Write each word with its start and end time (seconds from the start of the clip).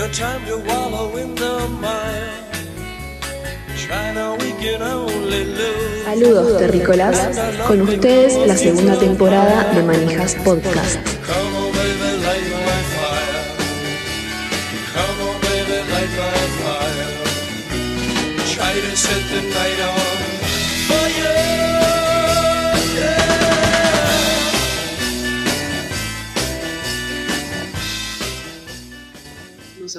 No 0.00 0.08
time 0.08 0.46
to. 0.46 0.70
Saludos 6.10 6.58
terrícolas, 6.58 7.38
con 7.66 7.82
ustedes 7.82 8.46
la 8.46 8.56
segunda 8.56 8.98
temporada 8.98 9.72
de 9.72 9.82
Manijas 9.82 10.34
Podcast. 10.44 11.19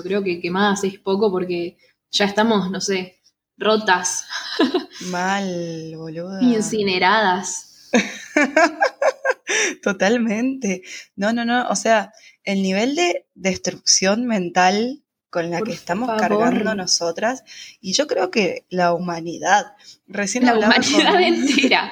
Incluso 0.01 0.21
creo 0.21 0.23
que 0.23 0.41
quemadas 0.41 0.83
es 0.83 0.99
poco 0.99 1.31
porque 1.31 1.77
ya 2.11 2.25
estamos, 2.25 2.69
no 2.71 2.81
sé, 2.81 3.19
rotas, 3.57 4.25
Mal, 5.09 5.93
boluda. 5.95 6.41
incineradas. 6.43 7.89
Totalmente. 9.83 10.81
No, 11.15 11.33
no, 11.33 11.45
no. 11.45 11.67
O 11.69 11.75
sea, 11.75 12.13
el 12.43 12.61
nivel 12.61 12.95
de 12.95 13.27
destrucción 13.35 14.25
mental 14.25 15.03
con 15.29 15.49
la 15.49 15.59
Por 15.59 15.67
que 15.69 15.73
estamos 15.73 16.07
favor. 16.07 16.21
cargando 16.21 16.75
nosotras, 16.75 17.43
y 17.79 17.93
yo 17.93 18.05
creo 18.05 18.31
que 18.31 18.65
la 18.69 18.93
humanidad, 18.93 19.65
recién 20.05 20.45
La 20.45 20.51
hablaba 20.51 20.75
humanidad 20.75 21.13
con, 21.13 21.23
entera. 21.23 21.91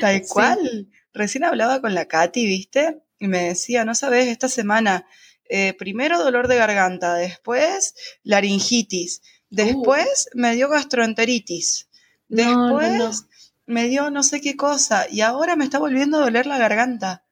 tal 0.00 0.22
Sí. 0.22 0.28
cual, 0.30 0.88
recién 1.12 1.44
hablaba 1.44 1.82
con 1.82 1.94
la 1.94 2.06
Katy, 2.06 2.46
¿viste? 2.46 3.02
Y 3.18 3.28
me 3.28 3.44
decía, 3.48 3.84
no 3.84 3.94
sabes, 3.94 4.28
esta 4.28 4.48
semana, 4.48 5.06
eh, 5.50 5.74
primero 5.74 6.22
dolor 6.22 6.48
de 6.48 6.56
garganta, 6.56 7.14
después 7.14 7.94
laringitis, 8.22 9.22
después 9.50 10.28
me 10.34 10.54
dio 10.54 10.68
gastroenteritis, 10.68 11.88
Uh. 12.30 12.36
No, 12.36 12.70
no, 12.70 12.78
después 12.78 13.22
no. 13.22 13.28
me 13.66 13.88
dio 13.88 14.10
no 14.10 14.22
sé 14.22 14.40
qué 14.40 14.56
cosa, 14.56 15.06
y 15.10 15.20
ahora 15.20 15.56
me 15.56 15.64
está 15.64 15.78
volviendo 15.78 16.18
a 16.18 16.22
doler 16.22 16.46
la 16.46 16.58
garganta. 16.58 17.24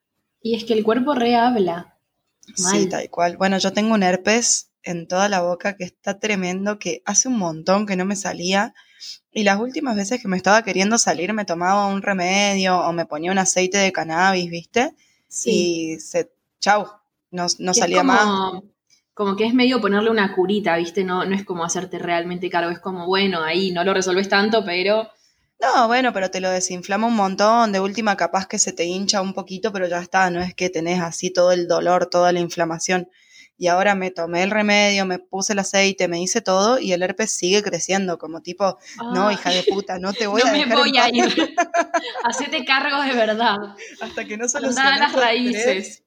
Y 0.42 0.56
es 0.56 0.64
que 0.64 0.75
el 0.75 0.84
cuerpo 0.84 1.14
rehabla. 1.14 1.97
Sí, 2.55 2.62
Mal. 2.62 2.88
tal 2.88 3.10
cual. 3.10 3.36
Bueno, 3.36 3.58
yo 3.58 3.72
tengo 3.72 3.94
un 3.94 4.02
herpes 4.02 4.70
en 4.82 5.06
toda 5.06 5.28
la 5.28 5.42
boca 5.42 5.77
que 5.77 5.84
está 5.84 6.19
tremendo, 6.19 6.78
que 6.78 7.03
hace 7.05 7.28
un 7.28 7.38
montón 7.38 7.86
que 7.86 7.97
no 7.97 8.05
me 8.05 8.16
salía. 8.16 8.75
Y 9.32 9.44
las 9.44 9.60
últimas 9.60 9.97
veces 9.97 10.20
que 10.20 10.28
me 10.28 10.36
estaba 10.36 10.62
queriendo 10.62 10.98
salir 10.98 11.32
me 11.34 11.44
tomaba 11.44 11.86
un 11.86 12.03
remedio 12.03 12.78
o 12.78 12.92
me 12.92 13.06
ponía 13.06 13.30
un 13.30 13.38
aceite 13.38 13.78
de 13.78 13.92
cannabis, 13.92 14.50
¿viste? 14.50 14.94
Sí. 15.28 15.94
Y 15.94 16.00
se, 16.00 16.32
chau, 16.60 16.86
no, 17.31 17.47
no 17.59 17.75
salía 17.75 17.99
como, 17.99 18.12
más. 18.12 18.62
Como 19.15 19.37
que 19.37 19.47
es 19.47 19.55
medio 19.55 19.81
ponerle 19.81 20.11
una 20.11 20.34
curita, 20.34 20.77
¿viste? 20.77 21.05
No, 21.05 21.25
no 21.25 21.34
es 21.34 21.44
como 21.44 21.65
hacerte 21.65 21.99
realmente 21.99 22.49
cargo, 22.50 22.71
es 22.71 22.78
como, 22.81 23.06
bueno, 23.06 23.43
ahí 23.43 23.72
no 23.72 23.84
lo 23.84 23.93
resolves 23.94 24.28
tanto, 24.28 24.65
pero 24.65 25.09
No, 25.61 25.89
bueno, 25.89 26.12
pero 26.12 26.31
te 26.31 26.41
lo 26.41 26.50
desinflama 26.50 27.06
un 27.09 27.16
montón. 27.16 27.72
De 27.72 27.81
última, 27.81 28.16
capaz 28.16 28.47
que 28.47 28.59
se 28.59 28.72
te 28.72 28.84
hincha 28.84 29.21
un 29.21 29.34
poquito, 29.34 29.72
pero 29.72 29.89
ya 29.89 29.99
está. 30.00 30.31
No 30.31 30.41
es 30.41 30.55
que 30.55 30.71
tenés 30.71 31.00
así 31.00 31.31
todo 31.33 31.53
el 31.53 31.66
dolor, 31.66 32.06
toda 32.06 32.33
la 32.33 32.41
inflamación. 32.41 33.09
Y 33.60 33.66
ahora 33.66 33.97
me 33.97 34.12
tomé 34.12 34.45
el 34.45 34.53
remedio, 34.53 35.05
me 35.05 35.19
puse 35.19 35.53
el 35.53 35.59
aceite, 35.59 36.06
me 36.06 36.22
hice 36.22 36.41
todo 36.41 36.78
y 36.78 36.93
el 36.93 37.03
herpes 37.03 37.33
sigue 37.33 37.60
creciendo, 37.60 38.16
como 38.16 38.41
tipo, 38.41 38.78
no, 39.12 39.28
Ah, 39.28 39.33
hija 39.33 39.50
de 39.50 39.65
puta, 39.65 39.99
no 39.99 40.12
te 40.12 40.27
voy 40.28 40.43
no 40.43 40.49
a 40.49 40.53
me 40.53 40.59
dejar 40.59 40.78
en 40.78 40.78
voy 40.78 40.97
a 40.97 41.09
ir. 41.09 41.25
Hacete 42.25 42.65
cargo 42.65 43.03
de 43.03 43.15
verdad. 43.15 43.56
hasta 44.00 44.25
que 44.27 44.37
no 44.37 44.49
soluciones 44.49 45.00
las 45.00 45.15
estrés. 45.56 46.05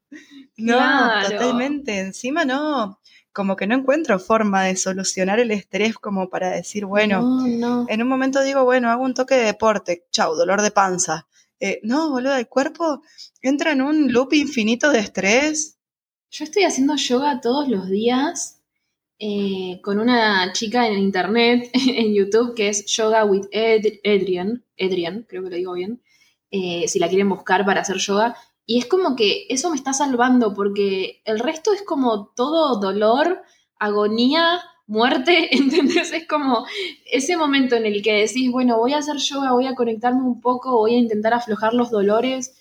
No, 0.57 0.77
Claro. 0.77 1.29
totalmente. 1.29 1.99
Encima 1.99 2.45
no, 2.45 2.99
como 3.33 3.55
que 3.55 3.67
no 3.67 3.75
encuentro 3.75 4.19
forma 4.19 4.63
de 4.65 4.75
solucionar 4.75 5.39
el 5.39 5.51
estrés 5.51 5.95
como 5.95 6.29
para 6.29 6.49
decir, 6.51 6.85
bueno, 6.85 7.21
No, 7.21 7.47
no. 7.47 7.85
en 7.89 8.01
un 8.01 8.07
momento 8.07 8.41
digo, 8.43 8.63
bueno, 8.63 8.89
hago 8.91 9.03
un 9.03 9.13
toque 9.13 9.35
de 9.35 9.45
deporte, 9.45 10.05
chau, 10.11 10.35
dolor 10.35 10.61
de 10.61 10.71
panza. 10.71 11.27
Eh, 11.59 11.79
no, 11.83 12.09
boludo, 12.09 12.35
el 12.35 12.47
cuerpo 12.47 13.01
entra 13.41 13.71
en 13.71 13.81
un 13.81 14.11
loop 14.11 14.33
infinito 14.33 14.91
de 14.91 14.99
estrés. 14.99 15.77
Yo 16.31 16.43
estoy 16.45 16.63
haciendo 16.63 16.95
yoga 16.95 17.39
todos 17.41 17.67
los 17.67 17.87
días 17.89 18.61
eh, 19.19 19.79
con 19.83 19.99
una 19.99 20.51
chica 20.53 20.87
en 20.87 20.97
internet, 20.97 21.69
en 21.73 22.13
YouTube, 22.13 22.55
que 22.55 22.69
es 22.69 22.85
Yoga 22.87 23.23
with 23.25 23.45
Ed- 23.51 23.99
Adrian. 24.03 24.63
Adrian, 24.79 25.23
creo 25.29 25.43
que 25.43 25.49
lo 25.51 25.55
digo 25.55 25.73
bien. 25.73 26.01
eh, 26.53 26.85
si 26.87 26.99
la 26.99 27.07
quieren 27.07 27.29
buscar 27.29 27.63
para 27.65 27.81
hacer 27.81 27.97
yoga. 27.97 28.35
Y 28.71 28.77
es 28.79 28.85
como 28.85 29.15
que 29.17 29.29
eso 29.49 29.69
me 29.69 29.75
está 29.75 29.91
salvando, 29.93 30.53
porque 30.53 31.21
el 31.25 31.39
resto 31.39 31.73
es 31.73 31.81
como 31.91 32.27
todo 32.41 32.79
dolor, 32.79 33.41
agonía, 33.79 34.45
muerte, 34.87 35.35
¿entendés? 35.55 36.11
Es 36.13 36.25
como 36.27 36.65
ese 37.05 37.35
momento 37.37 37.75
en 37.75 37.85
el 37.85 38.01
que 38.01 38.13
decís, 38.13 38.49
bueno, 38.51 38.77
voy 38.77 38.93
a 38.93 38.99
hacer 38.99 39.17
yoga, 39.17 39.51
voy 39.53 39.67
a 39.67 39.75
conectarme 39.75 40.21
un 40.23 40.39
poco, 40.41 40.77
voy 40.77 40.95
a 40.95 40.99
intentar 41.05 41.33
aflojar 41.33 41.73
los 41.73 41.91
dolores, 41.91 42.55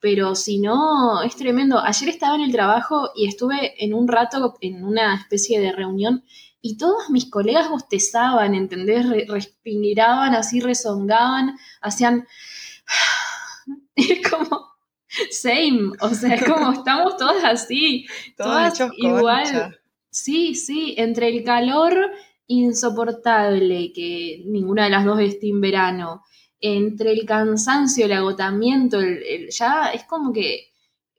pero 0.00 0.34
si 0.34 0.58
no, 0.58 1.22
es 1.22 1.36
tremendo. 1.36 1.78
Ayer 1.78 2.08
estaba 2.08 2.34
en 2.34 2.42
el 2.42 2.52
trabajo 2.52 3.10
y 3.14 3.28
estuve 3.28 3.84
en 3.84 3.94
un 3.94 4.08
rato 4.08 4.54
en 4.60 4.84
una 4.84 5.14
especie 5.14 5.60
de 5.60 5.70
reunión 5.72 6.24
y 6.60 6.76
todos 6.76 7.08
mis 7.10 7.30
colegas 7.30 7.68
bostezaban, 7.70 8.54
¿entendés? 8.56 9.08
Re- 9.08 9.26
respiraban 9.28 10.34
así, 10.34 10.60
rezongaban, 10.60 11.56
hacían... 11.80 12.26
Es 13.94 14.28
como... 14.28 14.71
Same, 15.30 15.92
o 16.00 16.14
sea, 16.14 16.34
es 16.34 16.44
como 16.44 16.72
estamos 16.72 17.16
todas 17.16 17.44
así, 17.44 18.06
todas 18.36 18.80
igual. 18.96 19.44
concha. 19.44 19.70
Sí, 20.10 20.54
sí, 20.54 20.94
entre 20.98 21.28
el 21.28 21.42
calor 21.44 22.10
insoportable, 22.46 23.92
que 23.94 24.42
ninguna 24.46 24.84
de 24.84 24.90
las 24.90 25.04
dos 25.04 25.20
esté 25.20 25.48
en 25.48 25.60
verano, 25.60 26.22
entre 26.60 27.12
el 27.12 27.24
cansancio, 27.26 28.06
el 28.06 28.12
agotamiento, 28.12 29.00
el- 29.00 29.22
el- 29.22 29.50
ya 29.50 29.90
es 29.92 30.04
como 30.04 30.32
que 30.32 30.68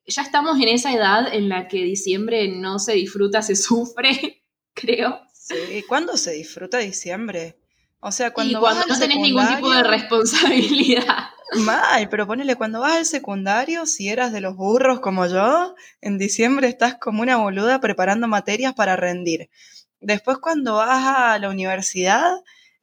ya 0.06 0.22
estamos 0.22 0.58
en 0.60 0.68
esa 0.68 0.94
edad 0.94 1.34
en 1.34 1.48
la 1.50 1.68
que 1.68 1.84
diciembre 1.84 2.48
no 2.50 2.78
se 2.80 2.94
disfruta, 2.94 3.42
se 3.42 3.56
sufre, 3.56 4.44
creo. 4.74 5.20
Sí, 5.34 5.84
¿Cuándo 5.88 6.16
se 6.18 6.32
disfruta 6.34 6.78
diciembre? 6.80 7.58
O 8.00 8.12
sea, 8.12 8.28
y 8.28 8.32
cuando, 8.32 8.62
vas 8.62 8.76
cuando 8.76 8.94
no 8.94 9.00
tenés 9.00 9.18
ningún 9.20 9.48
tipo 9.48 9.70
de 9.72 9.84
responsabilidad. 9.84 11.30
Mal, 11.66 12.10
pero 12.10 12.26
ponele, 12.26 12.56
cuando 12.56 12.80
vas 12.80 12.98
al 12.98 13.06
secundario, 13.06 13.86
si 13.86 14.10
eras 14.10 14.32
de 14.32 14.42
los 14.42 14.56
burros 14.56 15.00
como 15.00 15.28
yo, 15.28 15.76
en 16.02 16.18
diciembre 16.18 16.68
estás 16.68 16.96
como 16.96 17.22
una 17.22 17.38
boluda 17.38 17.80
preparando 17.80 18.28
materias 18.28 18.74
para 18.74 18.96
rendir. 18.96 19.50
Después 20.00 20.38
cuando 20.40 20.76
vas 20.76 21.18
a 21.18 21.40
la 21.40 21.50
universidad, 21.50 22.32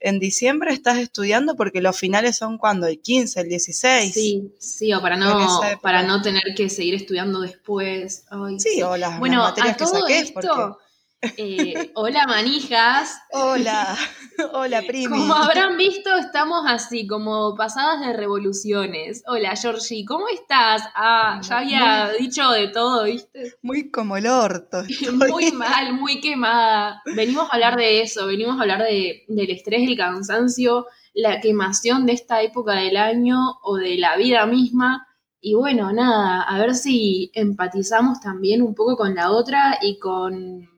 en 0.01 0.19
diciembre 0.19 0.73
estás 0.73 0.99
estudiando 0.99 1.57
porque 1.57 1.81
los 1.83 1.99
finales 1.99 2.37
son 2.37 2.57
cuando, 2.57 2.87
el 2.87 3.01
15, 3.01 3.41
el 3.41 3.49
16. 3.49 4.15
Sí, 4.15 4.55
sí, 4.59 4.93
o 4.95 5.01
para 5.03 5.17
no, 5.17 5.61
para 5.83 6.03
no 6.03 6.23
tener 6.23 6.43
que 6.57 6.71
seguir 6.71 6.95
estudiando 6.95 7.41
después. 7.41 8.25
Ay, 8.31 8.59
Sí, 8.59 8.83
o 8.83 8.97
las, 8.97 9.21
materias 9.21 9.75
a 9.75 9.77
que 9.77 9.87
saques. 9.87 10.23
esto, 10.23 10.79
eh, 11.23 11.93
hola 11.95 12.27
manijas. 12.27 13.21
Hola, 13.33 13.97
hola 14.53 14.83
primi. 14.87 15.07
Como 15.07 15.35
habrán 15.35 15.77
visto, 15.77 16.17
estamos 16.17 16.65
así, 16.67 17.07
como 17.07 17.55
pasadas 17.57 18.01
de 18.01 18.15
revoluciones. 18.15 19.23
Hola 19.27 19.55
Georgie, 19.55 20.05
¿cómo 20.07 20.29
estás? 20.29 20.83
Ah, 20.95 21.41
ya 21.43 21.59
había 21.59 22.13
dicho 22.19 22.51
de 22.51 22.69
todo, 22.69 23.05
¿viste? 23.05 23.55
Muy 23.63 23.91
como 23.91 24.17
el 24.17 24.27
orto. 24.27 24.81
estoy. 24.89 25.31
Muy 25.31 25.53
mal, 25.53 25.93
muy 25.93 26.21
quemada. 26.21 27.03
Venimos 27.05 27.49
a 27.51 27.55
hablar 27.55 27.77
de 27.77 28.01
eso, 28.03 28.27
venimos 28.27 28.59
a 28.59 28.63
hablar 28.63 28.83
de, 28.83 29.25
del 29.29 29.51
estrés, 29.51 29.87
el 29.87 29.97
cansancio, 29.97 30.87
la 31.13 31.41
quemación 31.41 32.07
de 32.07 32.15
esta 32.15 32.41
época 32.41 32.75
del 32.75 32.97
año 32.97 33.59
o 33.63 33.77
de 33.77 33.99
la 33.99 34.17
vida 34.17 34.47
misma. 34.47 35.07
Y 35.39 35.55
bueno, 35.55 35.93
nada, 35.93 36.43
a 36.43 36.59
ver 36.59 36.75
si 36.75 37.31
empatizamos 37.35 38.21
también 38.21 38.63
un 38.63 38.75
poco 38.75 38.97
con 38.97 39.15
la 39.15 39.31
otra 39.31 39.79
y 39.83 39.99
con 39.99 40.70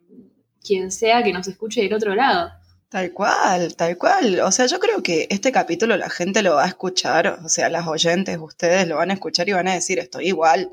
quien 0.64 0.90
sea 0.92 1.22
que 1.22 1.32
nos 1.32 1.46
escuche 1.48 1.82
del 1.82 1.94
otro 1.94 2.14
lado. 2.14 2.50
Tal 2.88 3.12
cual, 3.12 3.74
tal 3.74 3.96
cual. 3.96 4.40
O 4.40 4.52
sea, 4.52 4.66
yo 4.66 4.78
creo 4.78 5.02
que 5.02 5.26
este 5.30 5.50
capítulo 5.50 5.96
la 5.96 6.10
gente 6.10 6.42
lo 6.42 6.56
va 6.56 6.64
a 6.64 6.68
escuchar, 6.68 7.40
o 7.44 7.48
sea, 7.48 7.68
las 7.70 7.86
oyentes, 7.86 8.38
ustedes 8.38 8.86
lo 8.86 8.96
van 8.96 9.10
a 9.10 9.14
escuchar 9.14 9.48
y 9.48 9.52
van 9.52 9.68
a 9.68 9.74
decir, 9.74 9.98
estoy 9.98 10.28
igual, 10.28 10.70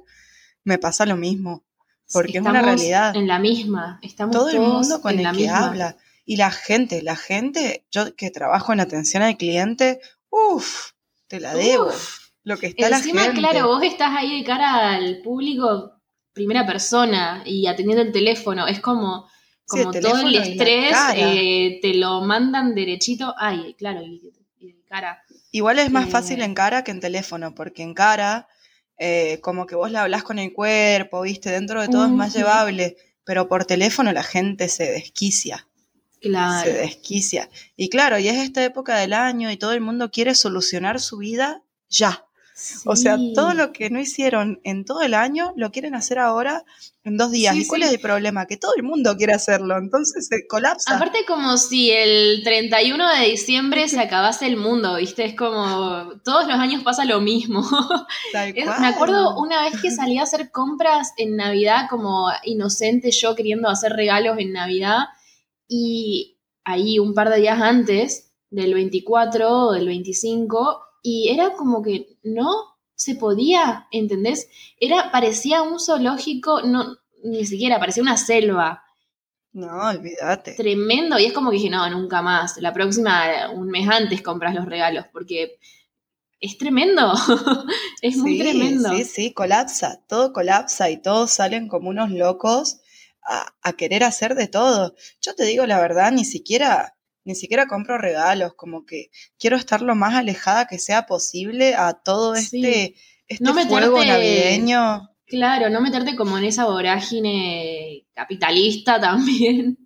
me 0.66 0.78
pasa 0.78 1.06
lo 1.06 1.16
mismo. 1.16 1.64
porque 2.12 2.40
es 2.40 2.44
una 2.44 2.62
realidad. 2.62 3.16
En 3.16 3.28
la 3.28 3.40
misma. 3.40 4.00
Estamos 4.02 4.36
Todo 4.36 4.50
el 4.50 4.60
mundo 4.60 5.00
con 5.02 5.14
en 5.14 5.20
el 5.20 5.24
la 5.24 5.32
que 5.32 5.38
misma. 5.38 5.68
habla. 5.68 5.98
Y 6.26 6.36
la 6.38 6.52
gente, 6.52 7.02
la 7.04 7.16
gente, 7.16 7.86
yo 7.92 8.16
que 8.16 8.32
trabajo 8.32 8.74
en 8.74 8.80
atención 8.82 9.24
al 9.24 9.38
cliente, 9.38 10.00
uff, 10.30 10.92
te 11.28 11.40
la 11.40 11.54
debo. 11.54 11.88
Uf. 11.88 12.30
Lo 12.44 12.58
que 12.58 12.68
está 12.68 12.88
Encima, 12.90 13.22
la 13.22 13.26
gente. 13.28 13.40
claro, 13.40 13.68
vos 13.68 13.84
estás 13.84 14.10
ahí 14.18 14.40
de 14.40 14.44
cara 14.46 14.94
al 14.96 15.22
público 15.24 15.94
primera 16.34 16.66
persona 16.66 17.44
y 17.46 17.68
atendiendo 17.68 18.02
el 18.04 18.12
teléfono. 18.12 18.66
Es 18.68 18.80
como, 18.80 19.28
Sí, 19.71 19.77
el 19.80 19.83
como 19.86 19.92
todo 20.00 20.18
el 20.19 20.33
la 20.33 20.44
estrés 20.44 20.98
eh, 21.16 21.80
te 21.81 21.94
lo 21.95 22.21
mandan 22.21 22.74
derechito. 22.75 23.33
Ay, 23.38 23.75
claro, 23.77 24.01
y, 24.01 24.31
y 24.60 24.71
de 24.74 24.83
cara. 24.88 25.24
Igual 25.51 25.80
es 25.80 25.92
más 25.92 26.07
Eh, 26.07 26.12
fácil 26.12 26.42
en 26.42 26.54
cara 26.56 26.83
que 26.83 26.92
en 26.92 27.00
teléfono, 27.00 27.54
porque 27.56 27.83
en 27.83 27.94
cara, 27.94 28.48
eh, 28.98 29.39
como 29.42 29.66
que 29.66 29.75
vos 29.75 29.92
le 29.92 29.98
hablás 30.00 30.24
con 30.24 30.39
el 30.39 30.54
cuerpo, 30.54 31.21
viste, 31.21 31.50
dentro 31.51 31.81
de 31.81 31.88
todo 31.88 32.06
es 32.06 32.12
más 32.12 32.33
llevable, 32.33 32.98
pero 33.24 33.48
por 33.48 33.66
teléfono 33.66 34.12
la 34.12 34.24
gente 34.24 34.69
se 34.69 34.92
desquicia, 34.92 35.68
Claro. 36.21 36.66
se 36.69 36.74
desquicia. 36.77 37.50
Y 37.77 37.89
claro, 37.89 38.19
y 38.19 38.27
es 38.27 38.38
esta 38.38 38.63
época 38.63 38.98
del 38.98 39.13
año 39.13 39.50
y 39.51 39.57
todo 39.57 39.71
el 39.74 39.81
mundo 39.81 40.12
quiere 40.12 40.36
solucionar 40.36 41.00
su 41.00 41.18
vida 41.18 41.63
ya. 41.89 42.25
O 42.86 42.96
sea, 42.96 43.18
todo 43.36 43.54
lo 43.54 43.72
que 43.72 43.90
no 43.90 44.00
hicieron 44.00 44.60
en 44.64 44.84
todo 44.86 45.02
el 45.02 45.14
año 45.14 45.54
lo 45.56 45.72
quieren 45.72 45.96
hacer 45.96 46.20
ahora 46.20 46.64
en 47.04 47.16
dos 47.18 47.32
días. 47.32 47.56
Sí, 47.56 47.62
¿Y 47.62 47.68
cuál 47.68 47.82
sí. 47.82 47.88
es 47.88 47.94
el 47.94 48.00
problema? 48.02 48.46
Que 48.46 48.58
todo 48.58 48.74
el 48.76 48.84
mundo 48.84 49.16
quiere 49.18 49.34
hacerlo, 49.34 49.78
entonces 49.78 50.28
se 50.28 50.46
colapsa. 50.48 50.96
Aparte 50.96 51.20
como 51.28 51.58
si 51.58 51.92
el 51.92 52.42
31 52.44 53.16
de 53.16 53.26
diciembre 53.30 53.88
se 53.88 54.00
acabase 54.00 54.46
el 54.46 54.58
mundo, 54.58 54.96
¿viste? 54.98 55.26
Es 55.26 55.36
como 55.36 56.10
todos 56.24 56.48
los 56.48 56.56
años 56.58 56.84
pasa 56.84 57.06
lo 57.06 57.22
mismo. 57.22 57.62
Tal 58.34 58.50
Es- 58.58 58.66
cual. 58.66 58.82
me 58.82 58.88
acuerdo 58.88 59.38
una 59.40 59.64
vez 59.64 59.82
que 59.82 59.92
salí 59.92 60.18
a 60.18 60.24
hacer 60.24 60.52
compras 60.52 61.14
en 61.18 61.36
Navidad 61.38 61.86
como 61.90 62.28
inocente 62.44 63.12
yo 63.12 63.36
queriendo 63.36 63.70
hacer 63.70 63.94
regalos 63.94 64.38
en 64.40 64.52
Navidad 64.54 65.06
y 65.68 66.38
ahí 66.66 67.00
un 67.00 67.14
par 67.14 67.30
de 67.30 67.38
días 67.40 67.62
antes 67.62 68.32
del 68.50 68.74
24 68.74 69.50
o 69.68 69.72
del 69.74 69.88
25 69.88 70.82
y 71.01 71.30
era 71.30 71.54
como 71.54 71.81
que 71.81 72.18
no 72.24 72.78
se 72.96 73.16
podía, 73.16 73.88
¿entendés? 73.92 74.50
Era 74.80 75.12
parecía 75.12 75.62
un 75.62 75.80
zoológico, 75.80 76.62
no 76.62 76.98
ni 77.24 77.46
siquiera 77.46 77.80
parecía 77.80 78.04
una 78.04 78.18
selva. 78.18 78.84
No, 79.51 79.90
olvídate. 79.90 80.54
Tremendo, 80.54 81.18
y 81.18 81.25
es 81.25 81.34
como 81.34 81.50
que 81.50 81.57
dije, 81.57 81.69
no, 81.69 81.90
nunca 81.90 82.22
más. 82.22 82.57
La 82.57 82.74
próxima, 82.74 83.50
un 83.51 83.68
mes 83.69 83.88
antes 83.90 84.22
compras 84.22 84.54
los 84.54 84.66
regalos, 84.66 85.06
porque 85.12 85.57
es 86.40 86.57
tremendo. 86.57 87.13
es 88.02 88.18
muy 88.18 88.34
Sí, 88.34 88.40
tremendo. 88.40 88.90
Sí, 88.90 89.04
sí, 89.06 89.34
colapsa, 89.34 90.02
todo 90.07 90.34
colapsa 90.34 90.90
y 90.90 91.02
todos 91.02 91.31
salen 91.31 91.68
como 91.68 91.90
unos 91.90 92.12
locos 92.12 92.80
a, 93.24 93.54
a 93.62 93.74
querer 93.74 94.04
hacer 94.04 94.36
de 94.36 94.48
todo. 94.48 94.95
Yo 95.22 95.36
te 95.36 95.45
digo 95.45 95.66
la 95.66 95.80
verdad, 95.80 96.12
ni 96.12 96.25
siquiera, 96.25 96.95
ni 97.25 97.36
siquiera 97.36 97.68
compro 97.68 97.98
regalos, 97.98 98.54
como 98.56 98.86
que 98.86 99.10
quiero 99.38 99.56
estar 99.57 99.81
lo 99.81 99.95
más 99.95 100.16
alejada 100.16 100.68
que 100.68 100.80
sea 100.80 101.06
posible 101.06 101.75
a 101.75 101.94
todo 101.94 102.36
Sí. 102.36 102.66
este, 102.66 102.95
este 103.27 103.44
No 103.44 103.54
fuego 103.54 103.98
meterte- 104.00 104.07
navideño. 104.07 105.10
Claro, 105.25 105.69
no 105.69 105.80
meterte 105.81 106.16
como 106.16 106.38
en 106.39 106.45
esa 106.45 106.66
vorágine 106.66 108.07
capitalista 108.13 109.00
también. 109.01 109.77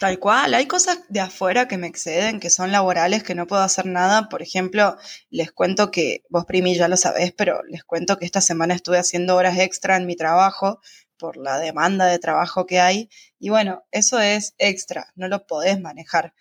Tal 0.00 0.18
cual, 0.18 0.54
hay 0.54 0.64
cosas 0.66 1.00
de 1.10 1.20
afuera 1.20 1.68
que 1.68 1.76
me 1.76 1.86
exceden, 1.86 2.40
que 2.40 2.48
son 2.48 2.72
laborales, 2.72 3.22
que 3.22 3.34
no 3.34 3.46
puedo 3.46 3.60
hacer 3.60 3.84
nada. 3.84 4.30
Por 4.30 4.40
ejemplo, 4.40 4.96
les 5.28 5.52
cuento 5.52 5.90
que, 5.90 6.22
vos 6.30 6.46
Primi 6.46 6.74
ya 6.74 6.88
lo 6.88 6.96
sabés, 6.96 7.32
pero 7.36 7.62
les 7.68 7.84
cuento 7.84 8.16
que 8.16 8.24
esta 8.24 8.40
semana 8.40 8.72
estuve 8.74 8.96
haciendo 8.98 9.36
horas 9.36 9.58
extra 9.58 9.96
en 9.98 10.06
mi 10.06 10.16
trabajo 10.16 10.80
por 11.18 11.36
la 11.36 11.58
demanda 11.58 12.06
de 12.06 12.18
trabajo 12.18 12.64
que 12.64 12.80
hay. 12.80 13.10
Y 13.38 13.50
bueno, 13.50 13.84
eso 13.90 14.18
es 14.18 14.54
extra, 14.56 15.08
no 15.14 15.28
lo 15.28 15.46
podés 15.46 15.78
manejar. 15.78 16.32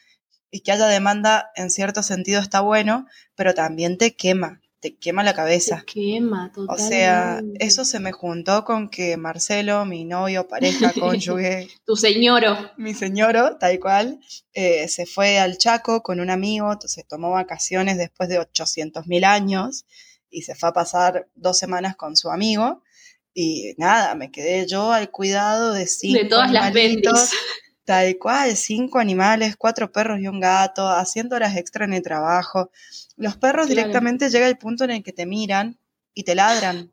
Y 0.55 0.61
que 0.61 0.71
haya 0.71 0.87
demanda 0.87 1.51
en 1.57 1.69
cierto 1.69 2.01
sentido 2.01 2.39
está 2.39 2.61
bueno, 2.61 3.07
pero 3.35 3.53
también 3.53 3.97
te 3.97 4.15
quema, 4.15 4.61
te 4.79 4.95
quema 4.95 5.21
la 5.21 5.33
cabeza. 5.33 5.79
Se 5.79 5.85
quema 5.85 6.47
O 6.55 6.61
totalmente. 6.61 6.87
sea, 6.95 7.41
eso 7.59 7.83
se 7.83 7.99
me 7.99 8.13
juntó 8.13 8.63
con 8.63 8.87
que 8.89 9.17
Marcelo, 9.17 9.83
mi 9.83 10.05
novio, 10.05 10.47
pareja, 10.47 10.93
cónyuge, 10.97 11.67
Tu 11.85 11.97
señoro. 11.97 12.55
mi 12.77 12.93
señoro, 12.93 13.57
tal 13.57 13.81
cual, 13.81 14.21
eh, 14.53 14.87
se 14.87 15.05
fue 15.05 15.39
al 15.39 15.57
Chaco 15.57 16.01
con 16.03 16.21
un 16.21 16.29
amigo, 16.29 16.71
entonces 16.71 17.05
tomó 17.05 17.31
vacaciones 17.31 17.97
después 17.97 18.29
de 18.29 18.39
800 18.39 19.07
mil 19.07 19.25
años 19.25 19.83
y 20.29 20.43
se 20.43 20.55
fue 20.55 20.69
a 20.69 20.73
pasar 20.73 21.27
dos 21.35 21.57
semanas 21.57 21.97
con 21.97 22.15
su 22.15 22.29
amigo. 22.29 22.81
Y 23.33 23.73
nada, 23.77 24.15
me 24.15 24.31
quedé 24.31 24.65
yo 24.67 24.93
al 24.93 25.11
cuidado 25.11 25.73
de 25.73 25.85
cinco 25.85 26.17
De 26.23 26.29
todas 26.29 26.49
las 26.49 26.71
bendis. 26.71 27.33
Tal 27.85 28.17
cual, 28.17 28.55
cinco 28.57 28.97
animales, 28.99 29.55
cuatro 29.57 29.91
perros 29.91 30.19
y 30.19 30.27
un 30.27 30.39
gato, 30.39 30.87
haciendo 30.89 31.35
horas 31.35 31.55
extra 31.55 31.85
en 31.85 31.93
el 31.93 32.01
trabajo. 32.01 32.71
Los 33.15 33.37
perros 33.37 33.67
Claro. 33.67 33.75
directamente 33.81 34.29
llega 34.29 34.47
el 34.47 34.57
punto 34.57 34.83
en 34.83 34.91
el 34.91 35.03
que 35.03 35.13
te 35.13 35.25
miran 35.27 35.77
y 36.13 36.23
te 36.23 36.33
ladran. 36.35 36.91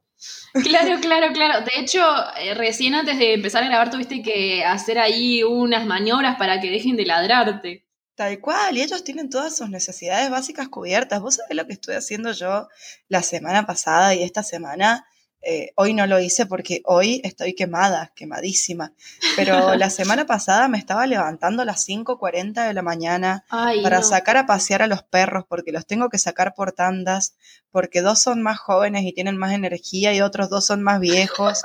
Claro, 0.62 1.00
claro, 1.00 1.32
claro. 1.32 1.64
De 1.64 1.80
hecho, 1.80 2.04
eh, 2.38 2.54
recién 2.54 2.94
antes 2.94 3.18
de 3.18 3.34
empezar 3.34 3.62
a 3.64 3.68
grabar 3.68 3.90
tuviste 3.90 4.22
que 4.22 4.64
hacer 4.64 4.98
ahí 4.98 5.42
unas 5.42 5.86
maniobras 5.86 6.36
para 6.36 6.60
que 6.60 6.70
dejen 6.70 6.96
de 6.96 7.06
ladrarte. 7.06 7.86
Tal 8.14 8.38
cual, 8.40 8.76
y 8.76 8.82
ellos 8.82 9.02
tienen 9.04 9.30
todas 9.30 9.56
sus 9.56 9.70
necesidades 9.70 10.28
básicas 10.30 10.68
cubiertas. 10.68 11.20
Vos 11.22 11.36
sabés 11.36 11.56
lo 11.56 11.66
que 11.66 11.72
estuve 11.72 11.96
haciendo 11.96 12.32
yo 12.32 12.68
la 13.08 13.22
semana 13.22 13.64
pasada 13.66 14.14
y 14.14 14.22
esta 14.22 14.42
semana. 14.42 15.06
Eh, 15.44 15.72
hoy 15.76 15.92
no 15.92 16.06
lo 16.06 16.20
hice 16.20 16.46
porque 16.46 16.82
hoy 16.84 17.20
estoy 17.24 17.54
quemada, 17.54 18.12
quemadísima. 18.14 18.92
Pero 19.36 19.74
la 19.76 19.90
semana 19.90 20.24
pasada 20.26 20.68
me 20.68 20.78
estaba 20.78 21.06
levantando 21.06 21.62
a 21.62 21.64
las 21.64 21.86
5.40 21.88 22.66
de 22.66 22.72
la 22.74 22.82
mañana 22.82 23.44
Ay, 23.48 23.82
para 23.82 23.98
no. 23.98 24.04
sacar 24.04 24.36
a 24.36 24.46
pasear 24.46 24.82
a 24.82 24.86
los 24.86 25.02
perros 25.02 25.44
porque 25.48 25.72
los 25.72 25.86
tengo 25.86 26.08
que 26.10 26.18
sacar 26.18 26.54
por 26.54 26.72
tandas, 26.72 27.34
porque 27.70 28.02
dos 28.02 28.20
son 28.20 28.42
más 28.42 28.58
jóvenes 28.58 29.04
y 29.04 29.12
tienen 29.12 29.36
más 29.36 29.52
energía 29.52 30.14
y 30.14 30.20
otros 30.20 30.48
dos 30.48 30.64
son 30.66 30.82
más 30.82 31.00
viejos 31.00 31.60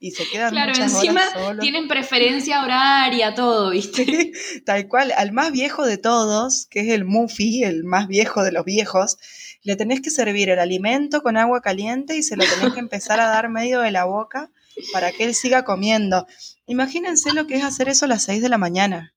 y 0.00 0.10
se 0.10 0.28
quedan 0.28 0.50
Claro, 0.50 0.72
muchas 0.72 0.92
encima 0.92 1.20
horas 1.22 1.32
solos. 1.32 1.60
tienen 1.62 1.88
preferencia 1.88 2.62
horaria, 2.62 3.34
todo, 3.34 3.70
¿viste? 3.70 4.32
Tal 4.66 4.86
cual, 4.86 5.12
al 5.16 5.32
más 5.32 5.50
viejo 5.50 5.86
de 5.86 5.96
todos, 5.96 6.66
que 6.68 6.80
es 6.80 6.88
el 6.88 7.04
Muffy, 7.06 7.62
el 7.64 7.84
más 7.84 8.06
viejo 8.06 8.42
de 8.42 8.52
los 8.52 8.66
viejos, 8.66 9.16
le 9.64 9.76
tenés 9.76 10.00
que 10.00 10.10
servir 10.10 10.50
el 10.50 10.58
alimento 10.60 11.22
con 11.22 11.36
agua 11.36 11.60
caliente 11.62 12.16
y 12.16 12.22
se 12.22 12.36
lo 12.36 12.44
tenés 12.44 12.72
que 12.74 12.80
empezar 12.80 13.18
a 13.20 13.26
dar 13.28 13.48
medio 13.48 13.80
de 13.80 13.90
la 13.90 14.04
boca 14.04 14.50
para 14.92 15.10
que 15.10 15.24
él 15.24 15.34
siga 15.34 15.64
comiendo. 15.64 16.26
Imagínense 16.66 17.32
lo 17.32 17.46
que 17.46 17.56
es 17.56 17.64
hacer 17.64 17.88
eso 17.88 18.04
a 18.04 18.08
las 18.08 18.22
6 18.24 18.42
de 18.42 18.48
la 18.48 18.58
mañana. 18.58 19.14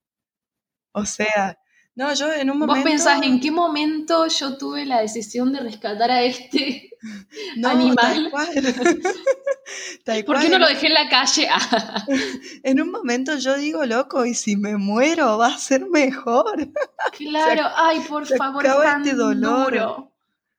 O 0.92 1.04
sea, 1.04 1.58
no, 1.94 2.12
yo 2.14 2.32
en 2.32 2.50
un 2.50 2.60
Vos 2.60 2.68
momento... 2.68 2.88
pensás 2.88 3.22
en 3.22 3.40
qué 3.40 3.50
momento 3.50 4.26
yo 4.28 4.56
tuve 4.56 4.86
la 4.86 5.00
decisión 5.00 5.52
de 5.52 5.60
rescatar 5.60 6.10
a 6.10 6.22
este. 6.22 6.90
no, 7.56 7.68
animal? 7.68 7.96
Tal 7.96 8.30
cual. 8.30 8.48
Tal 10.04 10.24
¿Por 10.24 10.36
qué 10.40 10.46
cual, 10.46 10.50
no 10.50 10.56
en- 10.56 10.62
lo 10.62 10.68
dejé 10.68 10.86
en 10.86 10.94
la 10.94 11.08
calle? 11.08 11.48
En 12.62 12.80
un 12.80 12.90
momento 12.90 13.36
yo 13.36 13.56
digo, 13.56 13.84
loco, 13.84 14.24
y 14.24 14.34
si 14.34 14.56
me 14.56 14.76
muero 14.76 15.36
va 15.38 15.48
a 15.48 15.58
ser 15.58 15.86
mejor. 15.90 16.70
claro, 17.16 17.64
ay, 17.76 18.00
por 18.00 18.26
se 18.26 18.36
favor, 18.36 18.66
acaba 18.66 18.96
este 18.96 19.14
dolor. 19.14 19.72
duro. 19.72 20.12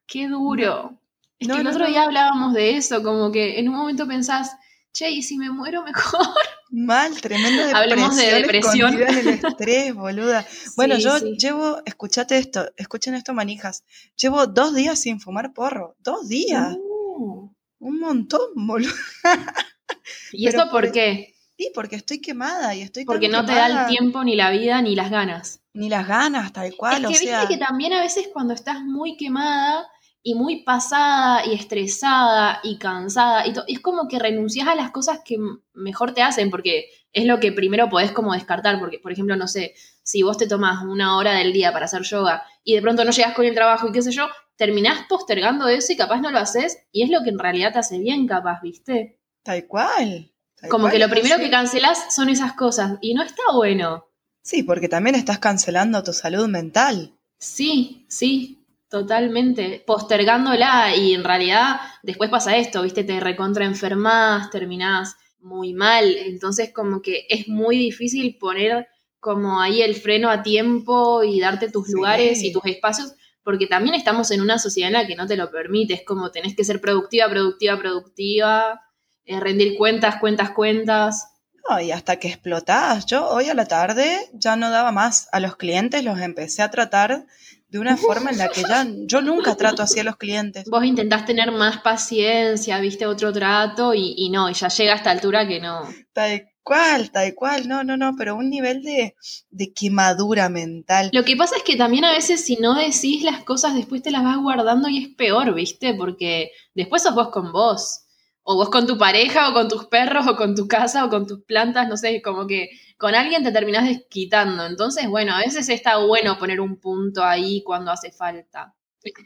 Qué 0.10 0.28
duro. 0.28 1.00
Es 1.38 1.48
No, 1.48 1.54
que 1.56 1.60
el 1.62 1.66
no, 1.66 1.72
otro 1.72 1.88
día 1.88 2.04
hablábamos 2.04 2.54
de 2.54 2.76
eso, 2.78 3.02
como 3.04 3.32
que 3.32 3.60
en 3.60 3.70
un 3.70 3.76
momento 3.76 4.08
pensás, 4.08 4.56
che, 4.92 5.10
¿y 5.12 5.22
si 5.22 5.38
me 5.38 5.50
muero 5.52 5.84
mejor? 5.84 6.28
Mal, 6.72 7.20
tremenda 7.22 7.66
depresión. 7.68 7.76
Hablemos 7.78 8.16
de 8.18 8.32
depresión. 8.34 9.02
en 9.02 9.18
el 9.18 9.28
estrés, 9.30 9.94
boluda. 9.94 10.46
Bueno, 10.76 10.96
Sí, 10.96 11.02
yo 11.04 11.18
sí. 11.20 11.36
llevo, 11.38 11.82
escuchate 11.86 12.38
esto, 12.38 12.70
escuchen 12.76 13.14
esto, 13.16 13.34
manijas. 13.34 13.84
Llevo 14.18 14.48
dos 14.48 14.74
días 14.76 15.00
sin 15.00 15.20
fumar 15.22 15.54
porro. 15.54 15.96
Dos 16.00 16.28
días. 16.28 16.76
Uh, 16.78 17.50
Un 17.80 18.00
montón, 18.00 18.42
boludo. 18.56 18.92
¿Y 20.34 20.46
Pero 20.46 20.60
esto 20.60 20.72
por 20.72 20.86
por- 20.86 20.92
qué? 20.92 21.36
Sí, 21.58 21.72
porque 21.76 21.98
estoy 21.98 22.22
quemada 22.22 22.74
y 22.74 22.82
estoy 22.82 23.04
Porque 23.04 23.28
no 23.28 23.46
te 23.46 23.52
da 23.54 23.68
el 23.84 23.88
tiempo, 23.90 24.24
ni 24.24 24.36
la 24.38 24.50
vida, 24.50 24.82
ni 24.82 24.96
las 24.96 25.12
ganas. 25.12 25.60
Ni 25.74 25.90
las 25.90 26.08
ganas, 26.08 26.54
tal 26.54 26.74
cual. 26.78 27.04
es 27.04 27.10
que 27.20 27.26
o 27.26 27.28
sea, 27.28 27.40
viste 27.42 27.54
que 27.56 27.60
también 27.60 27.92
a 27.92 28.00
veces 28.02 28.30
cuando 28.32 28.54
estás 28.54 28.82
muy 28.82 29.18
quemada 29.18 29.86
y 30.30 30.36
muy 30.36 30.64
pasada 30.64 31.44
y 31.44 31.56
estresada 31.56 32.60
y 32.62 32.78
cansada, 32.78 33.48
y 33.48 33.54
es 33.68 33.80
como 33.80 34.08
que 34.08 34.20
renuncias 34.20 34.68
a 34.68 34.76
las 34.76 34.92
cosas 34.92 35.22
que 35.26 35.38
mejor 35.74 36.14
te 36.14 36.22
hacen, 36.22 36.52
porque 36.52 36.86
es 37.12 37.26
lo 37.26 37.40
que 37.40 37.52
primero 37.52 37.90
podés 37.90 38.12
como 38.12 38.34
descartar, 38.34 38.78
porque 38.80 39.00
por 39.00 39.12
ejemplo, 39.12 39.36
no 39.36 39.48
sé, 39.48 39.74
si 40.04 40.22
vos 40.22 40.38
te 40.38 40.48
tomás 40.48 40.84
una 40.84 41.18
hora 41.18 41.34
del 41.34 41.52
día 41.52 41.74
para 41.74 41.86
hacer 41.86 42.04
yoga 42.04 42.44
y 42.64 42.76
de 42.76 42.82
pronto 42.84 43.04
no 43.04 43.10
llegas 43.10 43.34
con 43.34 43.46
el 43.46 43.56
trabajo 43.56 43.88
y 43.88 43.92
qué 43.92 44.04
sé 44.04 44.12
yo, 44.12 44.28
terminás 44.56 45.08
postergando 45.10 45.68
eso 45.68 45.94
y 45.94 45.98
capaz 45.98 46.22
no 46.22 46.30
lo 46.30 46.38
haces 46.38 46.78
y 46.92 47.02
es 47.02 47.10
lo 47.10 47.24
que 47.24 47.32
en 47.32 47.40
realidad 47.40 47.74
te 47.74 47.80
hace 47.80 47.98
bien 47.98 48.28
capaz, 48.28 48.62
¿viste? 48.62 49.20
tal 49.42 49.66
cual. 49.66 50.32
tal 50.62 50.70
Como 50.70 50.84
cual, 50.84 50.94
que 50.94 51.00
lo 51.00 51.10
primero 51.10 51.38
que 51.38 51.50
cancelás 51.50 52.14
son 52.14 52.30
esas 52.30 52.54
cosas 52.54 53.00
y 53.02 53.16
no 53.16 53.24
está 53.24 53.42
bueno. 53.56 54.06
Sí, 54.44 54.62
porque 54.62 54.90
también 54.90 55.16
estás 55.16 55.40
cancelando 55.40 56.04
tu 56.04 56.14
salud 56.14 56.48
mental. 56.48 57.16
Sí, 57.40 58.06
sí, 58.10 58.59
totalmente. 58.90 59.84
Postergándola 59.86 60.96
y 60.96 61.14
en 61.14 61.24
realidad 61.24 61.80
después 62.04 62.30
pasa 62.30 62.58
esto, 62.58 62.82
¿viste? 62.82 63.04
Te 63.04 63.20
recontra 63.20 63.66
enfermas, 63.66 64.50
terminás 64.50 65.16
muy 65.40 65.74
mal. 65.74 66.16
Entonces 66.18 66.72
como 66.74 67.02
que 67.02 67.26
es 67.30 67.48
muy 67.48 67.78
difícil 67.78 68.38
poner 68.38 68.88
como 69.20 69.62
ahí 69.62 69.82
el 69.82 69.96
freno 69.96 70.30
a 70.30 70.44
tiempo 70.44 71.24
y 71.24 71.40
darte 71.40 71.70
tus 71.70 71.88
Sí. 71.88 71.94
lugares 71.94 72.44
y 72.44 72.52
tus 72.54 72.66
espacios, 72.66 73.14
porque 73.44 73.68
también 73.68 73.96
estamos 73.96 74.32
en 74.32 74.42
una 74.42 74.60
sociedad 74.60 74.88
en 74.88 74.94
la 74.94 75.08
que 75.08 75.16
no 75.16 75.28
te 75.28 75.36
lo 75.38 75.52
permite, 75.52 75.94
es 75.94 76.04
como 76.06 76.32
tenés 76.32 76.56
que 76.56 76.64
ser 76.64 76.80
productiva, 76.80 77.30
productiva, 77.30 77.78
productiva, 77.78 78.82
eh, 79.26 79.40
rendir 79.40 79.78
cuentas, 79.78 80.18
cuentas, 80.20 80.52
cuentas. 80.52 81.28
No, 81.70 81.80
y 81.80 81.92
hasta 81.92 82.16
que 82.18 82.30
explotás. 82.30 83.06
Yo 83.06 83.28
hoy 83.30 83.50
a 83.50 83.54
la 83.54 83.66
tarde 83.66 84.30
ya 84.34 84.56
no 84.56 84.70
daba 84.72 84.92
más. 84.92 85.28
A 85.32 85.40
los 85.40 85.56
clientes 85.58 86.04
los 86.04 86.20
empecé 86.20 86.62
a 86.64 86.72
tratar 86.72 87.26
de 87.70 87.80
una 87.80 87.98
forma 87.98 88.32
en 88.32 88.38
la 88.38 88.50
que 88.50 88.64
ya 88.64 88.86
yo 89.06 89.22
nunca 89.22 89.56
trato 89.56 89.84
así 89.84 90.00
a 90.00 90.04
los 90.04 90.18
clientes. 90.18 90.66
Vos 90.70 90.84
intentás 90.84 91.26
tener 91.26 91.52
más 91.52 91.82
paciencia, 91.82 92.80
viste 92.80 93.06
otro 93.06 93.32
trato 93.32 93.94
y, 93.94 94.16
y 94.18 94.30
no, 94.30 94.50
y 94.50 94.54
ya 94.54 94.70
llega 94.70 94.94
a 94.94 94.96
esta 94.96 95.12
altura 95.12 95.48
que 95.48 95.60
no. 95.60 95.88
Tal 96.14 96.50
cual, 96.64 97.12
tal 97.12 97.34
cual. 97.36 97.68
No, 97.68 97.84
no, 97.84 97.96
no, 97.96 98.16
pero 98.18 98.36
un 98.36 98.50
nivel 98.50 98.82
de, 98.82 99.16
de 99.52 99.74
quemadura 99.74 100.50
mental. 100.50 101.10
Lo 101.14 101.24
que 101.24 101.36
pasa 101.36 101.58
es 101.58 101.64
que 101.64 101.76
también 101.76 102.06
a 102.06 102.14
veces 102.14 102.44
si 102.44 102.56
no 102.56 102.76
decís 102.76 103.24
las 103.24 103.44
cosas 103.44 103.76
después 103.76 104.02
te 104.02 104.12
las 104.12 104.24
vas 104.24 104.38
guardando 104.38 104.90
y 104.90 105.04
es 105.04 105.10
peor, 105.16 105.54
viste, 105.54 105.94
porque 105.94 106.52
después 106.74 107.04
sos 107.04 107.16
vos 107.16 107.30
con 107.30 107.52
vos. 107.52 108.02
O 108.52 108.56
vos 108.56 108.72
con 108.72 108.88
tu 108.88 108.98
pareja, 108.98 109.50
o 109.50 109.54
con 109.54 109.68
tus 109.68 109.86
perros, 109.86 110.26
o 110.26 110.36
con 110.36 110.56
tu 110.56 110.68
casa, 110.68 111.06
o 111.06 111.10
con 111.10 111.28
tus 111.28 111.44
plantas, 111.44 111.88
no 111.88 111.98
sé, 111.98 112.20
como 112.24 112.48
que 112.48 112.72
con 112.98 113.14
alguien 113.14 113.44
te 113.44 113.52
terminás 113.52 113.88
desquitando. 113.88 114.66
Entonces, 114.66 115.08
bueno, 115.08 115.36
a 115.36 115.42
veces 115.42 115.70
está 115.70 115.98
bueno 115.98 116.40
poner 116.40 116.60
un 116.60 116.78
punto 116.78 117.24
ahí 117.24 117.62
cuando 117.64 117.92
hace 117.92 118.12
falta. 118.12 118.74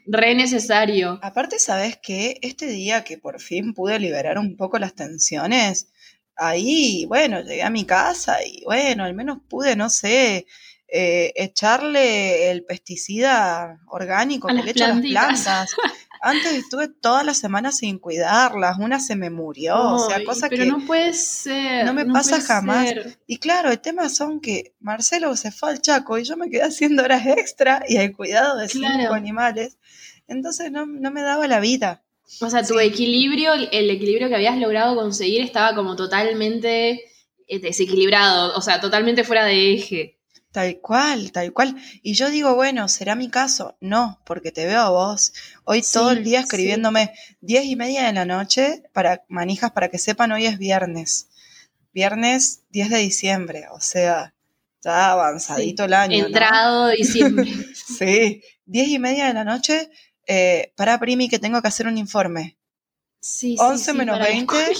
Re 0.07 0.35
necesario. 0.35 1.19
Aparte, 1.21 1.57
¿sabes 1.57 1.97
qué? 2.03 2.37
Este 2.41 2.67
día 2.67 3.05
que 3.05 3.17
por 3.17 3.39
fin 3.39 3.73
pude 3.73 3.97
liberar 3.97 4.37
un 4.37 4.57
poco 4.57 4.77
las 4.77 4.93
tensiones, 4.93 5.87
ahí, 6.35 7.05
bueno, 7.07 7.39
llegué 7.39 7.63
a 7.63 7.69
mi 7.69 7.85
casa 7.85 8.43
y 8.45 8.61
bueno, 8.65 9.05
al 9.05 9.13
menos 9.13 9.37
pude, 9.47 9.77
no 9.77 9.89
sé, 9.89 10.47
eh, 10.89 11.31
echarle 11.35 12.51
el 12.51 12.65
pesticida 12.65 13.79
orgánico 13.87 14.49
A 14.49 14.53
que 14.53 14.63
le 14.63 14.71
echo 14.71 14.85
a 14.85 14.89
las 14.89 15.01
plantas. 15.01 15.69
Antes 16.25 16.53
estuve 16.53 16.87
toda 16.87 17.23
la 17.25 17.33
semana 17.33 17.73
sin 17.73 17.99
cuidarlas, 17.99 18.77
una 18.79 19.01
se 19.01 19.17
me 19.17 19.29
murió, 19.29 19.77
o 19.77 20.09
sea, 20.09 20.23
cosa 20.23 20.47
pero 20.47 20.63
que... 20.63 20.69
no 20.69 20.85
puede 20.85 21.11
ser. 21.13 21.85
no 21.85 21.93
me 21.93 22.05
pasa 22.05 22.39
jamás. 22.39 22.87
ser. 22.87 23.17
Y 23.27 23.39
claro, 23.39 23.69
el 23.71 23.81
tema 23.81 24.07
son 24.07 24.39
que 24.39 24.73
Marcelo 24.79 25.35
se 25.35 25.51
fue 25.51 25.71
al 25.71 25.81
Chaco 25.81 26.17
y 26.17 26.23
yo 26.23 26.37
me 26.37 26.49
quedé 26.49 26.63
haciendo 26.63 27.03
horas 27.03 27.25
extra 27.27 27.83
y 27.89 27.97
el 27.97 28.15
cuidado 28.15 28.57
de 28.57 28.69
cinco 28.69 29.13
animales. 29.13 29.77
Entonces 30.29 30.71
no, 30.71 30.85
no 30.85 31.11
me 31.11 31.21
daba 31.21 31.45
la 31.47 31.59
vida. 31.59 32.03
O 32.39 32.49
sea, 32.49 32.63
tu 32.65 32.79
Sí. 32.79 32.85
equilibrio, 32.85 33.53
el 33.53 33.89
equilibrio 33.89 34.29
que 34.29 34.35
habías 34.35 34.57
logrado 34.57 34.95
conseguir 34.95 35.41
estaba 35.41 35.75
como 35.75 35.97
totalmente 35.97 37.01
eh, 37.47 37.59
desequilibrado, 37.59 38.55
o 38.55 38.61
sea, 38.61 38.79
totalmente 38.79 39.25
fuera 39.25 39.43
de 39.43 39.73
eje. 39.73 40.19
Tal 40.53 40.79
cual, 40.81 41.31
tal 41.31 41.51
cual. 41.51 41.75
Y 42.03 42.13
yo 42.13 42.29
digo, 42.29 42.53
bueno, 42.53 42.87
¿será 42.87 43.15
mi 43.15 43.27
caso? 43.27 43.75
No, 43.81 44.21
porque 44.23 44.51
te 44.51 44.67
veo 44.67 44.81
a 44.81 44.89
vos. 44.91 45.33
Hoy 45.63 45.81
Sí, 45.81 45.93
todo 45.93 46.11
el 46.11 46.23
día 46.23 46.41
escribiéndome 46.41 47.11
diez 47.41 47.65
y 47.65 47.75
media 47.75 48.05
de 48.05 48.13
la 48.13 48.25
noche 48.25 48.83
para 48.93 49.25
manijas 49.29 49.71
para 49.71 49.89
que 49.89 49.97
sepan, 49.97 50.31
hoy 50.31 50.45
es 50.45 50.59
viernes. 50.59 51.27
Viernes 51.91 52.61
10 52.69 52.91
de 52.91 52.97
diciembre, 52.99 53.65
o 53.71 53.81
sea, 53.81 54.35
ya 54.83 55.13
avanzadito 55.13 55.85
el 55.85 55.93
año. 55.93 56.27
Entrado 56.27 56.89
diciembre. 56.89 57.51
Sí, 57.73 58.43
diez 58.65 58.89
y 58.89 58.99
media 58.99 59.25
de 59.25 59.33
la 59.33 59.43
noche. 59.43 59.89
Eh, 60.27 60.71
para 60.75 60.99
Primi 60.99 61.29
que 61.29 61.39
tengo 61.39 61.63
que 61.63 61.67
hacer 61.67 61.87
un 61.87 61.97
informe. 61.97 62.57
Sí, 63.19 63.57
sí, 63.57 63.57
11 63.59 63.91
sí, 63.91 63.97
menos 63.97 64.19
para 64.19 64.29
la 64.29 64.35
20, 64.35 64.55
escuela. 64.55 64.79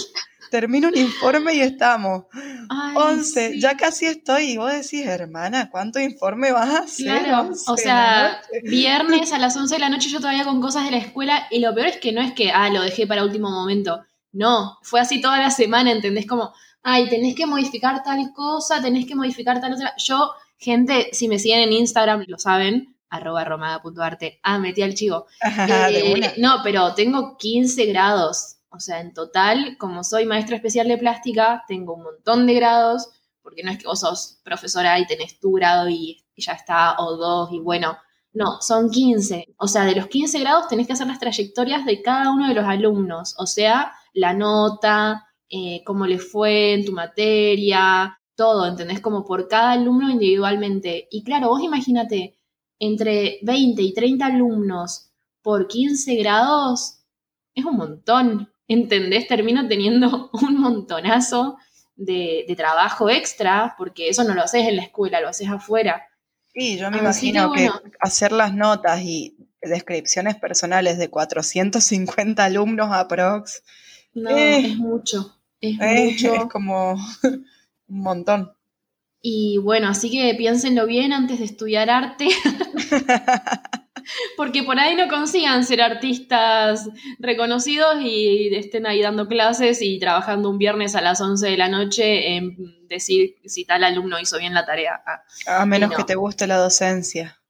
Termino 0.54 0.86
un 0.86 0.96
informe 0.96 1.52
y 1.56 1.60
estamos. 1.62 2.26
Ay, 2.68 2.94
11, 2.96 3.52
sí. 3.54 3.60
ya 3.60 3.76
casi 3.76 4.06
estoy. 4.06 4.52
Y 4.52 4.56
vos 4.56 4.70
decís, 4.70 5.04
hermana, 5.04 5.68
¿cuánto 5.68 5.98
informe 5.98 6.52
vas 6.52 6.70
a 6.70 6.78
hacer? 6.84 7.06
Claro, 7.06 7.48
11 7.48 7.72
o 7.72 7.76
sea, 7.76 8.40
viernes 8.62 9.32
a 9.32 9.40
las 9.40 9.56
11 9.56 9.74
de 9.74 9.80
la 9.80 9.88
noche 9.88 10.08
yo 10.08 10.20
todavía 10.20 10.44
con 10.44 10.60
cosas 10.60 10.84
de 10.84 10.92
la 10.92 10.98
escuela 10.98 11.48
y 11.50 11.58
lo 11.58 11.74
peor 11.74 11.88
es 11.88 11.96
que 11.96 12.12
no 12.12 12.20
es 12.20 12.34
que, 12.34 12.52
ah, 12.52 12.70
lo 12.70 12.82
dejé 12.82 13.04
para 13.08 13.24
último 13.24 13.50
momento. 13.50 14.04
No, 14.30 14.78
fue 14.82 15.00
así 15.00 15.20
toda 15.20 15.40
la 15.40 15.50
semana, 15.50 15.90
¿entendés? 15.90 16.24
Como, 16.24 16.52
ay, 16.84 17.08
tenés 17.08 17.34
que 17.34 17.46
modificar 17.46 18.04
tal 18.04 18.32
cosa, 18.32 18.80
tenés 18.80 19.06
que 19.06 19.16
modificar 19.16 19.60
tal 19.60 19.74
otra. 19.74 19.92
Yo, 19.98 20.30
gente, 20.56 21.08
si 21.10 21.26
me 21.26 21.40
siguen 21.40 21.62
en 21.62 21.72
Instagram, 21.72 22.26
lo 22.28 22.38
saben, 22.38 22.94
arroba 23.10 23.42
romada.arte. 23.42 24.38
Ah, 24.44 24.60
metí 24.60 24.82
al 24.82 24.94
chivo. 24.94 25.26
Ajá, 25.40 25.66
de 25.88 26.12
Eh, 26.12 26.34
no, 26.38 26.60
pero 26.62 26.94
tengo 26.94 27.36
15 27.38 27.86
grados. 27.86 28.58
O 28.74 28.80
sea, 28.80 29.00
en 29.00 29.14
total, 29.14 29.76
como 29.78 30.02
soy 30.02 30.26
maestra 30.26 30.56
especial 30.56 30.88
de 30.88 30.98
plástica, 30.98 31.64
tengo 31.68 31.94
un 31.94 32.02
montón 32.02 32.46
de 32.46 32.54
grados, 32.54 33.08
porque 33.42 33.62
no 33.62 33.70
es 33.70 33.78
que 33.78 33.86
vos 33.86 34.00
sos 34.00 34.40
profesora 34.42 34.98
y 34.98 35.06
tenés 35.06 35.38
tu 35.38 35.52
grado 35.52 35.88
y, 35.88 36.24
ya 36.36 36.52
está, 36.52 36.96
o 36.98 37.16
dos, 37.16 37.52
y 37.52 37.60
bueno, 37.60 37.96
no, 38.32 38.60
son 38.60 38.90
15. 38.90 39.54
O 39.58 39.68
sea, 39.68 39.84
de 39.84 39.94
los 39.94 40.08
15 40.08 40.40
grados 40.40 40.68
tenés 40.68 40.88
que 40.88 40.94
hacer 40.94 41.06
las 41.06 41.20
trayectorias 41.20 41.84
de 41.86 42.02
cada 42.02 42.32
uno 42.32 42.48
de 42.48 42.54
los 42.54 42.64
alumnos, 42.64 43.34
o 43.38 43.46
sea, 43.46 43.92
la 44.12 44.34
nota, 44.34 45.24
eh, 45.48 45.82
cómo 45.84 46.06
le 46.06 46.18
fue 46.18 46.74
en 46.74 46.84
tu 46.84 46.92
materia, 46.92 48.18
todo, 48.34 48.66
¿entendés? 48.66 49.00
Como 49.00 49.24
por 49.24 49.46
cada 49.48 49.72
alumno 49.72 50.10
individualmente. 50.10 51.06
Y 51.10 51.22
claro, 51.22 51.48
vos 51.48 51.62
imagínate, 51.62 52.36
entre 52.80 53.38
20 53.42 53.82
y 53.82 53.94
30 53.94 54.26
alumnos 54.26 55.10
por 55.42 55.68
15 55.68 56.16
grados, 56.16 57.04
es 57.54 57.64
un 57.64 57.76
montón, 57.76 58.50
¿entendés? 58.68 59.26
Termino 59.28 59.66
teniendo 59.68 60.30
un 60.42 60.60
montonazo 60.60 61.56
de, 61.96 62.44
de 62.48 62.56
trabajo 62.56 63.08
extra, 63.10 63.74
porque 63.78 64.08
eso 64.08 64.24
no 64.24 64.34
lo 64.34 64.42
haces 64.42 64.66
en 64.66 64.76
la 64.76 64.82
escuela, 64.82 65.20
lo 65.20 65.28
haces 65.28 65.48
afuera. 65.48 66.08
Sí, 66.54 66.78
yo 66.78 66.90
me 66.90 66.98
Así 67.00 67.32
que 67.32 67.38
imagino 67.38 67.52
que, 67.52 67.68
bueno. 67.70 67.80
hacer 68.00 68.32
las 68.32 68.54
notas 68.54 69.00
y 69.02 69.36
descripciones 69.60 70.36
personales 70.36 70.98
de 70.98 71.08
450 71.08 72.44
alumnos 72.44 72.90
aprox 72.92 73.62
No, 74.12 74.30
Eh. 74.30 74.58
es 74.66 74.76
mucho, 74.76 75.36
es 75.60 75.76
eh, 75.80 76.10
mucho. 76.12 76.34
es 76.34 76.44
como 76.46 76.92
un 77.22 77.44
montón. 77.88 78.52
Y 79.26 79.56
bueno, 79.58 79.88
así 79.88 80.10
que 80.10 80.34
piénsenlo 80.36 80.86
bien 80.86 81.12
antes 81.12 81.38
de 81.38 81.46
estudiar 81.46 81.88
arte. 81.90 82.28
Porque 84.36 84.62
por 84.62 84.78
ahí 84.78 84.96
no 84.96 85.08
consigan 85.08 85.64
ser 85.64 85.80
artistas 85.82 86.88
reconocidos 87.18 87.96
y 88.02 88.54
estén 88.54 88.86
ahí 88.86 89.00
dando 89.02 89.26
clases 89.28 89.80
y 89.82 89.98
trabajando 89.98 90.50
un 90.50 90.58
viernes 90.58 90.94
a 90.94 91.00
las 91.00 91.20
11 91.20 91.48
de 91.50 91.56
la 91.56 91.68
noche 91.68 92.36
en 92.36 92.56
decir 92.88 93.36
si 93.44 93.64
tal 93.64 93.84
alumno 93.84 94.18
hizo 94.20 94.38
bien 94.38 94.54
la 94.54 94.64
tarea. 94.66 95.02
Ah, 95.46 95.62
A 95.62 95.66
menos 95.66 95.90
no. 95.90 95.96
que 95.96 96.04
te 96.04 96.14
guste 96.14 96.46
la 96.46 96.56
docencia. 96.58 97.40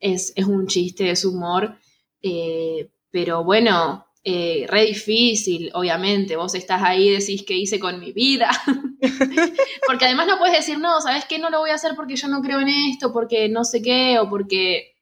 es, 0.00 0.32
es 0.36 0.44
un 0.44 0.66
chiste, 0.66 1.10
es 1.10 1.24
humor. 1.24 1.76
eh, 2.22 2.88
pero 3.10 3.44
bueno, 3.44 4.06
eh, 4.24 4.66
re 4.68 4.86
difícil, 4.86 5.70
obviamente. 5.74 6.34
Vos 6.36 6.54
estás 6.54 6.82
ahí 6.82 7.08
y 7.08 7.12
decís 7.12 7.44
qué 7.46 7.54
hice 7.54 7.78
con 7.78 8.00
mi 8.00 8.12
vida. 8.12 8.50
porque 9.86 10.06
además 10.06 10.26
no 10.26 10.38
puedes 10.38 10.56
decir, 10.56 10.78
no, 10.78 11.00
¿sabes 11.00 11.24
qué? 11.26 11.38
No 11.38 11.50
lo 11.50 11.60
voy 11.60 11.70
a 11.70 11.74
hacer 11.74 11.92
porque 11.94 12.16
yo 12.16 12.28
no 12.28 12.40
creo 12.42 12.60
en 12.60 12.68
esto, 12.68 13.12
porque 13.12 13.48
no 13.48 13.64
sé 13.64 13.82
qué, 13.82 14.18
o 14.18 14.28
porque, 14.28 14.93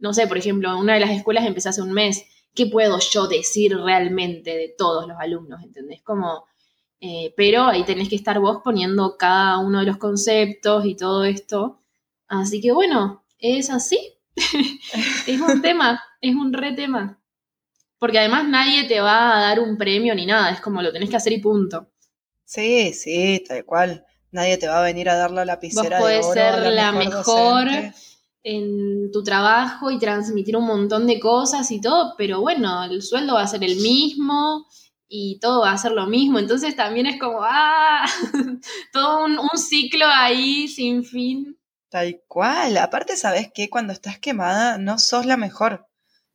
no 0.00 0.12
sé, 0.12 0.26
por 0.26 0.38
ejemplo, 0.38 0.70
en 0.70 0.78
una 0.78 0.94
de 0.94 1.00
las 1.00 1.10
escuelas 1.10 1.46
empecé 1.46 1.68
hace 1.68 1.82
un 1.82 1.92
mes. 1.92 2.24
¿Qué 2.54 2.66
puedo 2.66 2.98
yo 2.98 3.28
decir 3.28 3.76
realmente 3.76 4.56
de 4.56 4.74
todos 4.76 5.06
los 5.06 5.16
alumnos? 5.20 5.62
¿Entendés? 5.62 6.02
Como, 6.02 6.44
eh, 7.00 7.32
pero 7.36 7.64
ahí 7.64 7.84
tenés 7.84 8.08
que 8.08 8.16
estar 8.16 8.40
vos 8.40 8.60
poniendo 8.64 9.16
cada 9.16 9.58
uno 9.58 9.80
de 9.80 9.86
los 9.86 9.98
conceptos 9.98 10.84
y 10.84 10.96
todo 10.96 11.24
esto. 11.24 11.80
Así 12.26 12.60
que 12.60 12.72
bueno, 12.72 13.24
es 13.38 13.70
así. 13.70 13.98
es 15.26 15.40
un 15.40 15.62
tema, 15.62 16.02
es 16.20 16.34
un 16.34 16.52
re 16.52 16.72
tema. 16.72 17.20
Porque 17.98 18.18
además 18.18 18.48
nadie 18.48 18.84
te 18.84 19.00
va 19.00 19.36
a 19.36 19.40
dar 19.40 19.60
un 19.60 19.76
premio 19.76 20.14
ni 20.14 20.24
nada, 20.24 20.50
es 20.50 20.60
como 20.60 20.80
lo 20.80 20.92
tenés 20.92 21.10
que 21.10 21.16
hacer 21.16 21.34
y 21.34 21.40
punto. 21.40 21.90
Sí, 22.44 22.92
sí, 22.94 23.44
tal 23.46 23.64
cual. 23.64 24.04
Nadie 24.32 24.58
te 24.58 24.68
va 24.68 24.80
a 24.80 24.82
venir 24.82 25.08
a 25.08 25.16
dar 25.16 25.30
la 25.30 25.42
Vos 25.42 25.46
lapicera 25.46 25.96
de 25.96 26.02
podés 26.02 26.26
oro, 26.26 26.34
ser 26.34 26.72
la 26.72 26.92
mejor 26.92 27.64
docente. 27.66 27.94
En 28.42 29.10
tu 29.12 29.22
trabajo 29.22 29.90
y 29.90 29.98
transmitir 29.98 30.56
un 30.56 30.66
montón 30.66 31.06
de 31.06 31.20
cosas 31.20 31.70
y 31.70 31.80
todo, 31.80 32.14
pero 32.16 32.40
bueno, 32.40 32.84
el 32.84 33.02
sueldo 33.02 33.34
va 33.34 33.42
a 33.42 33.46
ser 33.46 33.62
el 33.64 33.76
mismo 33.76 34.66
y 35.08 35.38
todo 35.40 35.62
va 35.62 35.72
a 35.72 35.78
ser 35.78 35.92
lo 35.92 36.06
mismo, 36.06 36.38
entonces 36.38 36.76
también 36.76 37.06
es 37.06 37.18
como, 37.18 37.40
ah, 37.42 38.06
todo 38.92 39.24
un, 39.24 39.38
ciclo 39.56 40.06
ahí 40.06 40.68
sin 40.68 41.04
fin. 41.04 41.58
Tal 41.88 42.22
cual. 42.28 42.78
Aparte, 42.78 43.16
¿sabes 43.16 43.50
qué? 43.52 43.68
Cuando 43.68 43.92
estás 43.92 44.20
quemada, 44.20 44.78
no 44.78 45.00
sos 45.00 45.26
la 45.26 45.36
mejor. 45.36 45.88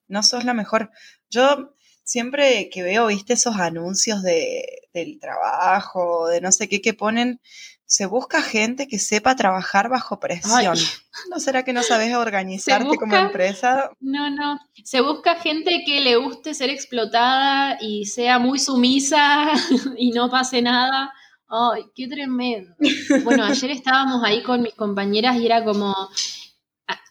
No 0.07 0.21
sos 0.21 0.43
la 0.43 0.53
mejor. 0.53 0.91
Yo 1.29 1.73
siempre 2.03 2.69
que 2.69 2.83
veo, 2.83 3.07
viste, 3.07 3.33
esos 3.33 3.55
anuncios 3.55 4.21
de, 4.21 4.65
del 4.93 5.19
trabajo, 5.21 6.27
de 6.27 6.41
no 6.41 6.51
sé 6.51 6.67
qué 6.67 6.81
que 6.81 6.93
ponen, 6.93 7.39
se 7.87 8.07
busca 8.07 8.41
gente 8.41 8.87
que 8.87 8.97
sepa 8.97 9.35
trabajar 9.35 9.89
bajo 9.89 10.19
presión. 10.19 10.75
Ay. 10.75 10.83
¿No 11.29 11.39
será 11.39 11.63
que 11.63 11.73
no 11.73 11.83
sabes 11.83 12.13
organizarte 12.15 12.97
como 12.97 13.15
empresa? 13.15 13.91
No, 13.99 14.29
no. 14.29 14.59
Se 14.83 15.01
busca 15.01 15.35
gente 15.35 15.83
que 15.85 16.01
le 16.01 16.17
guste 16.17 16.53
ser 16.53 16.69
explotada 16.69 17.77
y 17.79 18.05
sea 18.05 18.39
muy 18.39 18.59
sumisa 18.59 19.51
y 19.97 20.11
no 20.11 20.29
pase 20.29 20.61
nada. 20.61 21.13
Ay, 21.47 21.83
qué 21.93 22.07
tremendo. 22.07 22.75
Bueno, 23.23 23.43
ayer 23.45 23.71
estábamos 23.71 24.23
ahí 24.23 24.41
con 24.43 24.61
mis 24.61 24.73
compañeras 24.73 25.37
y 25.37 25.45
era 25.45 25.63
como, 25.63 25.95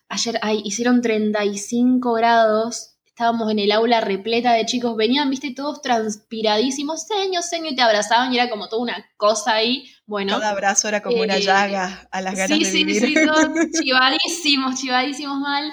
ayer 0.08 0.38
ay, 0.42 0.60
hicieron 0.64 1.00
35 1.00 2.12
grados, 2.14 2.93
estábamos 3.14 3.50
en 3.50 3.58
el 3.60 3.72
aula 3.72 4.00
repleta 4.00 4.52
de 4.54 4.66
chicos, 4.66 4.96
venían, 4.96 5.30
viste, 5.30 5.54
todos 5.54 5.80
transpiradísimos, 5.82 7.06
seño, 7.06 7.42
seño, 7.42 7.70
y 7.70 7.76
te 7.76 7.82
abrazaban 7.82 8.32
y 8.32 8.38
era 8.38 8.50
como 8.50 8.68
toda 8.68 8.82
una 8.82 9.06
cosa 9.16 9.54
ahí. 9.54 9.86
Bueno, 10.06 10.32
Cada 10.32 10.50
abrazo 10.50 10.88
era 10.88 11.00
como 11.02 11.22
una 11.22 11.38
Eh, 11.38 11.38
llaga 11.38 12.08
a 12.10 12.20
las 12.20 12.34
ganas 12.36 12.60
sí, 12.60 12.62
de 12.62 12.70
sí, 12.72 12.84
vivir. 12.84 13.02
sí, 13.04 13.22
todos 13.24 13.48
chivadísimos, 13.72 14.80
chivadísimos 14.80 15.38
mal. 15.40 15.70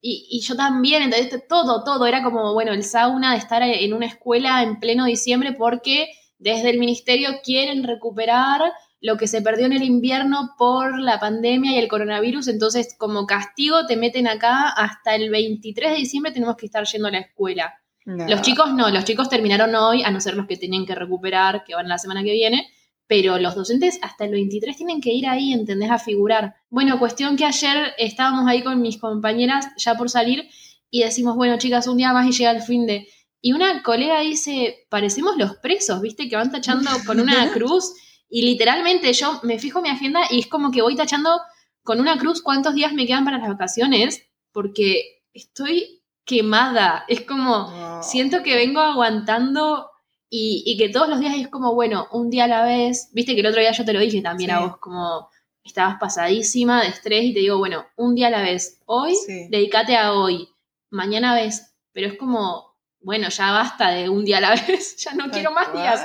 Y, 0.00 0.26
y 0.30 0.40
yo 0.42 0.56
también, 0.56 1.02
entonces 1.04 1.44
todo, 1.48 1.84
todo, 1.84 2.06
era 2.06 2.22
como, 2.22 2.52
bueno, 2.54 2.72
el 2.72 2.84
sauna 2.84 3.32
de 3.32 3.38
estar 3.38 3.62
en 3.62 3.94
una 3.94 4.06
escuela 4.06 4.62
en 4.62 4.80
pleno 4.80 5.04
diciembre 5.06 5.52
porque 5.52 6.08
desde 6.38 6.70
el 6.70 6.78
ministerio 6.78 7.30
quieren 7.44 7.84
recuperar 7.84 8.60
lo 9.02 9.16
que 9.16 9.26
se 9.26 9.42
perdió 9.42 9.66
en 9.66 9.72
el 9.72 9.82
invierno 9.82 10.54
por 10.56 10.98
la 10.98 11.18
pandemia 11.18 11.72
y 11.72 11.78
el 11.78 11.88
coronavirus, 11.88 12.46
entonces 12.46 12.94
como 12.96 13.26
castigo 13.26 13.84
te 13.86 13.96
meten 13.96 14.28
acá 14.28 14.68
hasta 14.68 15.16
el 15.16 15.28
23 15.28 15.90
de 15.90 15.96
diciembre 15.96 16.32
tenemos 16.32 16.56
que 16.56 16.66
estar 16.66 16.84
yendo 16.86 17.08
a 17.08 17.10
la 17.10 17.18
escuela. 17.18 17.74
No. 18.04 18.28
Los 18.28 18.42
chicos 18.42 18.72
no, 18.72 18.90
los 18.90 19.04
chicos 19.04 19.28
terminaron 19.28 19.74
hoy, 19.74 20.04
a 20.04 20.10
no 20.12 20.20
ser 20.20 20.34
los 20.34 20.46
que 20.46 20.56
tenían 20.56 20.86
que 20.86 20.94
recuperar, 20.94 21.64
que 21.64 21.74
van 21.74 21.88
la 21.88 21.98
semana 21.98 22.22
que 22.22 22.32
viene, 22.32 22.68
pero 23.08 23.38
los 23.38 23.56
docentes 23.56 23.98
hasta 24.02 24.24
el 24.24 24.30
23 24.30 24.76
tienen 24.76 25.00
que 25.00 25.12
ir 25.12 25.26
ahí, 25.26 25.52
¿entendés? 25.52 25.90
A 25.90 25.98
figurar. 25.98 26.54
Bueno, 26.70 27.00
cuestión 27.00 27.36
que 27.36 27.44
ayer 27.44 27.94
estábamos 27.98 28.48
ahí 28.48 28.62
con 28.62 28.80
mis 28.80 28.98
compañeras 28.98 29.66
ya 29.78 29.96
por 29.96 30.10
salir 30.10 30.48
y 30.90 31.02
decimos, 31.02 31.34
bueno, 31.34 31.58
chicas, 31.58 31.88
un 31.88 31.96
día 31.96 32.12
más 32.12 32.26
y 32.28 32.32
llega 32.32 32.52
el 32.52 32.62
fin 32.62 32.86
de... 32.86 33.08
Y 33.40 33.52
una 33.52 33.82
colega 33.82 34.20
dice, 34.20 34.86
parecemos 34.88 35.36
los 35.36 35.56
presos, 35.56 36.00
¿viste? 36.00 36.28
Que 36.28 36.36
van 36.36 36.52
tachando 36.52 36.90
con 37.04 37.18
una 37.18 37.50
cruz 37.52 37.92
y 38.34 38.42
literalmente 38.42 39.12
yo 39.12 39.38
me 39.42 39.58
fijo 39.58 39.82
mi 39.82 39.90
agenda 39.90 40.20
y 40.30 40.40
es 40.40 40.46
como 40.46 40.70
que 40.70 40.80
voy 40.80 40.96
tachando 40.96 41.38
con 41.84 42.00
una 42.00 42.16
cruz 42.16 42.40
cuántos 42.42 42.74
días 42.74 42.92
me 42.94 43.06
quedan 43.06 43.24
para 43.26 43.36
las 43.38 43.48
vacaciones 43.48 44.22
porque 44.52 45.22
estoy 45.34 46.02
quemada. 46.24 47.04
Es 47.08 47.20
como, 47.20 47.70
No. 47.70 48.02
siento 48.02 48.42
que 48.42 48.56
vengo 48.56 48.80
aguantando 48.80 49.90
y, 50.30 50.62
y 50.64 50.78
que 50.78 50.88
todos 50.88 51.08
los 51.10 51.20
días 51.20 51.34
es 51.36 51.48
como, 51.48 51.74
bueno, 51.74 52.06
un 52.12 52.30
día 52.30 52.44
a 52.44 52.48
la 52.48 52.64
vez. 52.64 53.10
Viste 53.12 53.34
que 53.34 53.40
el 53.40 53.46
otro 53.48 53.60
día 53.60 53.72
yo 53.72 53.84
te 53.84 53.92
lo 53.92 54.00
dije 54.00 54.22
también 54.22 54.50
a 54.52 54.60
vos, 54.60 54.78
como 54.78 55.28
estabas 55.62 55.96
pasadísima 56.00 56.80
de 56.82 56.88
estrés 56.88 57.24
y 57.24 57.34
te 57.34 57.40
digo, 57.40 57.58
bueno, 57.58 57.84
un 57.96 58.14
día 58.14 58.28
a 58.28 58.30
la 58.30 58.40
vez. 58.42 58.80
Hoy, 58.86 59.14
Sí. 59.14 59.48
dedícate 59.50 59.96
a 59.96 60.14
hoy. 60.14 60.48
Mañana 60.90 61.34
ves. 61.34 61.74
Pero 61.92 62.06
es 62.06 62.16
como, 62.16 62.76
bueno, 63.00 63.28
ya 63.28 63.50
basta 63.52 63.90
de 63.90 64.08
un 64.08 64.24
día 64.24 64.38
a 64.38 64.40
la 64.40 64.50
vez. 64.68 64.96
ya 65.04 65.12
no 65.12 65.24
Tal 65.24 65.32
quiero 65.32 65.50
más 65.52 65.70
días. 65.72 66.00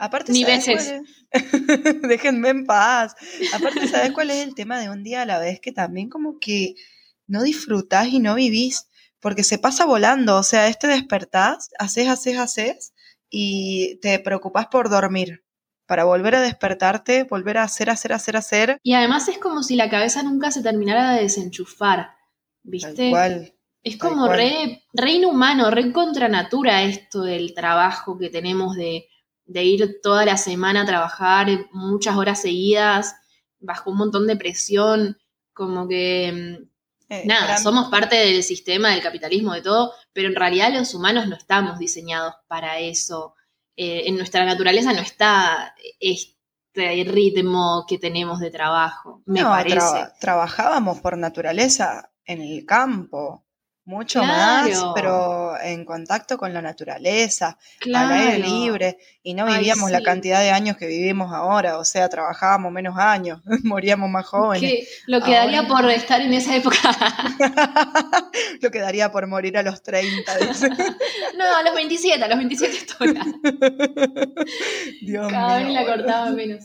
Aparte, 0.00 0.32
Ni 0.32 0.42
¿sabes 0.42 0.66
veces. 0.66 0.86
cuál 0.86 1.04
es? 1.32 2.02
Déjenme 2.08 2.48
en 2.50 2.66
paz. 2.66 3.14
Aparte, 3.54 3.86
¿sabes 3.88 4.12
cuál 4.12 4.30
es 4.30 4.46
el 4.46 4.54
tema 4.54 4.78
de 4.80 4.90
un 4.90 5.02
día 5.02 5.22
a 5.22 5.26
la 5.26 5.38
vez? 5.38 5.60
Que 5.60 5.72
también 5.72 6.08
como 6.08 6.38
que 6.38 6.74
no 7.26 7.42
disfrutás 7.42 8.08
y 8.08 8.20
no 8.20 8.34
vivís, 8.34 8.88
porque 9.20 9.42
se 9.44 9.58
pasa 9.58 9.84
volando. 9.86 10.36
O 10.36 10.42
sea, 10.42 10.68
este 10.68 10.86
despertás, 10.86 11.70
haces, 11.78 12.08
haces, 12.08 12.38
haces, 12.38 12.92
y 13.28 13.98
te 14.00 14.18
preocupás 14.18 14.66
por 14.68 14.88
dormir. 14.88 15.42
Para 15.86 16.02
volver 16.04 16.34
a 16.34 16.40
despertarte, 16.40 17.24
volver 17.24 17.58
a 17.58 17.62
hacer, 17.62 17.90
hacer, 17.90 18.12
hacer, 18.12 18.36
hacer. 18.36 18.78
Y 18.82 18.94
además 18.94 19.28
es 19.28 19.38
como 19.38 19.62
si 19.62 19.76
la 19.76 19.88
cabeza 19.88 20.22
nunca 20.24 20.50
se 20.50 20.62
terminara 20.62 21.12
de 21.14 21.22
desenchufar. 21.22 21.98
Tal 21.98 22.12
¿Viste? 22.64 23.10
cual. 23.10 23.54
Es 23.84 23.96
Tal 23.98 24.08
como 24.10 24.26
cual. 24.26 24.36
re, 24.38 24.82
re 24.92 25.10
inhumano, 25.12 25.70
re 25.70 25.92
contra 25.92 26.26
natura 26.28 26.82
esto 26.82 27.22
del 27.22 27.54
trabajo 27.54 28.18
que 28.18 28.30
tenemos 28.30 28.74
de, 28.74 29.06
de 29.46 29.64
ir 29.64 30.00
toda 30.02 30.24
la 30.24 30.36
semana 30.36 30.82
a 30.82 30.86
trabajar 30.86 31.48
muchas 31.72 32.16
horas 32.16 32.42
seguidas, 32.42 33.14
bajo 33.60 33.90
un 33.90 33.98
montón 33.98 34.26
de 34.26 34.36
presión, 34.36 35.18
como 35.54 35.88
que, 35.88 36.58
mm, 36.60 36.68
Eh, 37.08 37.22
nada, 37.24 37.56
somos 37.58 37.88
parte 37.88 38.16
del 38.16 38.42
sistema, 38.42 38.90
del 38.90 39.00
capitalismo, 39.02 39.54
de 39.54 39.62
todo, 39.62 39.92
pero 40.12 40.26
en 40.28 40.34
realidad 40.34 40.72
los 40.74 40.92
humanos 40.92 41.28
no 41.28 41.36
estamos 41.36 41.78
diseñados 41.78 42.34
para 42.48 42.80
eso. 42.80 43.34
Eh, 43.76 44.04
en 44.08 44.16
nuestra 44.16 44.44
naturaleza 44.44 44.92
no 44.92 44.98
está 45.00 45.72
este 46.00 47.04
ritmo 47.06 47.84
que 47.88 47.98
tenemos 47.98 48.40
de 48.40 48.50
trabajo, 48.50 49.22
me 49.24 49.40
No, 49.42 49.50
parece. 49.50 50.08
trabajábamos 50.20 50.98
por 51.00 51.16
naturaleza 51.16 52.10
en 52.24 52.40
el 52.42 52.66
campo, 52.66 53.45
mucho 53.86 54.22
más, 54.22 54.68
pero 54.94 55.58
en 55.62 55.84
contacto 55.84 56.36
con 56.36 56.52
la 56.52 56.60
naturaleza, 56.60 57.56
Claro. 57.78 58.08
al 58.14 58.20
aire 58.20 58.38
libre, 58.40 58.98
y 59.22 59.32
no 59.34 59.46
Ay, 59.46 59.58
vivíamos 59.58 59.90
la 59.90 60.02
cantidad 60.02 60.40
de 60.40 60.50
años 60.50 60.76
que 60.76 60.86
vivimos 60.86 61.32
ahora, 61.32 61.78
o 61.78 61.84
sea, 61.84 62.08
trabajábamos 62.08 62.72
menos 62.72 62.98
años, 62.98 63.40
moríamos 63.64 64.10
más 64.10 64.26
jóvenes. 64.26 64.60
Que 64.70 64.88
lo 65.06 65.22
que 65.22 65.32
daría 65.32 65.60
Ahora- 65.60 65.68
por 65.68 65.90
estar 65.90 66.20
en 66.20 66.34
esa 66.34 66.54
época. 66.56 66.76
Lo 68.60 68.70
que 68.70 68.80
daría 68.80 69.10
por 69.12 69.26
morir 69.26 69.56
a 69.58 69.62
los 69.62 69.82
30, 69.82 70.36
dice. 70.38 70.68
no, 71.38 71.56
a 71.56 71.62
los 71.62 71.74
27, 71.74 72.22
a 72.24 72.28
los 72.28 72.38
27 72.38 72.76
estoy. 72.76 73.14
Dios 75.02 75.30
Cada 75.30 75.58
vez 75.58 75.68
la 75.70 75.84
cortaba 75.86 76.30
menos. 76.30 76.64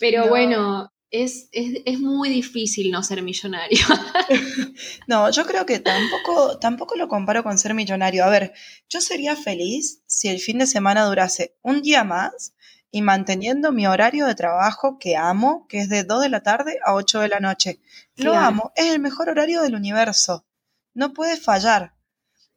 Pero 0.00 0.24
No. 0.24 0.28
bueno, 0.28 0.92
es, 1.10 1.48
es, 1.52 1.80
es 1.86 2.00
muy 2.00 2.28
difícil 2.28 2.90
no 2.90 3.02
ser 3.02 3.22
millonario. 3.22 3.78
No, 5.06 5.30
yo 5.30 5.46
creo 5.46 5.64
que 5.66 5.78
tampoco, 5.80 6.58
tampoco 6.58 6.94
lo 6.96 7.08
comparo 7.08 7.42
con 7.42 7.58
ser 7.58 7.74
millonario. 7.74 8.24
A 8.24 8.28
ver, 8.28 8.52
yo 8.88 9.00
sería 9.00 9.36
feliz 9.36 10.02
si 10.06 10.28
el 10.28 10.38
fin 10.38 10.58
de 10.58 10.66
semana 10.66 11.04
durase 11.04 11.56
un 11.62 11.80
día 11.82 12.04
más 12.04 12.54
y 12.90 13.02
manteniendo 13.02 13.72
mi 13.72 13.86
horario 13.86 14.26
de 14.26 14.34
trabajo 14.34 14.98
que 14.98 15.16
amo, 15.16 15.66
que 15.68 15.78
es 15.80 15.88
de 15.88 16.04
2 16.04 16.22
de 16.22 16.28
la 16.28 16.42
tarde 16.42 16.78
a 16.84 16.94
8 16.94 17.20
de 17.20 17.28
la 17.28 17.40
noche. 17.40 17.80
Lo 18.16 18.32
Claro. 18.32 18.46
amo, 18.46 18.72
es 18.76 18.86
el 18.92 19.00
mejor 19.00 19.28
horario 19.30 19.62
del 19.62 19.74
universo. 19.74 20.46
No 20.94 21.12
puede 21.12 21.36
fallar. 21.36 21.94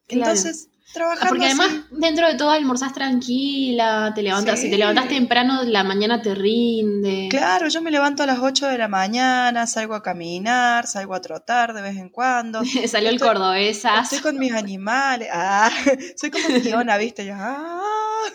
Claro. 0.07 0.31
Entonces, 0.31 0.69
trabajando 0.93 1.29
Porque 1.29 1.45
además, 1.45 1.67
así- 1.67 1.83
dentro 1.91 2.27
de 2.27 2.35
todo, 2.35 2.49
almorzás 2.51 2.93
tranquila, 2.93 4.11
te 4.15 4.21
levantas. 4.23 4.59
Sí. 4.59 4.65
Si 4.65 4.71
te 4.71 4.77
levantas 4.77 5.07
temprano, 5.07 5.63
la 5.63 5.83
mañana 5.83 6.21
te 6.21 6.35
rinde. 6.35 7.27
Claro, 7.29 7.67
yo 7.69 7.81
me 7.81 7.91
levanto 7.91 8.23
a 8.23 8.25
las 8.25 8.39
8 8.39 8.67
de 8.67 8.77
la 8.77 8.87
mañana, 8.87 9.67
salgo 9.67 9.95
a 9.95 10.03
caminar, 10.03 10.87
salgo 10.87 11.13
a 11.15 11.21
trotar 11.21 11.73
de 11.73 11.81
vez 11.81 11.97
en 11.97 12.09
cuando. 12.09 12.61
Salió 12.87 13.09
el 13.09 13.19
cordobesas. 13.19 14.03
Estoy 14.11 14.19
con 14.19 14.37
mis 14.39 14.53
animales. 14.53 15.29
Ah, 15.31 15.69
soy 16.15 16.31
como 16.31 16.47
Fiona, 16.61 16.97
¿viste? 16.97 17.25
Yo, 17.25 17.33
ah, 17.37 17.81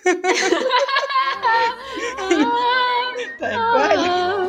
tal 3.39 3.57
cual. 3.73 4.46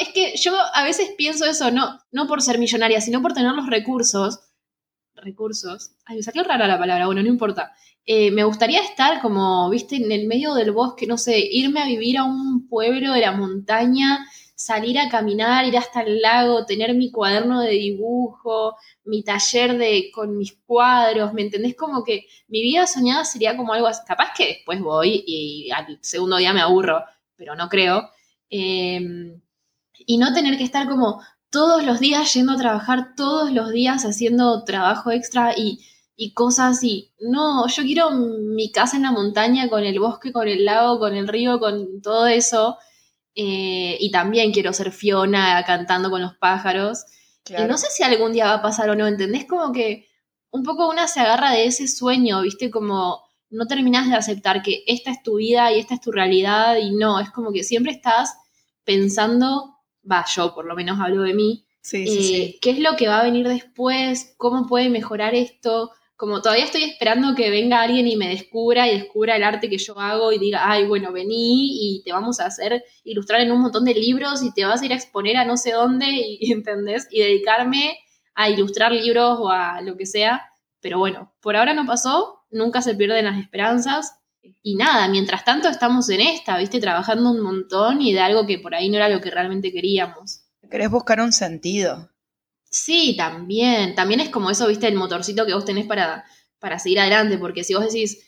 Es 0.00 0.08
que 0.10 0.36
yo 0.36 0.52
a 0.74 0.84
veces 0.84 1.10
pienso 1.16 1.44
eso, 1.44 1.70
no, 1.70 2.00
no 2.12 2.26
por 2.26 2.42
ser 2.42 2.58
millonaria, 2.58 3.00
sino 3.00 3.22
por 3.22 3.32
tener 3.32 3.52
los 3.52 3.66
recursos. 3.66 4.40
Recursos. 5.14 5.92
Ay, 6.04 6.16
me 6.16 6.22
salió 6.22 6.42
rara 6.44 6.66
la 6.66 6.78
palabra, 6.78 7.06
bueno, 7.06 7.22
no 7.22 7.28
importa. 7.28 7.72
Eh, 8.06 8.30
me 8.30 8.44
gustaría 8.44 8.82
estar 8.82 9.22
como, 9.22 9.70
viste, 9.70 9.96
en 9.96 10.12
el 10.12 10.26
medio 10.26 10.54
del 10.54 10.72
bosque, 10.72 11.06
no 11.06 11.16
sé, 11.16 11.38
irme 11.38 11.80
a 11.80 11.86
vivir 11.86 12.18
a 12.18 12.24
un 12.24 12.68
pueblo 12.68 13.12
de 13.12 13.20
la 13.20 13.32
montaña, 13.32 14.26
salir 14.54 14.98
a 14.98 15.08
caminar, 15.08 15.64
ir 15.64 15.76
hasta 15.78 16.02
el 16.02 16.20
lago, 16.20 16.66
tener 16.66 16.94
mi 16.94 17.10
cuaderno 17.10 17.60
de 17.60 17.70
dibujo, 17.70 18.76
mi 19.04 19.22
taller 19.24 19.78
de 19.78 20.10
con 20.12 20.36
mis 20.36 20.52
cuadros, 20.66 21.32
¿me 21.32 21.42
entendés? 21.42 21.74
Como 21.76 22.04
que 22.04 22.26
mi 22.48 22.62
vida 22.62 22.86
soñada 22.86 23.24
sería 23.24 23.56
como 23.56 23.72
algo 23.72 23.86
así. 23.86 24.02
Capaz 24.06 24.32
que 24.36 24.46
después 24.48 24.80
voy 24.80 25.24
y 25.26 25.70
al 25.70 25.98
segundo 26.02 26.36
día 26.36 26.52
me 26.52 26.60
aburro, 26.60 27.02
pero 27.36 27.54
no 27.56 27.68
creo. 27.68 28.10
Eh, 28.50 29.00
y 30.06 30.18
no 30.18 30.32
tener 30.32 30.58
que 30.58 30.64
estar 30.64 30.88
como 30.88 31.20
todos 31.50 31.84
los 31.84 32.00
días 32.00 32.32
yendo 32.34 32.52
a 32.52 32.56
trabajar, 32.56 33.14
todos 33.16 33.52
los 33.52 33.70
días 33.70 34.04
haciendo 34.04 34.64
trabajo 34.64 35.10
extra 35.10 35.52
y, 35.56 35.80
y 36.16 36.32
cosas 36.32 36.82
y 36.82 37.12
no, 37.20 37.68
yo 37.68 37.82
quiero 37.82 38.10
mi 38.10 38.72
casa 38.72 38.96
en 38.96 39.02
la 39.02 39.12
montaña 39.12 39.68
con 39.68 39.84
el 39.84 40.00
bosque, 40.00 40.32
con 40.32 40.48
el 40.48 40.64
lago, 40.64 40.98
con 40.98 41.14
el 41.14 41.28
río, 41.28 41.60
con 41.60 42.02
todo 42.02 42.26
eso. 42.26 42.78
Eh, 43.36 43.96
y 43.98 44.10
también 44.10 44.52
quiero 44.52 44.72
ser 44.72 44.92
Fiona 44.92 45.62
cantando 45.66 46.10
con 46.10 46.22
los 46.22 46.36
pájaros. 46.36 47.04
Y 47.48 47.62
no 47.64 47.76
sé 47.76 47.88
si 47.90 48.02
algún 48.02 48.32
día 48.32 48.46
va 48.46 48.54
a 48.54 48.62
pasar 48.62 48.88
o 48.90 48.96
no, 48.96 49.06
¿entendés? 49.06 49.44
Como 49.46 49.72
que 49.72 50.08
un 50.50 50.62
poco 50.62 50.88
una 50.88 51.08
se 51.08 51.20
agarra 51.20 51.50
de 51.50 51.66
ese 51.66 51.88
sueño, 51.88 52.42
¿viste? 52.42 52.70
Como 52.70 53.22
no 53.50 53.66
terminás 53.66 54.08
de 54.08 54.16
aceptar 54.16 54.62
que 54.62 54.82
esta 54.86 55.10
es 55.10 55.22
tu 55.22 55.36
vida 55.36 55.72
y 55.72 55.78
esta 55.78 55.94
es 55.94 56.00
tu 56.00 56.10
realidad 56.12 56.76
y 56.76 56.92
no, 56.92 57.20
es 57.20 57.30
como 57.30 57.52
que 57.52 57.64
siempre 57.64 57.92
estás 57.92 58.34
pensando, 58.84 59.73
va, 60.10 60.24
yo 60.34 60.54
por 60.54 60.66
lo 60.66 60.74
menos 60.74 60.98
hablo 61.00 61.22
de 61.22 61.34
mí, 61.34 61.64
Sí, 61.80 62.06
sí, 62.06 62.18
eh, 62.18 62.22
sí. 62.22 62.58
qué 62.62 62.70
es 62.70 62.78
lo 62.78 62.96
que 62.96 63.08
va 63.08 63.20
a 63.20 63.24
venir 63.24 63.46
después, 63.46 64.34
cómo 64.38 64.66
puede 64.66 64.88
mejorar 64.88 65.34
esto, 65.34 65.90
como 66.16 66.40
todavía 66.40 66.64
estoy 66.64 66.84
esperando 66.84 67.34
que 67.34 67.50
venga 67.50 67.82
alguien 67.82 68.06
y 68.06 68.16
me 68.16 68.28
descubra 68.28 68.88
y 68.88 68.98
descubra 68.98 69.36
el 69.36 69.42
arte 69.42 69.68
que 69.68 69.78
yo 69.78 69.98
hago 69.98 70.32
y 70.32 70.38
diga, 70.38 70.60
ay, 70.62 70.86
bueno, 70.86 71.12
vení 71.12 71.96
y 71.98 72.02
te 72.04 72.12
vamos 72.12 72.40
a 72.40 72.46
hacer 72.46 72.84
ilustrar 73.02 73.40
en 73.40 73.52
un 73.52 73.60
montón 73.60 73.84
de 73.84 73.94
libros 73.94 74.42
y 74.42 74.52
te 74.54 74.64
vas 74.64 74.80
a 74.80 74.86
ir 74.86 74.92
a 74.92 74.96
exponer 74.96 75.36
a 75.36 75.44
no 75.44 75.56
sé 75.56 75.72
dónde, 75.72 76.06
y, 76.08 76.38
¿entendés? 76.52 77.08
Y 77.10 77.20
dedicarme 77.20 77.98
a 78.34 78.48
ilustrar 78.48 78.92
libros 78.92 79.38
o 79.40 79.50
a 79.50 79.80
lo 79.82 79.96
que 79.96 80.06
sea. 80.06 80.42
Pero 80.80 80.98
bueno, 80.98 81.34
por 81.40 81.56
ahora 81.56 81.74
no 81.74 81.84
pasó, 81.84 82.40
nunca 82.50 82.80
se 82.80 82.94
pierden 82.94 83.24
las 83.24 83.38
esperanzas. 83.38 84.18
Y 84.62 84.76
nada, 84.76 85.08
mientras 85.08 85.44
tanto 85.44 85.68
estamos 85.68 86.08
en 86.10 86.20
esta, 86.20 86.56
¿viste? 86.58 86.80
Trabajando 86.80 87.30
un 87.30 87.40
montón 87.40 88.00
y 88.02 88.12
de 88.12 88.20
algo 88.20 88.46
que 88.46 88.58
por 88.58 88.74
ahí 88.74 88.88
no 88.88 88.96
era 88.96 89.08
lo 89.08 89.20
que 89.20 89.30
realmente 89.30 89.72
queríamos. 89.72 90.40
Querés 90.70 90.90
buscar 90.90 91.20
un 91.20 91.32
sentido. 91.32 92.10
Sí, 92.70 93.14
también. 93.16 93.94
También 93.94 94.20
es 94.20 94.30
como 94.30 94.50
eso, 94.50 94.66
viste, 94.66 94.88
el 94.88 94.94
motorcito 94.96 95.46
que 95.46 95.54
vos 95.54 95.64
tenés 95.64 95.86
para, 95.86 96.24
para 96.58 96.78
seguir 96.78 97.00
adelante, 97.00 97.38
porque 97.38 97.62
si 97.64 97.74
vos 97.74 97.84
decís 97.84 98.18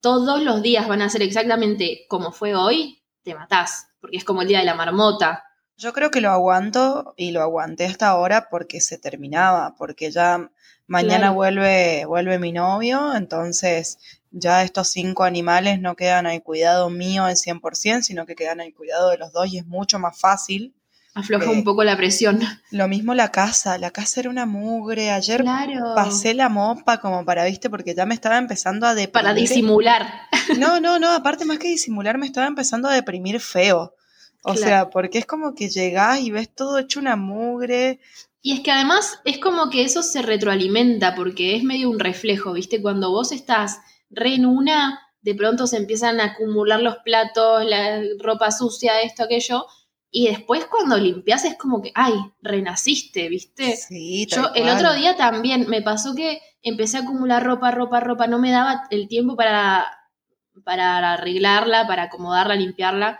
todos 0.00 0.42
los 0.42 0.62
días 0.62 0.86
van 0.88 1.02
a 1.02 1.08
ser 1.08 1.22
exactamente 1.22 2.04
como 2.08 2.30
fue 2.32 2.54
hoy, 2.54 3.02
te 3.22 3.34
matás, 3.34 3.86
porque 4.00 4.16
es 4.18 4.24
como 4.24 4.42
el 4.42 4.48
día 4.48 4.58
de 4.60 4.64
la 4.66 4.74
marmota. 4.74 5.44
Yo 5.76 5.92
creo 5.92 6.10
que 6.10 6.20
lo 6.20 6.30
aguanto 6.30 7.14
y 7.16 7.32
lo 7.32 7.40
aguanté 7.42 7.86
hasta 7.86 8.08
ahora 8.08 8.48
porque 8.50 8.80
se 8.80 8.98
terminaba, 8.98 9.74
porque 9.76 10.10
ya 10.10 10.50
mañana 10.86 11.18
Claro. 11.18 11.34
vuelve, 11.34 12.04
vuelve 12.06 12.38
mi 12.38 12.52
novio, 12.52 13.14
entonces 13.14 13.98
ya 14.36 14.62
estos 14.64 14.88
cinco 14.88 15.24
animales 15.24 15.80
no 15.80 15.94
quedan 15.96 16.26
al 16.26 16.42
cuidado 16.42 16.90
mío 16.90 17.24
al 17.24 17.36
100%, 17.36 18.02
sino 18.02 18.26
que 18.26 18.34
quedan 18.34 18.60
al 18.60 18.74
cuidado 18.74 19.10
de 19.10 19.18
los 19.18 19.32
dos 19.32 19.46
y 19.52 19.58
es 19.58 19.66
mucho 19.66 19.98
más 19.98 20.18
fácil. 20.18 20.74
Afloja 21.14 21.44
Eh, 21.44 21.48
un 21.50 21.62
poco 21.62 21.84
la 21.84 21.96
presión. 21.96 22.40
Lo 22.72 22.88
mismo 22.88 23.14
la 23.14 23.30
casa, 23.30 23.78
la 23.78 23.92
casa 23.92 24.18
era 24.18 24.30
una 24.30 24.46
mugre, 24.46 25.12
ayer 25.12 25.42
Claro. 25.42 25.94
pasé 25.94 26.34
la 26.34 26.48
mopa 26.48 26.98
como 26.98 27.24
para, 27.24 27.44
viste, 27.44 27.70
porque 27.70 27.94
ya 27.94 28.04
me 28.04 28.14
estaba 28.14 28.36
empezando 28.36 28.86
a 28.86 28.94
deprimir. 28.96 29.12
Para 29.12 29.32
disimular. 29.34 30.12
No, 30.58 30.80
no, 30.80 30.98
no, 30.98 31.12
aparte 31.12 31.44
más 31.44 31.58
que 31.58 31.68
disimular 31.68 32.18
me 32.18 32.26
estaba 32.26 32.48
empezando 32.48 32.88
a 32.88 32.92
deprimir 32.94 33.38
feo. 33.40 33.94
O 34.42 34.52
Claro. 34.54 34.58
sea, 34.58 34.90
porque 34.90 35.18
es 35.18 35.24
como 35.26 35.54
que 35.54 35.68
llegás 35.70 36.18
y 36.20 36.30
ves 36.32 36.52
todo 36.52 36.78
hecho 36.78 36.98
una 36.98 37.14
mugre. 37.14 38.00
Y 38.42 38.52
es 38.52 38.60
que 38.60 38.72
además 38.72 39.20
es 39.24 39.38
como 39.38 39.70
que 39.70 39.84
eso 39.84 40.02
se 40.02 40.20
retroalimenta, 40.20 41.14
porque 41.14 41.56
es 41.56 41.62
medio 41.62 41.88
un 41.88 41.98
reflejo, 42.00 42.52
¿viste? 42.52 42.82
Cuando 42.82 43.10
vos 43.10 43.30
estás 43.32 43.78
re 44.10 44.34
en 44.34 44.46
una, 44.46 45.00
de 45.20 45.34
pronto 45.34 45.66
se 45.66 45.76
empiezan 45.76 46.20
a 46.20 46.26
acumular 46.26 46.80
los 46.82 46.96
platos, 46.98 47.64
la 47.64 48.02
ropa 48.18 48.50
sucia, 48.50 49.00
esto, 49.00 49.24
aquello, 49.24 49.66
y 50.10 50.28
después 50.28 50.66
cuando 50.66 50.96
limpias 50.96 51.44
es 51.44 51.56
como 51.56 51.82
que, 51.82 51.90
ay, 51.94 52.14
renaciste, 52.40 53.28
¿viste? 53.28 53.76
Sí, 53.76 54.26
Yo 54.30 54.52
el 54.54 54.62
cual. 54.62 54.76
otro 54.76 54.94
día 54.94 55.16
también 55.16 55.66
me 55.68 55.82
pasó 55.82 56.14
que 56.14 56.40
empecé 56.62 56.98
a 56.98 57.00
acumular 57.00 57.42
ropa, 57.42 57.72
ropa, 57.72 57.98
ropa, 57.98 58.28
no 58.28 58.38
me 58.38 58.52
daba 58.52 58.84
el 58.90 59.08
tiempo 59.08 59.34
para, 59.34 59.86
para 60.62 61.14
arreglarla, 61.14 61.88
para 61.88 62.04
acomodarla, 62.04 62.54
limpiarla, 62.54 63.18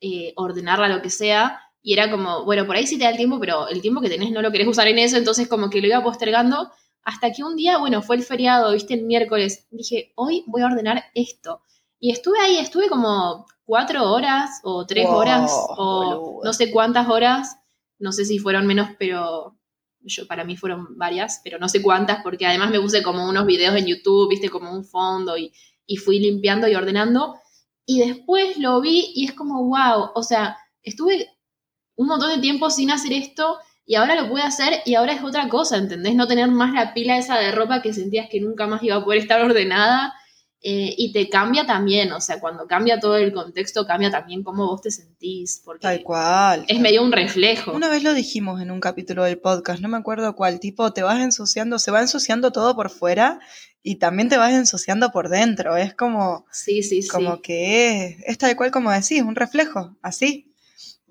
eh, 0.00 0.32
ordenarla, 0.36 0.88
lo 0.88 1.02
que 1.02 1.10
sea. 1.10 1.60
Y 1.82 1.92
era 1.92 2.10
como, 2.10 2.44
bueno, 2.44 2.66
por 2.66 2.76
ahí 2.76 2.86
sí 2.86 2.96
te 2.96 3.04
da 3.04 3.10
el 3.10 3.18
tiempo, 3.18 3.38
pero 3.38 3.68
el 3.68 3.82
tiempo 3.82 4.00
que 4.00 4.08
tenés 4.08 4.30
no 4.30 4.40
lo 4.40 4.50
querés 4.50 4.66
usar 4.68 4.88
en 4.88 4.98
eso, 4.98 5.18
entonces 5.18 5.46
como 5.46 5.68
que 5.68 5.82
lo 5.82 5.88
iba 5.88 6.02
postergando 6.02 6.70
hasta 7.02 7.32
que 7.32 7.44
un 7.44 7.56
día, 7.56 7.78
bueno, 7.78 8.02
fue 8.02 8.16
el 8.16 8.22
feriado, 8.22 8.72
viste, 8.72 8.94
el 8.94 9.04
miércoles, 9.04 9.66
dije, 9.70 10.12
hoy 10.16 10.44
voy 10.46 10.62
a 10.62 10.66
ordenar 10.66 11.04
esto. 11.14 11.62
Y 11.98 12.12
estuve 12.12 12.38
ahí, 12.40 12.58
estuve 12.58 12.88
como 12.88 13.46
cuatro 13.64 14.10
horas 14.10 14.60
o 14.62 14.86
tres 14.86 15.06
Wow, 15.06 15.16
horas 15.16 15.50
o 15.52 16.40
no 16.44 16.52
sé 16.52 16.70
cuántas 16.70 17.08
horas, 17.08 17.56
no 17.98 18.12
sé 18.12 18.24
si 18.24 18.38
fueron 18.38 18.66
menos, 18.66 18.90
pero 18.98 19.56
yo 20.00 20.26
para 20.26 20.44
mí 20.44 20.56
fueron 20.56 20.96
varias, 20.96 21.40
pero 21.44 21.58
no 21.58 21.68
sé 21.68 21.82
cuántas, 21.82 22.22
porque 22.22 22.46
además 22.46 22.70
me 22.70 22.80
puse 22.80 23.02
como 23.02 23.28
unos 23.28 23.46
videos 23.46 23.76
en 23.76 23.86
YouTube, 23.86 24.30
viste, 24.30 24.48
como 24.48 24.72
un 24.72 24.84
fondo 24.84 25.36
y, 25.36 25.52
y 25.86 25.96
fui 25.96 26.18
limpiando 26.18 26.68
y 26.68 26.74
ordenando. 26.74 27.38
Y 27.84 28.00
después 28.00 28.56
lo 28.56 28.80
vi 28.80 29.12
y 29.14 29.26
es 29.26 29.32
como, 29.32 29.64
wow, 29.64 30.10
o 30.14 30.22
sea, 30.22 30.56
estuve 30.82 31.28
un 31.96 32.06
montón 32.06 32.30
de 32.30 32.40
tiempo 32.40 32.70
sin 32.70 32.90
hacer 32.90 33.12
esto 33.12 33.58
y 33.86 33.94
ahora 33.96 34.14
lo 34.14 34.28
pude 34.28 34.42
hacer 34.42 34.80
y 34.86 34.94
ahora 34.94 35.12
es 35.12 35.22
otra 35.22 35.48
cosa, 35.48 35.76
¿entendés? 35.76 36.14
No 36.14 36.26
tener 36.28 36.48
más 36.48 36.72
la 36.72 36.94
pila 36.94 37.18
esa 37.18 37.38
de 37.38 37.50
ropa 37.52 37.82
que 37.82 37.92
sentías 37.92 38.28
que 38.30 38.40
nunca 38.40 38.66
más 38.66 38.82
iba 38.82 38.96
a 38.96 39.04
poder 39.04 39.20
estar 39.20 39.40
ordenada. 39.42 40.14
eh, 40.62 40.94
y 40.98 41.10
te 41.12 41.30
cambia 41.30 41.64
también, 41.64 42.12
o 42.12 42.20
sea, 42.20 42.38
cuando 42.38 42.66
cambia 42.66 43.00
todo 43.00 43.16
el 43.16 43.32
contexto, 43.32 43.86
cambia 43.86 44.10
también 44.10 44.42
cómo 44.42 44.66
vos 44.66 44.82
te 44.82 44.90
sentís, 44.90 45.62
porque 45.64 45.80
Tal 45.80 46.02
cual. 46.02 46.66
es 46.68 46.78
medio 46.80 47.02
un 47.02 47.12
reflejo. 47.12 47.72
Una 47.72 47.88
vez 47.88 48.02
lo 48.02 48.12
dijimos 48.12 48.60
en 48.60 48.70
un 48.70 48.78
capítulo 48.78 49.24
del 49.24 49.38
podcast, 49.38 49.80
no 49.80 49.88
me 49.88 49.96
acuerdo 49.96 50.36
cuál, 50.36 50.60
tipo, 50.60 50.92
te 50.92 51.02
vas 51.02 51.18
ensuciando, 51.20 51.78
se 51.78 51.90
va 51.90 52.02
ensuciando 52.02 52.52
todo 52.52 52.76
por 52.76 52.90
fuera 52.90 53.40
y 53.82 53.96
también 53.96 54.28
te 54.28 54.36
vas 54.36 54.52
ensuciando 54.52 55.10
por 55.12 55.30
dentro. 55.30 55.78
Es 55.78 55.94
como, 55.94 56.44
Sí, 56.52 56.82
sí, 56.82 57.00
sí. 57.00 57.08
como 57.08 57.40
que 57.40 58.04
es, 58.04 58.16
es 58.26 58.36
tal 58.36 58.54
cual 58.54 58.70
como 58.70 58.90
decís, 58.92 59.22
un 59.22 59.36
reflejo, 59.36 59.96
así. 60.02 60.49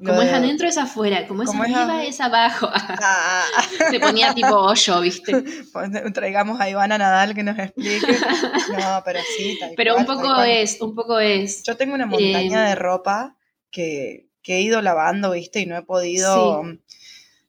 Como 0.06 0.22
es 0.22 0.30
de- 0.30 0.36
adentro 0.36 0.68
es 0.68 0.78
afuera, 0.78 1.28
como 1.28 1.44
es 1.44 1.50
arriba 1.54 1.98
a- 1.98 2.04
es 2.06 2.22
abajo. 2.22 2.70
Ah, 3.02 3.44
Se 3.92 4.00
ponía 4.00 4.34
tipo 4.34 4.56
hoyo, 4.56 5.02
¿viste? 5.02 5.32
pues, 5.74 5.90
traigamos 6.14 6.60
a 6.62 6.70
Ivana 6.70 6.98
Nadal 6.98 7.34
que 7.36 7.44
nos 7.44 7.58
explique. 7.60 8.08
No, 8.80 9.02
pero 9.04 9.20
sí, 9.38 9.58
tal 9.60 9.72
Pero 9.76 9.96
cual, 9.96 10.06
un 10.08 10.16
poco 10.16 10.42
es, 10.44 10.78
un 10.82 10.96
poco 10.96 11.20
es. 11.20 11.64
Yo 11.64 11.76
tengo 11.76 11.96
una 11.96 12.06
montaña 12.06 12.66
Eh, 12.68 12.70
de 12.70 12.76
ropa 12.76 13.36
que, 13.72 14.28
que 14.42 14.58
he 14.58 14.62
ido 14.62 14.82
lavando, 14.82 15.32
¿viste? 15.32 15.60
Y 15.60 15.66
no 15.66 15.76
he 15.78 15.82
podido. 15.84 16.64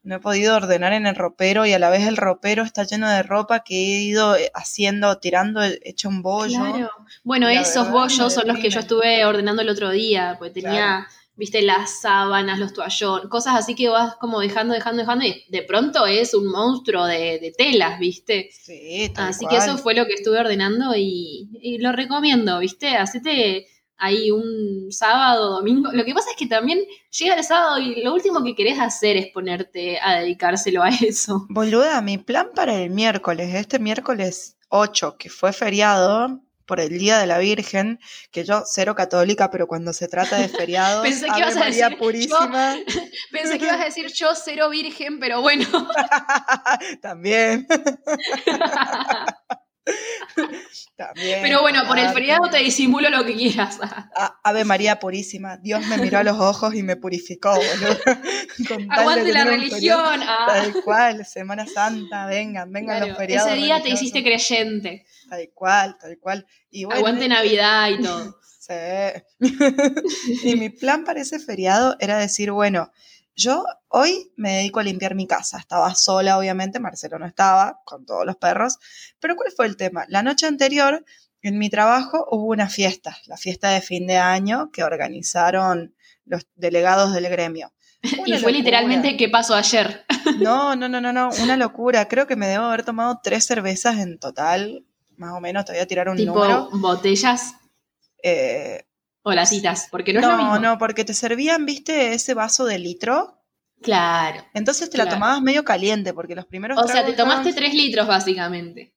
No 0.02 0.16
he 0.16 0.18
podido 0.18 0.56
ordenar 0.56 0.94
en 0.94 1.06
el 1.06 1.14
ropero 1.14 1.66
y 1.66 1.74
a 1.74 1.78
la 1.78 1.90
vez 1.90 2.06
el 2.08 2.16
ropero 2.16 2.62
está 2.62 2.84
lleno 2.84 3.06
de 3.06 3.22
ropa 3.22 3.60
que 3.60 3.74
he 3.74 4.00
ido 4.02 4.34
eh, 4.34 4.50
haciendo, 4.54 5.18
tirando, 5.18 5.62
eh, 5.62 5.78
hecho 5.84 6.08
un 6.08 6.22
bollo. 6.22 6.58
Claro. 6.58 6.90
Bueno, 7.22 7.48
esos 7.50 7.90
bollos 7.90 8.32
son 8.32 8.48
los 8.48 8.56
que 8.58 8.70
yo 8.70 8.80
estuve 8.80 9.22
ordenando 9.26 9.60
el 9.60 9.68
otro 9.68 9.90
día, 9.90 10.36
porque 10.38 10.54
tenía, 10.62 10.70
Claro. 10.70 11.06
Viste, 11.40 11.62
las 11.62 12.02
sábanas, 12.02 12.58
los 12.58 12.74
toallones, 12.74 13.28
cosas 13.28 13.56
así 13.56 13.74
que 13.74 13.88
vas 13.88 14.14
como 14.16 14.40
dejando, 14.40 14.74
dejando, 14.74 15.00
dejando, 15.00 15.24
y 15.24 15.42
de 15.48 15.62
pronto 15.62 16.06
es 16.06 16.34
un 16.34 16.46
monstruo 16.46 17.06
de, 17.06 17.38
de 17.40 17.52
telas, 17.56 17.98
viste. 17.98 18.50
Sí, 18.52 19.10
tal 19.14 19.30
Así 19.30 19.46
que 19.46 19.56
eso 19.56 19.78
fue 19.78 19.94
lo 19.94 20.04
que 20.04 20.12
estuve 20.12 20.38
ordenando 20.38 20.94
y, 20.94 21.48
y 21.62 21.78
lo 21.78 21.92
recomiendo, 21.92 22.58
¿viste? 22.58 22.94
Hacete 22.94 23.66
ahí 23.96 24.30
un 24.30 24.92
sábado, 24.92 25.54
domingo. 25.54 25.90
Lo 25.92 26.04
que 26.04 26.12
pasa 26.12 26.30
es 26.30 26.36
que 26.36 26.46
también 26.46 26.80
llega 27.18 27.36
el 27.36 27.44
sábado 27.44 27.78
y 27.78 28.02
lo 28.02 28.12
último 28.12 28.44
que 28.44 28.54
querés 28.54 28.78
hacer 28.78 29.16
es 29.16 29.28
ponerte 29.28 29.98
a 29.98 30.20
dedicárselo 30.20 30.82
a 30.82 30.90
eso. 31.00 31.46
Boluda, 31.48 32.02
mi 32.02 32.18
plan 32.18 32.48
para 32.54 32.82
el 32.82 32.90
miércoles, 32.90 33.54
este 33.54 33.78
miércoles 33.78 34.58
8, 34.68 35.16
que 35.18 35.30
fue 35.30 35.54
feriado 35.54 36.42
por 36.70 36.78
el 36.78 36.96
Día 37.00 37.18
de 37.18 37.26
la 37.26 37.38
Virgen, 37.38 37.98
que 38.30 38.44
yo 38.44 38.62
cero 38.64 38.94
católica, 38.94 39.50
pero 39.50 39.66
cuando 39.66 39.92
se 39.92 40.06
trata 40.06 40.38
de 40.38 40.48
feriados, 40.48 41.02
Pensé 41.02 41.26
que 41.26 41.40
ibas 41.40 41.56
a 41.56 41.58
María 41.58 41.86
decir, 41.86 41.98
Purísima, 41.98 42.76
Pensé 43.32 43.58
que 43.58 43.64
ibas 43.64 43.80
a 43.80 43.84
decir 43.86 44.06
yo 44.14 44.28
cero 44.36 44.70
virgen, 44.70 45.18
pero 45.18 45.42
bueno. 45.42 45.66
también. 47.02 47.66
también. 50.96 51.40
Pero 51.42 51.60
bueno, 51.62 51.86
por 51.86 51.98
el 51.98 52.08
feriado 52.10 52.48
te 52.50 52.58
disimulo 52.58 53.08
lo 53.10 53.24
que 53.24 53.34
quieras. 53.34 53.78
A- 54.14 54.38
Ave 54.44 54.64
María 54.64 54.98
Purísima, 54.98 55.56
Dios 55.56 55.86
me 55.86 55.98
miró 55.98 56.18
a 56.18 56.22
los 56.22 56.38
ojos 56.38 56.74
y 56.74 56.82
me 56.82 56.96
purificó, 56.96 57.54
boludo. 57.54 57.98
Aguante 58.90 59.32
la 59.32 59.44
religión. 59.44 60.20
ah. 60.22 60.46
Tal 60.48 60.82
cual, 60.84 61.26
Semana 61.26 61.66
Santa, 61.66 62.26
vengan, 62.26 62.70
vengan 62.72 62.96
Claro, 62.98 63.08
los 63.08 63.16
feriados. 63.18 63.50
Ese 63.50 63.56
día 63.60 63.82
te 63.82 63.90
hiciste 63.90 64.22
creyente. 64.22 65.06
Tal 65.28 65.48
cual, 65.54 65.96
tal 65.98 66.18
cual. 66.18 66.46
Y 66.70 66.84
bueno, 66.84 66.98
Aguante 66.98 67.28
Navidad 67.28 67.88
y 67.90 68.02
todo. 68.02 68.36
Sí. 68.60 68.74
y 70.44 70.54
mi 70.56 70.68
plan 70.70 71.04
para 71.04 71.20
ese 71.20 71.38
feriado 71.40 71.96
era 71.98 72.18
decir, 72.18 72.52
bueno, 72.52 72.92
yo 73.40 73.64
hoy 73.88 74.30
me 74.36 74.56
dedico 74.56 74.80
a 74.80 74.82
limpiar 74.82 75.14
mi 75.14 75.26
casa. 75.26 75.58
Estaba 75.58 75.94
sola, 75.94 76.38
obviamente, 76.38 76.78
Marcelo 76.78 77.18
no 77.18 77.26
estaba, 77.26 77.80
con 77.84 78.04
todos 78.04 78.26
los 78.26 78.36
perros. 78.36 78.78
Pero 79.18 79.34
¿cuál 79.34 79.50
fue 79.50 79.66
el 79.66 79.76
tema? 79.76 80.04
La 80.08 80.22
noche 80.22 80.46
anterior, 80.46 81.04
en 81.42 81.58
mi 81.58 81.70
trabajo, 81.70 82.26
hubo 82.30 82.46
una 82.46 82.68
fiesta, 82.68 83.16
la 83.26 83.36
fiesta 83.36 83.70
de 83.70 83.80
fin 83.80 84.06
de 84.06 84.18
año 84.18 84.70
que 84.70 84.84
organizaron 84.84 85.94
los 86.26 86.46
delegados 86.54 87.12
del 87.12 87.28
gremio. 87.28 87.72
Y 88.02 88.08
fue 88.16 88.28
locura. 88.28 88.52
literalmente 88.52 89.16
qué 89.16 89.28
pasó 89.28 89.54
ayer. 89.54 90.04
No, 90.38 90.76
no, 90.76 90.86
no, 90.86 91.00
no, 91.00 91.14
no, 91.14 91.30
una 91.42 91.56
locura. 91.56 92.06
Creo 92.06 92.26
que 92.26 92.36
me 92.36 92.46
debo 92.46 92.64
haber 92.64 92.84
tomado 92.84 93.20
tres 93.22 93.46
cervezas 93.46 93.98
en 93.98 94.18
total, 94.18 94.84
más 95.16 95.32
o 95.32 95.40
menos, 95.40 95.64
te 95.64 95.72
voy 95.72 95.80
a 95.80 95.86
tirar 95.86 96.10
un 96.10 96.16
tipo 96.18 96.34
número. 96.34 96.68
botellas 96.72 97.54
Eh, 98.22 98.84
o 99.22 99.32
latitas, 99.32 99.88
porque 99.90 100.12
no, 100.12 100.20
es 100.20 100.26
lo 100.26 100.32
no, 100.32 100.38
mismo. 100.38 100.58
no, 100.58 100.78
porque 100.78 101.04
te 101.04 101.14
servían, 101.14 101.66
viste, 101.66 102.14
ese 102.14 102.34
vaso 102.34 102.64
de 102.64 102.78
litro. 102.78 103.36
Claro. 103.82 104.44
Entonces 104.54 104.90
te 104.90 104.98
la 104.98 105.04
Claro. 105.04 105.16
tomabas 105.16 105.42
medio 105.42 105.64
caliente, 105.64 106.12
porque 106.12 106.34
los 106.34 106.46
primeros 106.46 106.78
O 106.78 106.86
sea, 106.86 107.04
te 107.04 107.12
tomaste 107.14 107.50
estaban- 107.50 107.54
tres 107.70 107.74
litros 107.74 108.06
básicamente. 108.06 108.94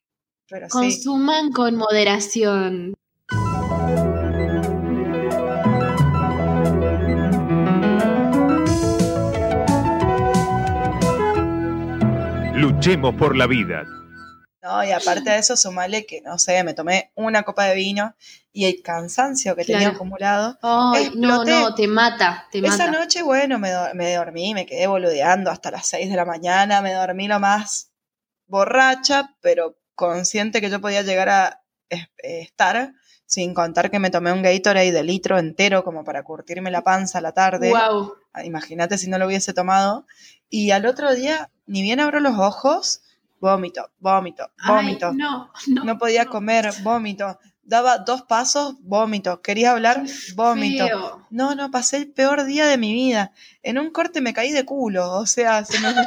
Pero 0.49 0.67
sí. 0.67 0.71
Consuman 0.71 1.51
con 1.51 1.75
moderación. 1.75 2.93
Luchemos 12.55 13.15
por 13.15 13.35
la 13.35 13.47
vida. 13.47 13.83
No, 14.63 14.81
y 14.81 14.91
aparte 14.91 15.29
de 15.29 15.39
eso, 15.39 15.57
sumale 15.57 16.05
que, 16.05 16.21
no 16.21 16.39
sé, 16.39 16.63
me 16.63 16.73
tomé 16.73 17.11
una 17.15 17.43
copa 17.43 17.65
de 17.65 17.75
vino 17.75 18.15
y 18.53 18.63
el 18.63 18.81
cansancio 18.81 19.57
que 19.57 19.65
tenía 19.65 19.89
acumulado. 19.89 20.57
Ay, 20.61 21.11
no, 21.15 21.43
no, 21.43 21.75
te 21.75 21.85
mata, 21.85 22.47
te 22.49 22.59
Esa 22.59 22.87
mata. 22.87 22.91
noche, 22.91 23.23
bueno, 23.23 23.59
me, 23.59 23.73
me 23.93 24.15
dormí, 24.15 24.53
me 24.53 24.65
quedé 24.65 24.87
boludeando 24.87 25.51
hasta 25.51 25.69
las 25.69 25.85
6 25.87 26.09
de 26.09 26.15
la 26.15 26.23
mañana, 26.23 26.81
me 26.81 26.93
dormí 26.93 27.27
lo 27.27 27.41
más 27.41 27.91
borracha, 28.47 29.35
pero 29.41 29.77
consciente 29.95 30.61
que 30.61 30.69
yo 30.69 30.79
podía 30.79 31.01
llegar 31.01 31.27
a 31.27 31.61
eh, 31.89 32.07
estar, 32.23 32.93
sin 33.25 33.53
contar 33.53 33.91
que 33.91 33.99
me 33.99 34.11
tomé 34.11 34.31
un 34.31 34.43
Gatorade 34.43 34.93
de 34.93 35.03
litro 35.03 35.39
entero 35.39 35.83
como 35.83 36.05
para 36.05 36.23
curtirme 36.23 36.71
la 36.71 36.83
panza 36.85 37.17
a 37.17 37.21
la 37.21 37.33
tarde. 37.33 37.69
Wow. 37.69 38.13
Ah, 38.31 38.45
Imagínate 38.45 38.97
si 38.97 39.09
no 39.09 39.17
lo 39.17 39.27
hubiese 39.27 39.53
tomado. 39.53 40.07
Y 40.49 40.71
al 40.71 40.85
otro 40.85 41.13
día, 41.13 41.51
ni 41.65 41.81
bien 41.81 41.99
abro 41.99 42.21
los 42.21 42.39
ojos, 42.39 43.01
vómito, 43.43 43.91
vómito, 43.99 44.49
vómito. 44.65 45.11
no, 45.11 45.51
no. 45.67 45.83
no 45.83 45.97
podía 45.97 46.23
no. 46.23 46.31
comer, 46.31 46.71
vómito. 46.81 47.37
Daba 47.61 47.97
dos 47.97 48.23
pasos, 48.23 48.75
vómito. 48.79 49.41
Quería 49.41 49.71
hablar, 49.71 50.03
vómito. 50.35 50.85
Feo. 50.85 51.27
No, 51.29 51.53
no, 51.53 51.69
pasé 51.69 51.97
el 51.97 52.11
peor 52.11 52.45
día 52.45 52.67
de 52.67 52.77
mi 52.77 52.93
vida. 52.93 53.33
En 53.61 53.77
un 53.77 53.91
corte 53.91 54.21
me 54.21 54.33
caí 54.33 54.51
de 54.51 54.65
culo, 54.65 55.11
o 55.11 55.25
sea, 55.25 55.65
se 55.65 55.79
me... 55.79 55.93
¿Cómo 55.93 56.03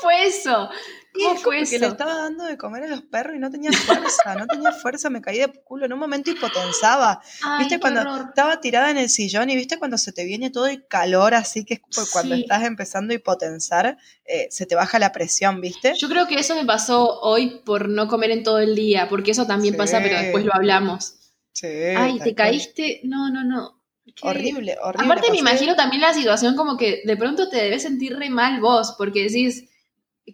fue 0.00 0.26
eso? 0.26 0.70
Y 1.12 1.24
¿Cómo 1.24 1.34
es 1.34 1.42
fue 1.42 1.60
eso? 1.62 1.78
le 1.78 1.86
estaba 1.88 2.14
dando 2.14 2.44
de 2.44 2.56
comer 2.56 2.84
a 2.84 2.86
los 2.88 3.02
perros 3.02 3.34
y 3.34 3.40
no 3.40 3.50
tenía 3.50 3.72
fuerza, 3.72 4.34
no 4.36 4.46
tenía 4.46 4.70
fuerza, 4.72 5.10
me 5.10 5.20
caí 5.20 5.38
de 5.38 5.48
culo. 5.48 5.86
En 5.86 5.92
un 5.92 5.98
momento 5.98 6.30
hipotensaba. 6.30 7.20
Ay, 7.42 7.58
¿Viste 7.60 7.74
qué 7.76 7.80
cuando 7.80 8.00
horror. 8.02 8.26
estaba 8.28 8.60
tirada 8.60 8.90
en 8.90 8.98
el 8.98 9.08
sillón 9.10 9.50
y 9.50 9.56
viste 9.56 9.78
cuando 9.78 9.98
se 9.98 10.12
te 10.12 10.24
viene 10.24 10.50
todo 10.50 10.66
el 10.68 10.86
calor 10.86 11.34
así 11.34 11.64
que 11.64 11.74
es 11.74 12.10
cuando 12.12 12.34
estás 12.36 12.62
empezando 12.62 13.12
a 13.12 13.16
hipotensar, 13.16 13.98
eh, 14.24 14.46
se 14.50 14.66
te 14.66 14.74
baja 14.76 14.98
la 15.00 15.10
presión, 15.12 15.60
¿viste? 15.60 15.94
Yo 15.98 16.08
creo 16.08 16.26
que 16.28 16.36
eso 16.38 16.54
me 16.54 16.64
pasó 16.64 17.20
hoy 17.22 17.60
por 17.64 17.88
no 17.88 18.06
comer 18.06 18.30
en 18.30 18.44
todo 18.44 18.60
el 18.60 18.74
día, 18.76 19.08
porque 19.08 19.32
eso 19.32 19.46
también 19.46 19.74
Sí. 19.74 19.78
pasa, 19.78 19.98
pero 20.02 20.16
después 20.16 20.44
lo 20.44 20.54
hablamos. 20.54 21.16
Sí, 21.52 21.66
Ay, 21.66 22.14
te 22.18 22.18
cual. 22.18 22.34
caíste. 22.36 23.00
No, 23.04 23.30
no, 23.30 23.42
no. 23.44 23.82
Qué- 24.14 24.26
Horrible, 24.26 24.76
horrible. 24.82 25.04
Aparte 25.06 25.30
me 25.30 25.38
imagino 25.38 25.74
también 25.76 26.02
la 26.02 26.14
situación 26.14 26.56
como 26.56 26.76
que 26.76 27.02
de 27.04 27.16
pronto 27.16 27.48
te 27.48 27.56
debes 27.56 27.82
sentir 27.82 28.16
re 28.16 28.30
mal 28.30 28.60
vos, 28.60 28.94
porque 28.98 29.22
decís, 29.24 29.68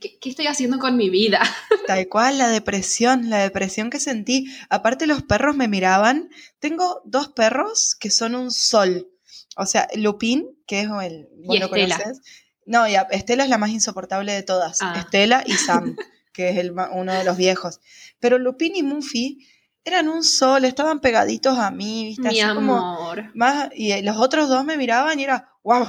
¿qué, 0.01 0.19
qué 0.19 0.29
estoy 0.29 0.47
haciendo 0.47 0.79
con 0.79 0.97
mi 0.97 1.11
vida? 1.11 1.41
Tal 1.87 2.09
cual, 2.09 2.39
la 2.39 2.49
depresión, 2.49 3.31
la 3.31 3.39
depresión 3.39 3.91
que 3.91 4.01
sentí. 4.01 4.47
Aparte 4.71 5.07
los 5.07 5.23
perros 5.23 5.57
me 5.57 5.69
miraban. 5.69 6.31
Tengo 6.59 7.03
dos 7.05 7.29
perros 7.29 7.97
que 7.99 8.11
son 8.11 8.35
un 8.35 8.51
sol. 8.51 9.09
O 9.57 9.67
sea, 9.67 9.89
Lupín, 9.95 10.47
que 10.67 10.81
es 10.81 10.89
el... 11.03 11.29
vos 11.45 11.57
Y 11.57 11.59
lo 11.59 11.67
Estela. 11.67 11.97
conoces. 11.99 12.21
No, 12.67 12.89
ya, 12.89 13.07
Estela 13.11 13.45
es 13.45 13.51
la 13.51 13.59
más 13.59 13.71
insoportable 13.71 14.33
de 14.33 14.43
todas. 14.43 14.79
Ah. 14.83 14.95
Estela 14.99 15.43
y 15.47 15.53
Sam, 15.53 15.97
que 16.33 16.51
es 16.51 16.59
el, 16.59 16.73
uno 16.73 17.13
de 17.13 17.25
los 17.25 17.37
viejos. 17.37 17.81
Pero 18.19 18.39
Lupín 18.39 18.77
y 18.77 18.83
Muffy 18.83 19.47
eran 19.85 20.09
un 20.09 20.25
sol, 20.25 20.65
estaban 20.65 21.01
pegaditos 21.01 21.59
a 21.59 21.71
mí, 21.71 22.07
¿viste? 22.07 22.29
Mi 22.29 22.41
Así 22.41 22.55
como 22.55 22.77
amor. 22.77 23.31
más... 23.35 23.71
Y 23.75 23.93
eh, 23.93 24.03
los 24.03 24.17
otros 24.17 24.49
dos 24.49 24.65
me 24.65 24.77
miraban 24.77 25.19
y 25.21 25.25
era... 25.25 25.49
¡Wow! 25.63 25.87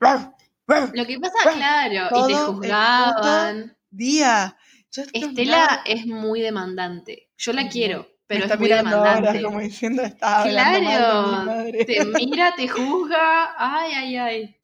¡Wow! 0.00 0.34
Lo 0.92 1.06
que 1.06 1.18
pasa, 1.18 1.50
claro, 1.54 2.06
y 2.06 2.08
todo 2.10 2.26
te 2.26 2.32
el 2.32 2.38
juzgaban. 2.38 3.76
Día. 3.90 4.56
Yo 4.92 5.02
Estela 5.12 5.82
es 5.86 6.06
muy 6.06 6.40
demandante. 6.40 7.30
Yo 7.36 7.52
la 7.52 7.68
quiero, 7.68 8.06
pero 8.26 8.42
está 8.42 8.54
es 8.54 8.60
muy 8.60 8.68
mirando 8.68 8.96
ahora 8.96 9.10
demandante. 9.14 9.42
como 9.42 9.60
diciendo, 9.60 10.02
está 10.02 10.40
mal 10.40 10.50
Claro, 10.50 11.42
madre. 11.44 11.84
te 11.84 12.04
mira, 12.04 12.54
te 12.56 12.68
juzga, 12.68 13.54
ay, 13.58 13.92
ay, 13.94 14.16
ay. 14.16 14.54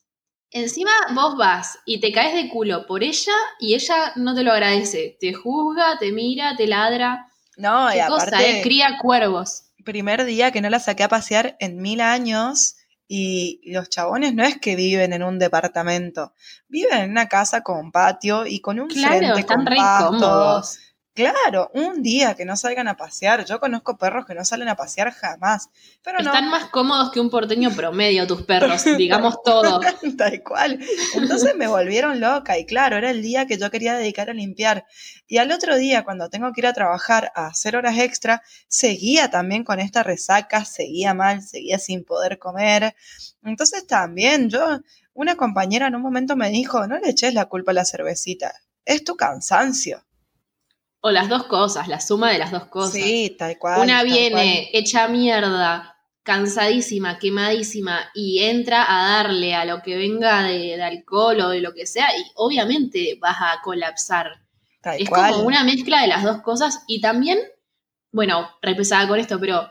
Encima 0.51 0.90
vos 1.14 1.37
vas 1.37 1.79
y 1.85 2.01
te 2.01 2.12
caes 2.12 2.35
de 2.35 2.49
culo 2.49 2.87
por 2.87 3.03
ella 3.03 3.33
y 3.59 3.75
ella 3.75 4.12
no 4.17 4.35
te 4.35 4.43
lo 4.45 4.53
agradece. 4.53 5.17
Te 5.21 5.33
juzga, 5.33 5.99
te 5.99 6.12
mira, 6.12 6.55
te 6.57 6.67
ladra. 6.67 7.27
No, 7.57 7.90
y 7.90 7.99
Qué 7.99 8.07
cosa, 8.07 8.27
aparte, 8.27 8.61
eh, 8.61 8.62
cría 8.62 8.99
cuervos. 9.01 9.64
primer 9.85 10.25
día 10.25 10.51
que 10.53 10.61
no 10.61 10.71
la 10.71 10.81
saqué 10.81 11.03
a 11.03 11.09
pasear 11.09 11.57
en 11.61 11.81
mil 11.83 12.01
años 12.01 12.77
y 13.07 13.61
los 13.73 13.88
chabones 13.88 14.35
no 14.35 14.45
es 14.45 14.59
que 14.59 14.77
viven 14.77 15.12
en 15.12 15.23
un 15.23 15.38
departamento, 15.38 16.33
viven 16.69 17.01
en 17.01 17.11
una 17.11 17.29
casa 17.29 17.62
con 17.62 17.93
patio 17.93 18.47
y 18.47 18.61
con 18.61 18.81
un 18.81 18.88
Claro, 18.88 19.19
frente 19.19 19.40
están 19.40 19.59
con 19.59 19.67
re. 19.67 19.77
Claro, 21.14 21.70
un 21.74 22.03
día 22.03 22.35
que 22.35 22.44
no 22.44 22.57
salgan 22.57 22.88
a 22.88 22.96
pasear. 22.96 23.44
Yo 23.44 23.61
conozco 23.61 23.96
perros 23.96 24.27
que 24.27 24.35
no 24.35 24.44
salen 24.44 24.66
a 24.66 24.74
pasear 24.74 25.12
jamás, 25.12 25.70
pero 26.03 26.18
no. 26.18 26.33
Están 26.33 26.50
más 26.50 26.70
cómodos 26.70 27.12
que 27.12 27.20
un 27.20 27.31
porteño 27.31 27.70
promedio 27.70 28.27
tus 28.27 28.42
perros, 28.42 28.83
digamos 28.98 29.40
todo. 29.44 29.79
Tal 30.18 30.42
cual. 30.42 30.81
Entonces 31.14 31.55
me 31.55 31.68
volvieron 31.68 32.18
loca 32.18 32.59
y 32.59 32.66
claro, 32.66 32.96
era 32.96 33.12
el 33.12 33.22
día 33.22 33.46
que 33.46 33.59
yo 33.59 33.70
quería 33.70 33.94
dedicar 33.94 34.29
a 34.29 34.35
limpiar. 34.35 34.87
Y 35.29 35.38
al 35.38 35.53
otro 35.53 35.77
día, 35.77 36.03
cuando 36.03 36.29
tengo 36.31 36.53
que 36.53 36.62
ir 36.62 36.66
a 36.66 36.72
trabajar 36.72 37.31
a 37.37 37.46
hacer 37.46 37.77
horas 37.77 37.96
extra, 37.96 38.42
seguía 38.66 39.31
también 39.31 39.62
con 39.62 39.79
esta 39.79 40.03
resaca, 40.03 40.64
seguía 40.64 41.14
mal, 41.14 41.42
seguía 41.42 41.79
sin 41.79 42.05
poder 42.05 42.40
comer. 42.40 42.96
Entonces 43.44 43.87
también 43.87 44.50
yo, 44.50 44.81
una 45.12 45.37
compañera 45.37 45.87
en 45.87 45.94
un 45.94 46.03
momento 46.03 46.35
me 46.35 46.50
dijo, 46.50 46.88
no 46.88 46.98
le 46.98 47.11
eches 47.11 47.35
la 47.35 47.44
culpa 47.44 47.70
a 47.70 47.74
la 47.74 47.85
cervecita, 47.85 48.53
es 48.85 49.05
tu 49.05 49.14
cansancio. 49.14 50.03
O 51.07 51.11
las 51.11 51.29
dos 51.29 51.45
cosas, 51.45 51.87
la 51.87 52.01
suma 52.01 52.33
de 52.33 52.38
las 52.38 52.51
dos 52.51 52.64
cosas. 52.64 52.95
Sí, 52.95 53.37
tal 53.38 53.59
cual. 53.59 53.83
Una 53.83 53.99
tal 53.99 54.07
viene 54.07 54.71
hecha 54.73 55.07
mierda, 55.07 55.99
cansadísima, 56.23 57.19
quemadísima, 57.19 58.11
y 58.14 58.43
entra 58.45 58.87
a 58.88 59.17
darle 59.19 59.55
a 59.55 59.67
lo 59.67 59.83
que 59.83 59.97
venga 59.97 60.45
de, 60.45 60.79
de 60.79 60.83
alcohol 60.83 61.38
o 61.43 61.51
de 61.51 61.61
lo 61.61 61.75
que 61.75 61.85
sea, 61.85 62.09
y 62.17 62.25
obviamente 62.37 63.19
vas 63.21 63.37
a 63.38 63.61
colapsar. 63.62 64.40
tal 64.81 64.99
es 64.99 65.11
cual. 65.11 65.33
como 65.33 65.45
una 65.45 65.62
mezcla 65.62 66.01
de 66.01 66.09
las 66.09 66.23
dos 66.23 66.40
cosas, 66.40 66.85
y 66.87 67.03
también, 67.03 67.38
bueno, 68.11 68.49
repesada 68.62 69.07
con 69.07 69.21
esto, 69.21 69.38
pero 69.38 69.71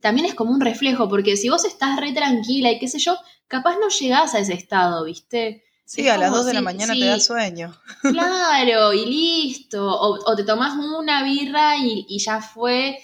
también 0.00 0.26
es 0.26 0.34
como 0.34 0.52
un 0.52 0.60
reflejo, 0.60 1.08
porque 1.08 1.38
si 1.38 1.48
vos 1.48 1.64
estás 1.64 1.98
re 1.98 2.12
tranquila 2.12 2.70
y 2.70 2.78
qué 2.78 2.88
sé 2.88 2.98
yo, 2.98 3.16
capaz 3.48 3.78
no 3.78 3.88
llegás 3.88 4.34
a 4.34 4.40
ese 4.40 4.52
estado, 4.52 5.02
¿viste? 5.04 5.64
Sí, 5.86 6.02
es 6.02 6.10
a 6.10 6.18
las 6.18 6.30
como 6.30 6.36
2 6.38 6.46
de 6.46 6.52
la 6.54 6.60
mañana 6.62 6.92
si- 6.94 7.00
te 7.00 7.06
da 7.06 7.18
sueño. 7.20 7.74
Claro, 8.02 8.92
y 8.92 9.06
listo. 9.06 9.86
O, 9.86 10.18
o 10.30 10.36
te 10.36 10.44
tomás 10.44 10.74
una 10.76 11.22
birra 11.22 11.76
y, 11.78 12.04
y 12.08 12.18
ya 12.18 12.40
fue. 12.42 12.98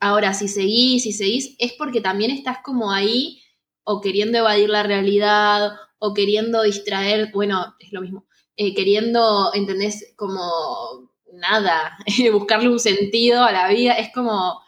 Ahora, 0.00 0.34
si 0.34 0.48
seguís, 0.48 1.02
si 1.04 1.12
seguís, 1.12 1.56
es 1.58 1.72
porque 1.72 2.00
también 2.00 2.30
estás 2.30 2.58
como 2.62 2.92
ahí 2.92 3.42
o 3.84 4.00
queriendo 4.00 4.38
evadir 4.38 4.68
la 4.68 4.82
realidad 4.82 5.72
o 5.98 6.12
queriendo 6.14 6.62
distraer, 6.62 7.30
bueno, 7.32 7.74
es 7.80 7.92
lo 7.92 8.02
mismo, 8.02 8.26
eh, 8.56 8.74
queriendo, 8.74 9.52
¿entendés? 9.54 10.12
Como 10.16 11.10
nada, 11.32 11.96
buscarle 12.32 12.68
un 12.68 12.80
sentido 12.80 13.42
a 13.44 13.52
la 13.52 13.68
vida. 13.68 13.94
Es 13.94 14.12
como 14.12 14.60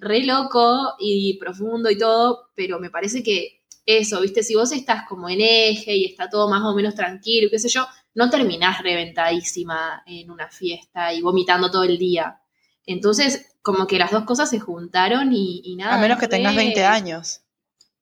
re 0.00 0.24
loco 0.24 0.94
y 0.98 1.38
profundo 1.38 1.90
y 1.90 1.98
todo, 1.98 2.50
pero 2.54 2.80
me 2.80 2.90
parece 2.90 3.22
que 3.22 3.63
eso, 3.86 4.20
¿viste? 4.20 4.42
Si 4.42 4.54
vos 4.54 4.72
estás 4.72 5.04
como 5.08 5.28
en 5.28 5.40
eje 5.40 5.94
y 5.96 6.04
está 6.06 6.28
todo 6.28 6.48
más 6.48 6.62
o 6.62 6.74
menos 6.74 6.94
tranquilo, 6.94 7.48
qué 7.50 7.58
sé 7.58 7.68
yo, 7.68 7.86
no 8.14 8.30
terminás 8.30 8.82
reventadísima 8.82 10.02
en 10.06 10.30
una 10.30 10.48
fiesta 10.48 11.12
y 11.12 11.20
vomitando 11.20 11.70
todo 11.70 11.84
el 11.84 11.98
día. 11.98 12.40
Entonces, 12.86 13.56
como 13.62 13.86
que 13.86 13.98
las 13.98 14.10
dos 14.10 14.24
cosas 14.24 14.50
se 14.50 14.60
juntaron 14.60 15.32
y, 15.32 15.62
y 15.64 15.76
nada. 15.76 15.94
A 15.94 15.98
menos 15.98 16.18
que 16.18 16.26
re- 16.26 16.30
tengas 16.30 16.54
20 16.54 16.84
años. 16.84 17.40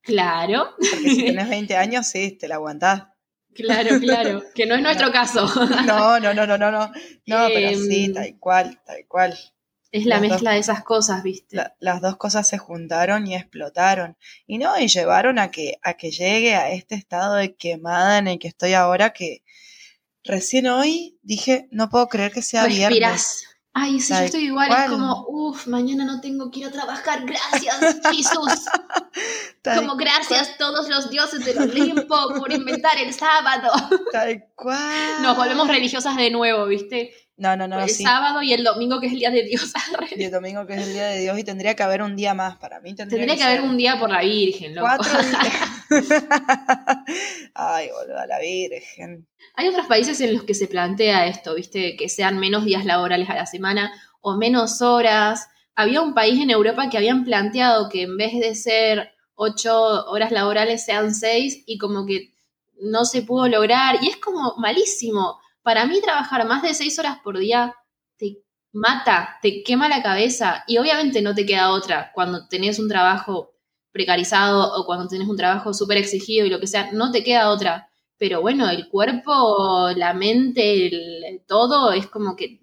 Claro, 0.03 0.71
Porque 0.79 1.11
si 1.11 1.25
tenés 1.27 1.49
20 1.49 1.77
años, 1.77 2.07
sí, 2.07 2.33
te 2.33 2.49
la 2.49 2.57
aguantás. 2.57 3.05
claro, 3.55 3.99
claro. 4.01 4.42
Que 4.55 4.66
no 4.66 4.75
es 4.75 4.83
nuestro 4.83 5.12
caso. 5.12 5.47
No, 5.87 6.18
no, 6.18 6.35
no, 6.35 6.47
no, 6.47 6.59
no, 6.59 6.71
no. 6.73 6.90
No, 7.27 7.47
pero 7.55 7.79
sí, 7.79 8.05
Em, 8.07 8.12
tal 8.14 8.38
cual, 8.40 8.81
tal 8.85 9.07
cual. 9.07 9.38
Es 9.92 10.07
la 10.07 10.14
Las 10.16 10.22
dos- 10.22 10.31
mezcla 10.31 10.52
de 10.52 10.59
esas 10.59 10.83
cosas, 10.83 11.22
¿viste? 11.22 11.55
La- 11.57 11.74
las 11.78 12.00
dos 12.00 12.16
cosas 12.16 12.48
se 12.48 12.59
juntaron 12.59 13.26
y 13.26 13.37
explotaron. 13.37 14.16
Y 14.46 14.59
no, 14.59 14.78
y 14.78 14.88
llevaron 14.88 15.38
a 15.38 15.50
que, 15.50 15.78
a 15.83 15.94
que 15.94 16.11
llegue 16.11 16.55
a 16.55 16.70
este 16.72 16.94
estado 16.94 17.35
de 17.35 17.55
quemada 17.55 18.18
en 18.18 18.26
el 18.26 18.38
que 18.38 18.48
estoy 18.48 18.72
ahora 18.74 19.12
que 19.12 19.42
recién 20.24 20.66
hoy 20.66 21.18
dije, 21.22 21.68
no 21.70 21.88
puedo 21.90 22.09
creer 22.09 22.33
que 22.33 22.42
sea 22.42 22.64
viernes. 22.66 22.88
Respirás. 22.88 23.44
Ay, 23.74 24.00
sí, 24.00 24.12
yo 24.12 24.18
estoy 24.20 24.44
igual. 24.46 24.68
cual. 24.68 24.85
Es 24.85 24.90
como, 24.90 25.24
uff, 25.28 25.66
mañana 25.66 26.05
no 26.05 26.20
tengo 26.20 26.50
que 26.50 26.61
ir 26.61 26.66
a 26.66 26.70
trabajar. 26.70 27.24
Gracias, 27.24 28.00
Jesús. 28.14 28.66
Como 29.76 29.96
gracias 29.96 30.59
todos 30.59 30.88
los 30.88 31.09
dioses 31.09 31.44
del 31.44 31.59
Olimpo 31.59 32.35
por 32.37 32.52
inventar 32.52 32.98
el 32.98 33.14
sábado. 33.14 33.70
tal 34.12 34.44
cual. 34.57 35.22
Nos 35.22 35.37
volvemos 35.37 35.68
religiosas 35.68 36.16
de 36.16 36.31
nuevo, 36.31 36.66
¿viste? 36.66 37.12
No, 37.42 37.57
no, 37.57 37.66
no, 37.66 37.81
el 37.81 37.90
sí. 37.90 38.05
sábado 38.05 38.40
y 38.40 38.52
el 38.52 38.62
domingo, 38.62 39.00
que 39.00 39.09
es 39.09 39.14
el 39.14 39.18
día 39.18 39.31
de 39.33 39.42
Dios. 39.42 39.72
Y 40.16 40.22
el 40.24 40.31
domingo 40.31 40.64
que 40.64 40.74
es 40.74 40.87
el 40.87 40.92
día 40.92 41.07
de 41.07 41.20
Dios 41.20 41.37
y 41.37 41.42
tendría 41.42 41.74
que 41.74 41.83
haber 41.83 42.02
un 42.02 42.14
día 42.14 42.35
más 42.35 42.57
para 42.57 42.81
mí. 42.81 42.94
Tendría, 42.94 43.26
Tendría 43.26 43.37
que 43.37 43.42
haber 43.42 43.62
un 43.62 43.76
día 43.76 43.98
por 43.98 44.11
la 44.11 44.20
Virgen, 44.20 44.76
loco. 44.76 44.87
Cuatro 44.87 45.20
días. 45.28 45.90
Ay, 47.55 47.88
boludo, 47.88 48.26
la 48.26 48.38
Virgen. 48.38 49.26
Hay 49.57 49.66
otros 49.66 49.87
países 49.87 50.20
en 50.20 50.35
los 50.35 50.44
que 50.44 50.55
se 50.55 50.68
plantea 50.68 51.26
esto, 51.26 51.57
¿viste? 51.57 51.96
Que 51.96 52.09
sean 52.09 52.38
menos 52.38 52.64
días 52.64 52.85
laborales 52.85 53.28
a 53.28 53.35
la 53.35 53.46
semana 53.46 53.92
o 54.20 54.37
menos 54.37 54.81
horas. 54.81 55.48
Había 55.74 56.00
un 56.00 56.14
país 56.14 56.40
en 56.40 56.50
Europa 56.50 56.88
que 56.90 56.96
habían 56.98 57.24
planteado 57.24 57.88
que 57.88 58.02
en 58.02 58.16
vez 58.16 58.35
de 58.35 58.55
ser 58.55 59.11
ocho 59.35 60.07
horas 60.07 60.31
laborales 60.31 60.85
sean 60.85 61.12
seis 61.12 61.64
y 61.66 61.78
como 61.78 62.07
que 62.07 62.33
no 62.81 63.05
se 63.05 63.22
pudo 63.22 63.48
lograr. 63.48 63.98
Y 64.00 64.11
es 64.11 64.16
como 64.18 64.55
malísimo, 64.59 65.40
para 65.62 65.87
mí 65.87 66.01
trabajar 66.01 66.46
más 66.46 66.62
de 66.62 66.75
seis 66.75 66.98
horas 66.98 67.18
por 67.22 67.38
día 67.38 67.75
te 68.16 68.38
mata, 68.72 69.38
te 69.42 69.62
quema 69.62 69.88
la 69.88 70.03
cabeza 70.03 70.64
y 70.66 70.79
obviamente 70.79 71.22
no 71.22 71.35
te 71.35 71.46
queda 71.46 71.70
otra 71.70 72.11
cuando 72.14 72.48
tenés 72.48 72.79
un 72.79 72.88
trabajo 72.88 73.53
precarizado 73.92 74.75
o 74.75 74.87
cuando 74.87 75.09
tenés 75.09 75.29
un 75.29 75.37
trabajo 75.37 75.75
súper 75.75 75.98
exigido 75.98 76.46
y 76.46 76.51
lo 76.51 76.61
que 76.61 76.66
sea, 76.66 76.90
no 76.92 77.12
te 77.12 77.22
queda 77.22 77.51
otra. 77.51 77.88
Pero 78.18 78.40
bueno, 78.40 78.68
el 78.70 78.88
cuerpo, 78.88 79.90
la 79.96 80.14
mente, 80.14 80.87
el, 80.87 81.42
todo 81.46 81.92
es 81.92 82.07
como 82.07 82.37
que 82.37 82.61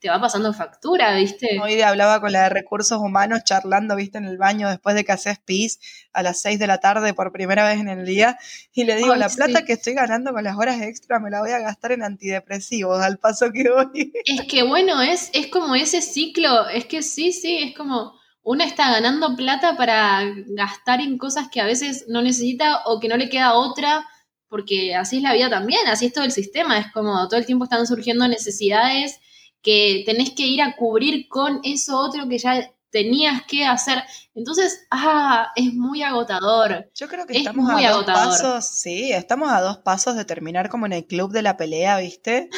te 0.00 0.08
va 0.08 0.20
pasando 0.20 0.52
factura, 0.52 1.14
¿viste? 1.14 1.58
Hoy 1.60 1.80
hablaba 1.80 2.20
con 2.20 2.32
la 2.32 2.44
de 2.44 2.48
recursos 2.50 2.98
humanos 2.98 3.42
charlando, 3.44 3.96
¿viste? 3.96 4.18
En 4.18 4.26
el 4.26 4.38
baño 4.38 4.68
después 4.68 4.94
de 4.94 5.04
que 5.04 5.12
haces 5.12 5.38
pis 5.40 5.80
a 6.12 6.22
las 6.22 6.40
6 6.40 6.58
de 6.58 6.66
la 6.68 6.78
tarde 6.78 7.14
por 7.14 7.32
primera 7.32 7.66
vez 7.68 7.80
en 7.80 7.88
el 7.88 8.06
día 8.06 8.38
y 8.72 8.84
le 8.84 8.96
digo, 8.96 9.16
la 9.16 9.28
plata 9.28 9.64
que 9.64 9.72
estoy 9.72 9.94
ganando 9.94 10.32
con 10.32 10.44
las 10.44 10.56
horas 10.56 10.80
extra 10.82 11.18
me 11.18 11.30
la 11.30 11.40
voy 11.40 11.50
a 11.50 11.58
gastar 11.58 11.92
en 11.92 12.04
antidepresivos 12.04 13.00
al 13.00 13.18
paso 13.18 13.50
que 13.52 13.68
voy. 13.70 14.12
Es 14.24 14.42
que 14.42 14.62
bueno, 14.62 15.02
es, 15.02 15.30
es 15.32 15.48
como 15.48 15.74
ese 15.74 16.00
ciclo, 16.00 16.68
es 16.68 16.84
que 16.86 17.02
sí, 17.02 17.32
sí, 17.32 17.58
es 17.58 17.74
como 17.74 18.12
uno 18.42 18.62
está 18.62 18.92
ganando 18.92 19.36
plata 19.36 19.76
para 19.76 20.22
gastar 20.48 21.00
en 21.00 21.18
cosas 21.18 21.48
que 21.48 21.60
a 21.60 21.66
veces 21.66 22.04
no 22.08 22.22
necesita 22.22 22.82
o 22.84 23.00
que 23.00 23.08
no 23.08 23.16
le 23.16 23.28
queda 23.28 23.54
otra 23.54 24.06
porque 24.48 24.94
así 24.94 25.18
es 25.18 25.22
la 25.22 25.34
vida 25.34 25.50
también, 25.50 25.80
así 25.88 26.06
es 26.06 26.12
todo 26.12 26.24
el 26.24 26.32
sistema, 26.32 26.78
es 26.78 26.90
como 26.92 27.28
todo 27.28 27.38
el 27.38 27.46
tiempo 27.46 27.64
están 27.64 27.86
surgiendo 27.86 28.26
necesidades 28.28 29.20
que 29.62 30.02
tenés 30.06 30.30
que 30.30 30.46
ir 30.46 30.62
a 30.62 30.76
cubrir 30.76 31.28
con 31.28 31.60
eso 31.64 31.98
otro 31.98 32.28
que 32.28 32.38
ya 32.38 32.70
tenías 32.90 33.42
que 33.42 33.66
hacer. 33.66 34.02
Entonces, 34.34 34.86
ah, 34.90 35.48
es 35.56 35.74
muy 35.74 36.02
agotador. 36.02 36.90
Yo 36.94 37.08
creo 37.08 37.26
que 37.26 37.38
estamos 37.38 37.70
a 37.70 37.90
dos 37.90 38.04
pasos, 38.04 38.68
sí, 38.68 39.12
estamos 39.12 39.50
a 39.50 39.60
dos 39.60 39.78
pasos 39.78 40.16
de 40.16 40.24
terminar 40.24 40.68
como 40.68 40.86
en 40.86 40.92
el 40.92 41.06
club 41.06 41.32
de 41.32 41.42
la 41.42 41.56
pelea, 41.56 41.98
¿viste? 41.98 42.48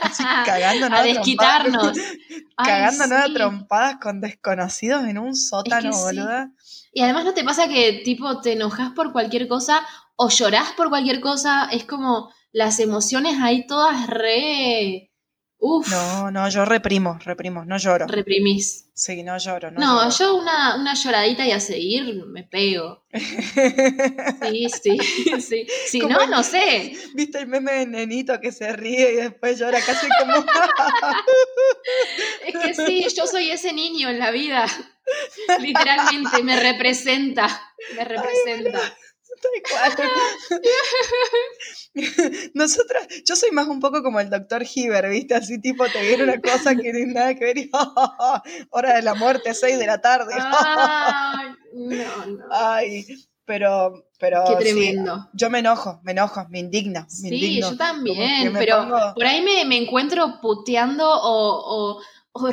Así 0.00 0.22
cagándonos 0.44 0.98
a 0.98 1.02
desquitarnos. 1.02 1.98
cagándonos 2.56 3.18
a 3.18 3.32
trompadas 3.32 3.96
con 4.00 4.20
desconocidos 4.20 5.04
en 5.04 5.18
un 5.18 5.36
sótano, 5.36 5.90
boluda. 5.92 6.52
Y 6.92 7.02
además 7.02 7.24
no 7.24 7.34
te 7.34 7.44
pasa 7.44 7.68
que 7.68 8.02
tipo 8.04 8.40
te 8.40 8.52
enojas 8.52 8.92
por 8.92 9.12
cualquier 9.12 9.46
cosa 9.46 9.86
o 10.16 10.30
llorás 10.30 10.72
por 10.72 10.88
cualquier 10.88 11.20
cosa, 11.20 11.68
es 11.70 11.84
como 11.84 12.32
las 12.50 12.80
emociones 12.80 13.36
ahí 13.40 13.66
todas 13.66 14.08
re 14.08 15.07
Uf. 15.60 15.90
No, 15.90 16.30
no, 16.30 16.48
yo 16.48 16.64
reprimo, 16.64 17.18
reprimo, 17.24 17.64
no 17.64 17.78
lloro. 17.78 18.06
Reprimís. 18.06 18.90
Sí, 18.94 19.24
no 19.24 19.36
lloro. 19.38 19.72
No, 19.72 20.04
no 20.04 20.10
yo 20.10 20.36
una, 20.36 20.76
una, 20.76 20.94
lloradita 20.94 21.44
y 21.44 21.50
a 21.50 21.58
seguir 21.58 22.24
me 22.26 22.44
pego. 22.44 23.04
Sí, 24.50 24.68
sí, 24.68 24.98
sí. 25.40 25.66
Si 25.86 26.00
no, 26.00 26.26
no 26.26 26.42
sé. 26.42 26.96
¿Viste 27.14 27.40
el 27.40 27.48
meme 27.48 27.72
de 27.72 27.86
nenito 27.86 28.40
que 28.40 28.52
se 28.52 28.72
ríe 28.72 29.12
y 29.12 29.16
después 29.16 29.58
llora 29.58 29.80
casi 29.80 30.06
como... 30.20 30.36
es 32.46 32.56
que 32.56 32.74
sí, 32.74 33.06
yo 33.16 33.26
soy 33.26 33.50
ese 33.50 33.72
niño 33.72 34.08
en 34.08 34.20
la 34.20 34.30
vida. 34.30 34.66
Literalmente, 35.60 36.42
me 36.42 36.60
representa. 36.60 37.48
Me 37.96 38.04
representa. 38.04 38.80
Nosotras, 42.54 43.06
yo 43.26 43.36
soy 43.36 43.50
más 43.50 43.66
un 43.66 43.80
poco 43.80 44.02
como 44.02 44.20
el 44.20 44.30
doctor 44.30 44.64
Hiver, 44.74 45.08
¿viste? 45.08 45.34
Así 45.34 45.60
tipo, 45.60 45.86
te 45.86 46.00
viene 46.02 46.24
una 46.24 46.40
cosa 46.40 46.74
que 46.74 46.92
no 46.92 46.98
tiene 46.98 47.12
nada 47.12 47.34
que 47.34 47.44
ver 47.44 47.58
y 47.58 47.70
hora 48.70 48.94
de 48.94 49.02
la 49.02 49.14
muerte, 49.14 49.54
6 49.54 49.78
de 49.78 49.86
la 49.86 50.00
tarde. 50.00 50.34
Ay, 50.36 51.48
no, 51.74 52.26
no. 52.26 52.44
Ay, 52.50 53.06
pero, 53.44 54.06
pero 54.18 54.44
Qué 54.46 54.56
tremendo. 54.56 55.28
yo 55.32 55.50
me 55.50 55.60
enojo, 55.60 56.00
me 56.02 56.12
enojo, 56.12 56.46
me 56.50 56.60
indigna. 56.60 57.06
sí, 57.08 57.60
yo 57.60 57.76
también, 57.76 58.52
pero 58.52 58.88
por 59.14 59.24
ahí 59.24 59.42
me, 59.42 59.76
encuentro 59.76 60.40
puteando 60.40 61.08
o, 61.08 61.96
o, 61.96 62.02
o 62.32 62.50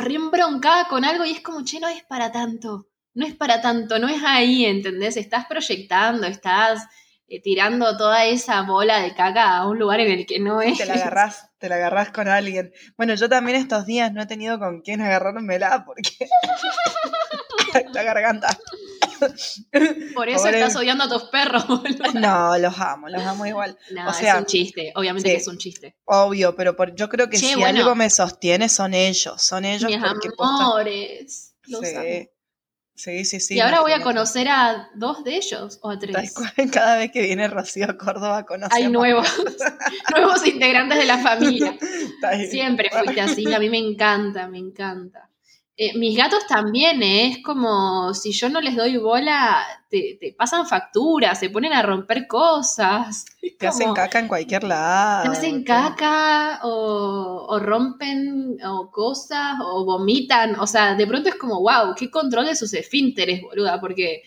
con 0.89 1.05
algo 1.05 1.25
y 1.25 1.31
es 1.31 1.41
como, 1.41 1.63
che, 1.63 1.79
no 1.79 1.87
es 1.87 2.03
para 2.03 2.31
tanto 2.31 2.87
no 3.15 3.25
es 3.25 3.33
para 3.33 3.61
tanto, 3.61 3.97
no 3.97 4.07
es 4.07 4.21
ahí, 4.23 4.65
¿entendés? 4.65 5.17
Estás 5.17 5.45
proyectando, 5.45 6.27
estás 6.27 6.83
eh, 7.27 7.41
tirando 7.41 7.97
toda 7.97 8.25
esa 8.25 8.61
bola 8.63 9.01
de 9.01 9.15
caca 9.15 9.57
a 9.57 9.67
un 9.67 9.79
lugar 9.79 10.01
en 10.01 10.11
el 10.11 10.25
que 10.25 10.39
no 10.39 10.61
es. 10.61 10.77
Te 10.77 10.85
la 10.85 10.95
agarrás, 10.95 11.49
te 11.57 11.69
la 11.69 11.75
agarrás 11.75 12.11
con 12.11 12.27
alguien. 12.27 12.73
Bueno, 12.97 13.15
yo 13.15 13.29
también 13.29 13.57
estos 13.57 13.85
días 13.85 14.11
no 14.11 14.21
he 14.21 14.25
tenido 14.27 14.59
con 14.59 14.81
quién 14.81 15.01
agarrármela 15.01 15.85
porque 15.85 16.27
la 17.93 18.03
garganta. 18.03 18.49
Por 20.13 20.27
eso 20.27 20.47
estás 20.47 20.75
odiando 20.75 21.05
a 21.05 21.09
tus 21.09 21.23
perros. 21.29 21.65
no, 22.15 22.57
los 22.57 22.77
amo, 22.79 23.07
los 23.07 23.23
amo 23.23 23.45
igual. 23.45 23.77
No, 23.91 24.09
es 24.09 24.33
un 24.35 24.45
chiste, 24.45 24.91
obviamente 24.93 25.31
que 25.31 25.37
es 25.37 25.47
un 25.47 25.57
chiste. 25.57 25.95
Obvio, 26.03 26.53
pero 26.53 26.75
yo 26.93 27.07
creo 27.07 27.29
que 27.29 27.37
si 27.37 27.63
algo 27.63 27.95
me 27.95 28.09
sostiene 28.09 28.67
son 28.67 28.93
ellos, 28.93 29.41
son 29.41 29.63
ellos 29.63 29.89
Mis 29.89 30.03
amores. 30.37 31.55
Los 31.67 31.79
sí. 31.87 32.29
Sí, 32.95 33.25
sí, 33.25 33.41
sí. 33.41 33.55
Y 33.55 33.59
ahora 33.59 33.81
voy 33.81 33.91
a 33.91 34.01
conocer 34.01 34.47
a 34.47 34.89
dos 34.95 35.23
de 35.25 35.35
ellos 35.35 35.79
o 35.81 35.89
a 35.89 35.99
tres. 35.99 36.33
Cada 36.71 36.95
vez 36.95 37.11
que 37.11 37.21
viene 37.21 37.47
Rocío 37.49 37.89
a 37.89 37.97
Córdoba 37.97 38.45
conocemos. 38.45 38.73
Hay 38.73 38.89
nuevos, 38.89 39.27
nuevos 40.15 40.47
integrantes 40.47 40.97
de 40.97 41.05
la 41.05 41.17
familia. 41.17 41.77
Siempre 42.49 42.89
fuiste 42.89 43.19
así, 43.19 43.53
a 43.53 43.59
mí 43.59 43.69
me 43.69 43.79
encanta, 43.79 44.47
me 44.47 44.59
encanta. 44.59 45.29
Eh, 45.77 45.97
mis 45.97 46.17
gatos 46.17 46.47
también, 46.47 47.03
¿eh? 47.03 47.27
es 47.27 47.43
como 47.43 48.13
si 48.13 48.31
yo 48.31 48.47
no 48.47 48.61
les 48.61 48.77
doy 48.77 48.95
bola, 48.95 49.61
te, 49.89 50.33
pasan 50.37 50.65
facturas, 50.65 51.37
se 51.37 51.49
ponen 51.49 51.73
a 51.73 51.81
romper 51.81 52.27
cosas. 52.27 53.25
Te 53.59 53.67
hacen 53.67 53.93
caca 53.93 54.19
en 54.19 54.29
cualquier 54.29 54.63
lado. 54.63 55.23
Te 55.23 55.37
hacen 55.37 55.65
caca 55.65 56.61
o, 56.63 57.59
rompen 57.59 58.57
o 58.65 58.89
cosas 58.89 59.55
o 59.61 59.83
vomitan. 59.83 60.57
O 60.59 60.67
sea, 60.67 60.95
de 60.95 61.07
pronto 61.07 61.27
es 61.27 61.35
como, 61.35 61.59
wow, 61.59 61.93
qué 61.95 62.09
control 62.09 62.45
de 62.45 62.55
sus 62.55 62.73
esfínteres, 62.73 63.41
boluda, 63.41 63.79
porque 63.81 64.23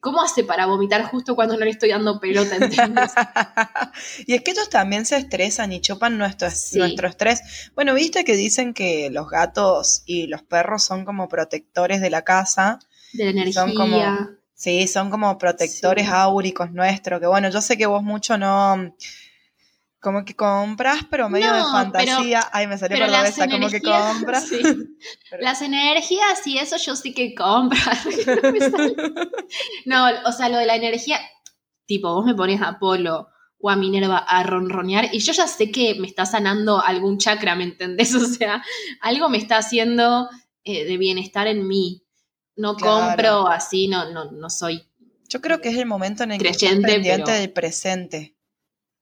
¿Cómo 0.00 0.22
hace 0.22 0.44
para 0.44 0.66
vomitar 0.66 1.02
justo 1.04 1.34
cuando 1.34 1.56
no 1.56 1.64
le 1.64 1.70
estoy 1.70 1.90
dando 1.90 2.20
pelota, 2.20 2.56
entiendes? 2.56 3.12
y 4.26 4.34
es 4.34 4.42
que 4.42 4.52
ellos 4.52 4.70
también 4.70 5.04
se 5.04 5.16
estresan 5.16 5.72
y 5.72 5.80
chupan 5.80 6.16
nuestro, 6.16 6.48
nuestro 6.74 7.08
estrés. 7.08 7.70
Bueno, 7.74 7.94
viste 7.94 8.24
que 8.24 8.36
dicen 8.36 8.72
que 8.72 9.10
los 9.10 9.28
gatos 9.28 10.02
y 10.06 10.26
los 10.28 10.42
perros 10.42 10.84
son 10.84 11.04
como 11.04 11.28
protectores 11.28 12.00
de 12.00 12.10
la 12.10 12.22
casa. 12.22 12.78
De 13.12 13.24
la 13.24 13.30
energía. 13.30 13.52
Son 13.52 13.74
como, 13.74 14.00
sí, 14.54 14.86
son 14.86 15.10
como 15.10 15.36
protectores 15.38 16.08
áuricos 16.08 16.70
nuestros. 16.70 17.20
Que 17.20 17.26
bueno, 17.26 17.50
yo 17.50 17.60
sé 17.60 17.76
que 17.76 17.86
vos 17.86 18.02
mucho 18.02 18.38
no 18.38 18.94
como 20.00 20.24
que 20.24 20.34
compras, 20.34 21.00
pero 21.10 21.28
medio 21.28 21.52
de 21.52 21.62
fantasía. 21.62 22.48
Ay, 22.52 22.66
me 22.66 22.78
salió 22.78 22.98
por 22.98 23.08
la 23.08 23.18
cabeza, 23.18 23.48
como 23.48 23.68
que 23.68 23.82
compras. 23.82 24.50
Las 25.40 25.60
energías 25.60 26.46
y 26.46 26.58
eso 26.58 26.78
yo 26.78 26.96
sí 26.96 27.12
que 27.12 27.34
compro. 27.34 27.78
no, 29.84 30.06
o 30.24 30.32
sea, 30.32 30.48
lo 30.48 30.56
de 30.56 30.66
la 30.66 30.76
energía, 30.76 31.20
tipo, 31.86 32.14
vos 32.14 32.24
me 32.24 32.34
pones 32.34 32.62
a 32.62 32.78
Polo 32.78 33.28
o 33.58 33.68
a 33.68 33.76
Minerva 33.76 34.16
a 34.16 34.42
ronronear 34.42 35.10
y 35.12 35.18
yo 35.18 35.34
ya 35.34 35.46
sé 35.46 35.70
que 35.70 35.94
me 35.96 36.06
está 36.06 36.24
sanando 36.24 36.82
algún 36.82 37.18
chakra, 37.18 37.54
¿me 37.54 37.64
entendés? 37.64 38.14
O 38.14 38.24
sea, 38.24 38.64
algo 39.02 39.28
me 39.28 39.36
está 39.36 39.58
haciendo 39.58 40.30
eh, 40.64 40.86
de 40.86 40.96
bienestar 40.96 41.46
en 41.46 41.68
mí. 41.68 42.02
No 42.56 42.76
compro 42.76 43.48
así, 43.48 43.86
no, 43.86 44.10
no, 44.12 44.30
no 44.30 44.50
soy. 44.50 44.86
Yo 45.28 45.40
creo 45.40 45.60
que 45.60 45.68
es 45.68 45.76
el 45.76 45.86
momento 45.86 46.24
en 46.24 46.32
el 46.32 46.42
que 46.42 46.48
estoy 46.48 46.80
pendiente 46.80 47.30
del 47.30 47.52
presente. 47.52 48.36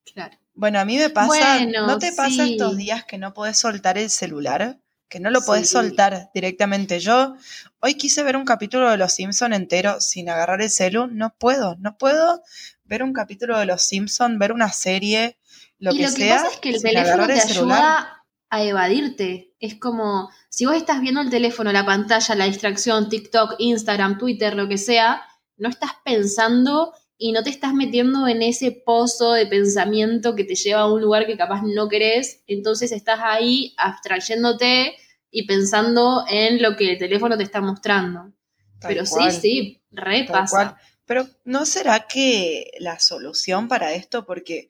Claro. 0.04 0.38
Bueno, 0.58 0.80
a 0.80 0.84
mí 0.84 0.96
me 0.98 1.08
pasa, 1.08 1.64
¿no 1.66 2.00
te 2.00 2.12
pasa 2.12 2.44
estos 2.44 2.76
días 2.76 3.04
que 3.04 3.16
no 3.16 3.32
podés 3.32 3.56
soltar 3.58 3.96
el 3.96 4.10
celular? 4.10 4.80
Que 5.08 5.20
no 5.20 5.30
lo 5.30 5.40
podés 5.40 5.70
soltar 5.70 6.30
directamente. 6.34 6.98
Yo 6.98 7.36
hoy 7.78 7.94
quise 7.94 8.24
ver 8.24 8.36
un 8.36 8.44
capítulo 8.44 8.90
de 8.90 8.96
Los 8.96 9.12
Simpson 9.12 9.52
entero 9.52 10.00
sin 10.00 10.28
agarrar 10.28 10.60
el 10.60 10.68
celu. 10.68 11.06
No 11.06 11.32
puedo, 11.38 11.76
no 11.76 11.96
puedo 11.96 12.42
ver 12.82 13.04
un 13.04 13.12
capítulo 13.12 13.56
de 13.56 13.66
Los 13.66 13.82
Simpson, 13.82 14.40
ver 14.40 14.50
una 14.50 14.72
serie, 14.72 15.38
lo 15.78 15.92
y 15.92 15.98
que 15.98 16.02
lo 16.02 16.08
sea. 16.10 16.36
Que 16.38 16.42
pasa 16.42 16.54
es 16.54 16.60
que 16.60 16.70
el 16.70 16.82
teléfono 16.82 17.26
te 17.28 17.40
ayuda 17.40 18.24
a 18.50 18.62
evadirte. 18.64 19.54
Es 19.60 19.76
como 19.76 20.28
si 20.48 20.66
vos 20.66 20.74
estás 20.74 21.00
viendo 21.00 21.20
el 21.20 21.30
teléfono, 21.30 21.70
la 21.70 21.86
pantalla, 21.86 22.34
la 22.34 22.46
distracción, 22.46 23.08
TikTok, 23.08 23.54
Instagram, 23.58 24.18
Twitter, 24.18 24.56
lo 24.56 24.68
que 24.68 24.78
sea, 24.78 25.22
no 25.56 25.68
estás 25.68 25.92
pensando 26.04 26.92
y 27.18 27.32
no 27.32 27.42
te 27.42 27.50
estás 27.50 27.74
metiendo 27.74 28.28
en 28.28 28.42
ese 28.42 28.70
pozo 28.70 29.32
de 29.32 29.46
pensamiento 29.46 30.36
que 30.36 30.44
te 30.44 30.54
lleva 30.54 30.82
a 30.82 30.92
un 30.92 31.02
lugar 31.02 31.26
que 31.26 31.36
capaz 31.36 31.62
no 31.64 31.88
querés, 31.88 32.44
entonces 32.46 32.92
estás 32.92 33.18
ahí 33.22 33.74
abstrayéndote 33.76 34.94
y 35.30 35.46
pensando 35.46 36.24
en 36.30 36.62
lo 36.62 36.76
que 36.76 36.92
el 36.92 36.98
teléfono 36.98 37.36
te 37.36 37.42
está 37.42 37.60
mostrando. 37.60 38.32
Pero 38.80 39.04
sí, 39.04 39.30
sí, 39.32 39.82
repasa. 39.90 40.78
Pero 41.04 41.26
¿no 41.44 41.66
será 41.66 42.06
que 42.06 42.70
la 42.78 43.00
solución 43.00 43.66
para 43.66 43.92
esto, 43.94 44.24
porque, 44.24 44.68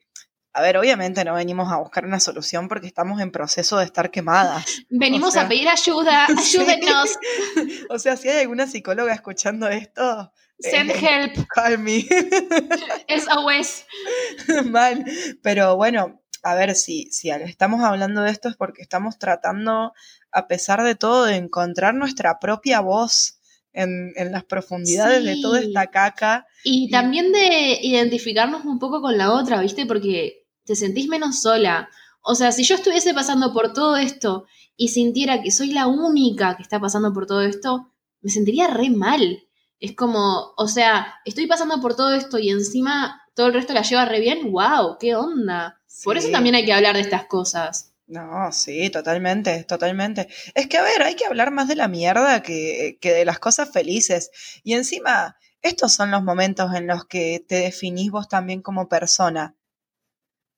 a 0.51 0.61
ver, 0.63 0.77
obviamente 0.77 1.23
no 1.23 1.35
venimos 1.35 1.71
a 1.71 1.77
buscar 1.77 2.05
una 2.05 2.19
solución 2.19 2.67
porque 2.67 2.87
estamos 2.87 3.21
en 3.21 3.31
proceso 3.31 3.77
de 3.77 3.85
estar 3.85 4.09
quemadas. 4.09 4.65
Venimos 4.89 5.37
a 5.37 5.47
pedir 5.47 5.69
ayuda, 5.69 6.25
ayúdenos. 6.37 7.09
o 7.89 7.99
sea, 7.99 8.17
si 8.17 8.29
hay 8.29 8.39
alguna 8.39 8.65
psicóloga 8.65 9.13
escuchando 9.13 9.67
esto, 9.67 10.31
Send 10.59 10.91
eh, 10.91 10.99
help. 10.99 11.47
Call 11.47 11.77
me. 11.79 12.01
SOS. 13.07 13.85
Mal. 14.65 15.05
Pero 15.41 15.75
bueno, 15.77 16.21
a 16.43 16.55
ver, 16.55 16.75
si, 16.75 17.09
si 17.11 17.29
estamos 17.29 17.81
hablando 17.83 18.21
de 18.21 18.31
esto 18.31 18.49
es 18.49 18.55
porque 18.55 18.81
estamos 18.81 19.17
tratando, 19.17 19.93
a 20.31 20.47
pesar 20.47 20.83
de 20.83 20.95
todo, 20.95 21.25
de 21.25 21.35
encontrar 21.35 21.95
nuestra 21.95 22.39
propia 22.39 22.81
voz 22.81 23.39
en, 23.73 24.13
en 24.15 24.31
las 24.31 24.43
profundidades 24.43 25.23
de 25.23 25.41
toda 25.41 25.59
esta 25.59 25.87
caca. 25.87 26.47
Y 26.63 26.89
también 26.89 27.31
de 27.31 27.79
identificarnos 27.81 28.65
un 28.65 28.79
poco 28.79 29.01
con 29.01 29.17
la 29.17 29.33
otra, 29.33 29.61
¿viste? 29.61 29.85
Porque 29.85 30.45
te 30.65 30.75
sentís 30.75 31.07
menos 31.07 31.41
sola. 31.41 31.89
O 32.21 32.35
sea, 32.35 32.51
si 32.51 32.63
yo 32.63 32.75
estuviese 32.75 33.13
pasando 33.13 33.53
por 33.53 33.73
todo 33.73 33.97
esto 33.97 34.45
y 34.75 34.89
sintiera 34.89 35.41
que 35.41 35.51
soy 35.51 35.71
la 35.71 35.87
única 35.87 36.55
que 36.55 36.63
está 36.63 36.79
pasando 36.79 37.13
por 37.13 37.25
todo 37.25 37.41
esto, 37.41 37.93
me 38.21 38.29
sentiría 38.29 38.67
re 38.67 38.89
mal. 38.89 39.43
Es 39.79 39.95
como, 39.95 40.53
o 40.57 40.67
sea, 40.67 41.15
estoy 41.25 41.47
pasando 41.47 41.79
por 41.81 41.95
todo 41.95 42.13
esto 42.13 42.37
y 42.37 42.49
encima 42.49 43.21
todo 43.33 43.47
el 43.47 43.53
resto 43.53 43.73
la 43.73 43.81
lleva 43.81 44.05
re 44.05 44.19
bien. 44.19 44.51
¡Wow! 44.51 44.97
¿Qué 44.99 45.15
onda? 45.15 45.81
Por 46.03 46.17
eso 46.17 46.29
también 46.29 46.55
hay 46.55 46.65
que 46.65 46.73
hablar 46.73 46.95
de 46.95 47.01
estas 47.01 47.25
cosas. 47.25 47.93
No, 48.07 48.51
sí, 48.51 48.89
totalmente, 48.89 49.63
totalmente. 49.65 50.27
Es 50.55 50.67
que, 50.67 50.77
a 50.77 50.81
ver, 50.81 51.03
hay 51.03 51.15
que 51.15 51.25
hablar 51.25 51.51
más 51.51 51.67
de 51.67 51.75
la 51.75 51.87
mierda 51.87 52.41
que, 52.41 52.97
que 52.99 53.13
de 53.13 53.23
las 53.23 53.39
cosas 53.39 53.71
felices. 53.71 54.31
Y 54.63 54.73
encima, 54.73 55.37
estos 55.61 55.93
son 55.93 56.11
los 56.11 56.23
momentos 56.23 56.73
en 56.73 56.87
los 56.87 57.05
que 57.05 57.43
te 57.47 57.55
definís 57.55 58.11
vos 58.11 58.27
también 58.27 58.61
como 58.61 58.89
persona. 58.89 59.55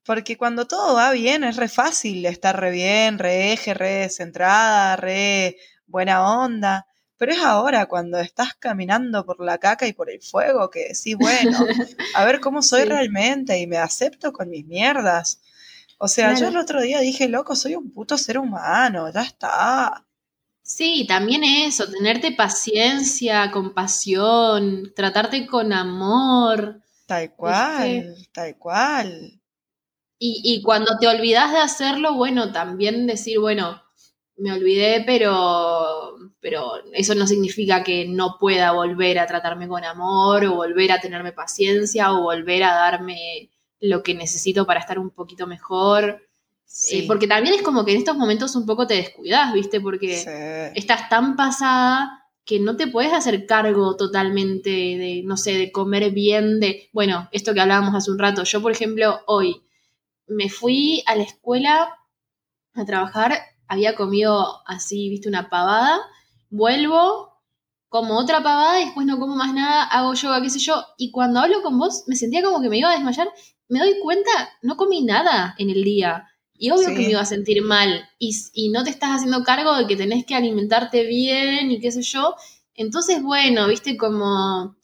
Porque 0.04 0.38
cuando 0.38 0.66
todo 0.66 0.96
va 0.96 1.12
bien, 1.12 1.44
es 1.44 1.58
re 1.58 1.68
fácil 1.68 2.26
estar 2.26 2.60
re 2.60 2.72
bien, 2.72 3.20
re 3.20 3.54
eje, 3.54 3.74
re 3.74 4.10
centrada, 4.10 4.96
re 4.96 5.58
buena 5.86 6.42
onda. 6.42 6.88
Pero 7.22 7.34
es 7.34 7.40
ahora 7.44 7.86
cuando 7.86 8.18
estás 8.18 8.56
caminando 8.56 9.24
por 9.28 9.46
la 9.46 9.60
caca 9.60 9.86
y 9.86 9.94
por 9.94 10.10
el 10.10 10.24
fuego 10.24 10.72
que 10.72 10.88
decís, 10.88 11.16
bueno, 11.16 11.56
a 12.16 12.26
ver 12.26 12.40
cómo 12.40 12.64
soy 12.64 12.82
Sí. 12.82 12.90
realmente 12.90 13.60
y 13.60 13.68
me 13.68 13.78
acepto 13.78 14.34
con 14.34 14.50
mis 14.50 14.66
mierdas. 14.66 15.40
O 16.00 16.08
sea, 16.08 16.34
yo 16.34 16.48
el 16.48 16.58
otro 16.58 16.82
día 16.82 17.00
dije, 17.00 17.30
loco, 17.30 17.56
soy 17.56 17.76
un 17.76 17.92
puto 17.92 18.18
ser 18.18 18.40
humano, 18.40 19.14
ya 19.14 19.22
está. 19.22 20.08
Sí, 20.64 21.06
también 21.08 21.44
eso, 21.44 21.92
tenerte 21.92 22.32
paciencia, 22.32 23.52
compasión, 23.52 24.92
tratarte 24.96 25.46
con 25.46 25.74
amor. 25.74 26.82
Tal 27.06 27.36
cual, 27.36 28.16
tal 28.32 28.58
cual. 28.58 29.40
Y, 30.18 30.42
y 30.44 30.64
cuando 30.64 30.98
te 31.00 31.08
olvidas 31.08 31.52
de 31.52 31.60
hacerlo, 31.60 32.16
bueno, 32.16 32.52
también 32.52 33.06
decir, 33.06 33.38
bueno, 33.38 33.80
me 34.38 34.52
olvidé, 34.54 35.04
pero, 35.06 36.11
pero 36.42 36.74
eso 36.94 37.14
no 37.16 37.28
significa 37.28 37.84
que 37.84 38.08
no 38.08 38.38
pueda 38.40 38.72
volver 38.72 39.20
a 39.20 39.28
tratarme 39.28 39.68
con 39.68 39.84
amor 39.84 40.44
o 40.46 40.56
volver 40.56 40.92
a 40.92 41.00
tenerme 41.00 41.32
paciencia 41.32 42.12
o 42.14 42.24
volver 42.24 42.64
a 42.64 42.74
darme 42.74 43.50
lo 43.80 44.04
que 44.04 44.16
necesito 44.16 44.66
para 44.66 44.80
estar 44.80 45.00
un 45.00 45.12
poquito 45.12 45.48
mejor. 45.48 46.28
Sí, 46.66 47.00
Eh, 47.00 47.06
porque 47.08 47.28
también 47.28 47.54
es 47.56 47.62
como 47.62 47.86
que 47.86 47.92
en 47.92 47.98
estos 47.98 48.16
momentos 48.18 48.56
un 48.56 48.66
poco 48.66 48.88
te 48.88 48.96
descuidas, 48.96 49.54
¿viste? 49.54 49.80
Porque 49.82 50.18
sí. 50.18 50.80
estás 50.80 51.10
tan 51.10 51.36
pasada 51.36 52.22
que 52.46 52.60
no 52.60 52.76
te 52.76 52.88
puedes 52.88 53.14
hacer 53.14 53.46
cargo 53.46 53.96
totalmente 53.96 54.70
de, 54.70 55.22
no 55.24 55.38
sé, 55.38 55.54
de 55.54 55.72
comer 55.72 56.12
bien, 56.12 56.60
de, 56.60 56.90
bueno, 56.92 57.30
esto 57.32 57.54
que 57.54 57.62
hablábamos 57.62 57.94
hace 57.94 58.10
un 58.12 58.20
rato. 58.20 58.44
Yo, 58.44 58.62
por 58.62 58.72
ejemplo, 58.72 59.20
hoy 59.28 59.62
me 60.28 60.50
fui 60.50 61.04
a 61.06 61.16
la 61.16 61.24
escuela 61.24 61.98
a 62.74 62.86
trabajar, 62.86 63.34
había 63.68 63.96
comido 63.96 64.62
así, 64.66 65.10
viste, 65.10 65.30
una 65.30 65.50
pavada, 65.50 66.00
vuelvo, 66.52 67.30
como 67.90 68.18
otra 68.20 68.44
pavada 68.44 68.80
y 68.82 68.86
después 68.86 69.08
no 69.08 69.20
como 69.20 69.36
más 69.36 69.54
nada, 69.54 69.84
hago 69.86 70.14
yoga, 70.14 70.42
qué 70.42 70.50
sé 70.52 70.60
yo, 70.60 70.86
y 70.98 71.12
cuando 71.12 71.40
hablo 71.40 71.62
con 71.64 71.78
vos 71.80 72.04
me 72.08 72.16
sentía 72.16 72.44
como 72.44 72.62
que 72.62 72.70
me 72.70 72.78
iba 72.78 72.90
a 72.90 72.94
desmayar, 72.94 73.30
me 73.68 73.80
doy 73.80 74.00
cuenta, 74.02 74.30
no 74.62 74.78
comí 74.78 75.02
nada 75.04 75.56
en 75.58 75.70
el 75.72 75.84
día. 75.84 76.28
Y 76.54 76.70
obvio 76.72 76.90
Sí. 76.90 76.94
que 76.96 77.02
me 77.02 77.10
iba 77.10 77.22
a 77.22 77.26
sentir 77.26 77.64
mal. 77.64 78.08
Y, 78.20 78.36
y 78.54 78.70
no 78.70 78.84
te 78.84 78.92
estás 78.92 79.10
haciendo 79.16 79.44
cargo 79.44 79.74
de 79.76 79.88
que 79.88 79.96
tenés 79.96 80.26
que 80.28 80.36
alimentarte 80.36 81.06
bien 81.06 81.72
y 81.72 81.80
qué 81.80 81.92
sé 81.92 82.04
yo. 82.04 82.36
Entonces, 82.76 83.24
bueno, 83.24 83.68
viste 83.68 83.98
como... 83.98 84.76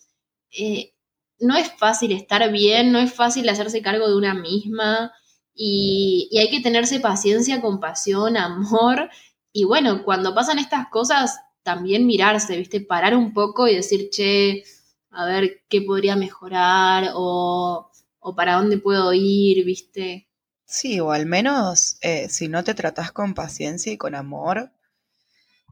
eh, 0.51 0.93
no 1.39 1.55
es 1.55 1.71
fácil 1.77 2.13
estar 2.13 2.51
bien, 2.51 2.91
no 2.91 2.99
es 2.99 3.13
fácil 3.13 3.47
hacerse 3.49 3.81
cargo 3.83 4.07
de 4.09 4.15
una 4.17 4.33
misma. 4.33 5.11
Y, 5.53 6.29
y 6.31 6.39
hay 6.39 6.49
que 6.49 6.61
tenerse 6.61 6.99
paciencia, 6.99 7.61
compasión, 7.61 8.37
amor. 8.37 9.09
Y 9.53 9.65
bueno, 9.65 10.03
cuando 10.03 10.33
pasan 10.33 10.59
estas 10.59 10.87
cosas, 10.89 11.39
también 11.67 12.05
mirarse, 12.05 12.55
viste, 12.55 12.79
parar 12.79 13.13
un 13.13 13.33
poco 13.33 13.67
y 13.67 13.75
decir, 13.75 14.09
che, 14.09 14.63
a 15.11 15.25
ver 15.25 15.65
qué 15.67 15.81
podría 15.81 16.15
mejorar 16.15 17.09
o, 17.13 17.91
o 18.19 18.35
para 18.37 18.53
dónde 18.55 18.77
puedo 18.77 19.11
ir, 19.11 19.65
viste. 19.65 20.29
Sí, 20.63 21.01
o 21.01 21.11
al 21.11 21.25
menos 21.25 21.97
eh, 21.99 22.29
si 22.29 22.47
no 22.47 22.63
te 22.63 22.73
tratás 22.73 23.11
con 23.11 23.33
paciencia 23.33 23.91
y 23.91 23.97
con 23.97 24.15
amor, 24.15 24.71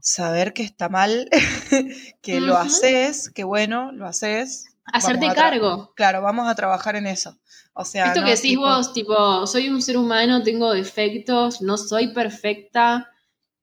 saber 0.02 0.52
que 0.52 0.64
está 0.64 0.90
mal, 0.90 1.30
que 2.20 2.40
lo 2.42 2.58
haces, 2.58 3.30
que 3.30 3.44
bueno, 3.44 3.90
lo 3.92 4.06
haces. 4.06 4.66
Hacerte 4.92 5.28
cargo. 5.34 5.94
Claro, 5.96 6.20
vamos 6.20 6.46
a 6.46 6.54
trabajar 6.54 6.94
en 6.96 7.06
eso. 7.06 7.38
O 7.72 7.86
sea, 7.86 8.08
Esto 8.08 8.20
no 8.20 8.26
que 8.26 8.32
decís 8.36 8.50
tipo- 8.52 8.60
vos, 8.66 8.92
tipo, 8.92 9.46
soy 9.46 9.70
un 9.70 9.80
ser 9.80 9.96
humano, 9.96 10.42
tengo 10.42 10.72
defectos, 10.72 11.62
no 11.62 11.78
soy 11.78 12.12
perfecta, 12.12 13.10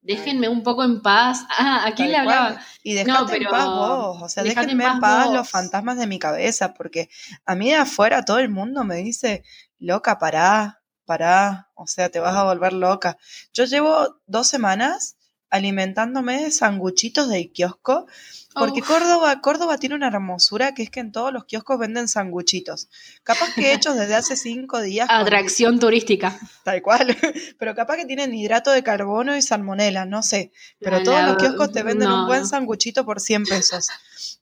déjenme 0.04 0.49
un 0.49 0.64
poco 0.64 0.84
en 0.84 1.01
paz. 1.01 1.45
Ah, 1.58 1.86
¿a 1.86 1.93
quién 1.93 2.12
le 2.12 2.18
hablaba? 2.18 2.60
Y 2.84 2.93
dejate 2.93 3.34
pero 3.34 3.45
en 3.45 3.51
paz 3.51 3.66
vos, 3.66 4.22
o 4.22 4.30
sea, 4.30 4.43
déjenme 4.43 4.84
en 4.84 4.91
paz 4.91 4.99
paz 4.99 5.26
vos. 5.28 5.36
los 5.36 5.49
fantasmas 5.49 5.97
de 5.97 6.08
mi 6.08 6.20
cabeza, 6.20 6.74
porque 6.74 7.10
a 7.45 7.56
mí 7.56 7.70
de 7.70 7.76
afuera 7.76 8.26
todo 8.26 8.39
el 8.39 8.49
mundo 8.49 8.84
me 8.84 8.97
dice, 8.97 9.43
loca, 9.80 10.20
pará, 10.20 10.82
pará, 11.06 11.70
o 11.76 11.88
sea, 11.88 12.10
te 12.10 12.20
vas 12.20 12.36
a 12.36 12.43
volver 12.43 12.74
loca. 12.74 13.18
Yo 13.54 13.66
llevo 13.66 14.20
dos 14.26 14.47
semanas 14.47 15.18
alimentándome 15.54 16.43
de 16.43 16.51
sanguchitos 16.51 17.30
del 17.30 17.51
kiosco, 17.51 18.08
porque. 18.56 18.82
Córdoba, 18.82 19.39
Córdoba 19.41 19.78
tiene 19.78 19.95
una 19.95 20.08
hermosura 20.08 20.74
que 20.74 20.84
es 20.84 20.89
que 20.89 20.99
en 20.99 21.12
todos 21.12 21.32
los 21.32 21.45
kioscos 21.45 21.80
venden 21.80 22.08
sanguchitos. 22.08 22.89
Capaz 23.24 23.54
que 23.56 23.74
hechos 23.74 23.95
desde 23.95 24.16
hace 24.16 24.36
cinco 24.36 24.82
días. 24.82 25.08
con- 25.08 25.16
Atracción 25.18 25.80
turística. 25.80 26.38
Tal 26.64 26.82
cual. 26.82 27.16
Pero 27.60 27.74
capaz 27.76 27.97
que 27.97 28.06
tienen 28.06 28.34
hidrato 28.34 28.72
de 28.72 28.84
carbono 28.84 29.36
y 29.38 29.41
salmonela, 29.41 30.06
no 30.06 30.22
sé. 30.24 30.51
Pero 30.80 31.01
todos 31.04 31.24
los 31.24 31.38
kioscos 31.38 31.72
te 31.72 31.82
venden 31.84 32.10
un 32.12 32.28
buen 32.28 32.45
sanguchito 32.47 33.06
por 33.06 33.20
100 33.20 33.45
pesos. 33.45 33.88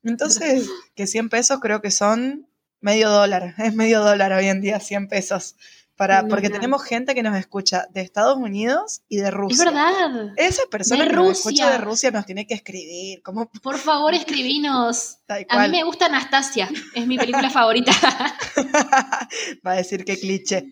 Entonces, 0.04 0.68
que 0.96 1.08
100 1.08 1.30
pesos 1.30 1.60
creo 1.62 1.82
que 1.82 1.92
son 1.92 2.48
medio 2.80 3.10
dólar. 3.10 3.54
Es 3.60 3.76
medio 3.76 4.02
dólar 4.02 4.34
hoy 4.34 4.48
en 4.48 4.60
día, 4.62 4.80
100 4.80 5.08
pesos. 5.08 5.56
Para, 6.02 6.24
No, 6.24 6.30
porque 6.30 6.50
no. 6.50 6.56
tenemos 6.56 6.84
gente 6.84 7.14
que 7.14 7.22
nos 7.22 7.38
escucha 7.38 7.86
de 7.94 8.02
Estados 8.02 8.36
Unidos 8.38 9.02
y 9.08 9.18
de 9.18 9.30
Rusia. 9.30 9.54
Es 9.54 9.66
verdad. 9.66 10.34
Esa 10.36 10.64
persona 10.72 11.04
De 11.04 11.10
que 11.12 11.16
nos 11.16 11.38
escucha 11.38 11.66
Rusia. 11.66 11.70
de 11.70 11.78
Rusia 11.78 12.12
nos 12.12 12.26
tiene 12.26 12.48
que 12.48 12.56
escribir. 12.56 13.22
¿Cómo? 13.22 13.52
Por 13.62 13.78
favor, 13.78 14.12
escribinos. 14.16 15.18
A 15.48 15.60
mí 15.68 15.70
me 15.70 15.84
gusta 15.84 16.08
Anastasia, 16.08 16.70
es 16.96 17.06
mi 17.06 17.18
película 17.20 17.50
favorita. 17.60 17.92
Va 19.66 19.72
a 19.72 19.76
decir 19.76 20.04
que 20.06 20.18
cliché. 20.20 20.66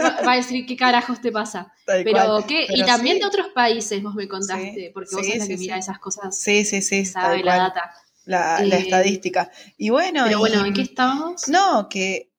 Va 0.00 0.20
va 0.26 0.32
a 0.32 0.36
decir 0.36 0.64
qué 0.66 0.76
carajos 0.76 1.20
te 1.20 1.32
pasa. 1.32 1.72
Tal 1.84 2.04
Pero 2.04 2.44
qué, 2.46 2.66
y 2.68 2.82
también 2.84 3.16
sí. 3.16 3.20
de 3.22 3.26
otros 3.26 3.48
países 3.54 4.02
vos 4.02 4.14
me 4.14 4.28
contaste, 4.28 4.72
Sí, 4.74 4.90
porque 4.94 5.14
vos 5.16 5.24
sí, 5.26 5.32
sos 5.32 5.40
la 5.40 5.46
que 5.48 5.56
mira 5.56 5.76
esas 5.78 5.98
cosas, 5.98 6.36
Sí, 6.38 6.64
sí, 6.64 6.80
sí. 6.80 7.04
sabe 7.04 7.38
la 7.38 7.42
cual. 7.42 7.58
data. 7.58 7.90
La, 8.26 8.60
la 8.62 8.76
Eh, 8.76 8.80
estadística. 8.80 9.50
Y 9.76 9.90
bueno, 9.90 10.22
Pero 10.26 10.38
bueno, 10.38 10.64
¿en 10.64 10.72
qué 10.72 10.82
estábamos? 10.82 11.46
No, 11.48 11.88
que 11.90 12.30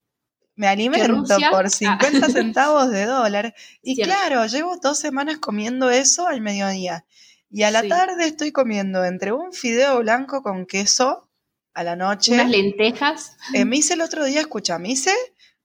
me 0.56 0.68
alimento 0.68 1.38
por 1.52 1.66
Ah. 1.66 1.70
50 1.70 2.30
centavos 2.30 2.90
de 2.90 3.06
dólar. 3.06 3.54
Y 3.82 3.96
Cierto. 3.96 4.14
claro, 4.14 4.46
llevo 4.48 4.78
dos 4.78 4.98
semanas 5.00 5.38
comiendo 5.40 5.90
eso 5.90 6.28
al 6.28 6.42
mediodía. 6.42 7.06
Y 7.50 7.64
a 7.64 7.72
la 7.72 7.82
Sí. 7.82 7.90
tarde 7.90 8.26
estoy 8.28 8.52
comiendo 8.52 9.06
entre 9.06 9.32
un 9.32 9.54
fideo 9.54 10.00
blanco 10.00 10.42
con 10.42 10.66
queso 10.66 11.30
a 11.74 11.84
la 11.84 11.96
noche. 11.96 12.34
Unas 12.34 12.50
lentejas. 12.50 13.38
Eh, 13.54 13.66
me 13.66 13.78
hice 13.78 13.94
el 13.96 14.02
otro 14.02 14.26
día, 14.26 14.40
escucha, 14.42 14.80
me 14.80 14.90
hice 14.92 15.14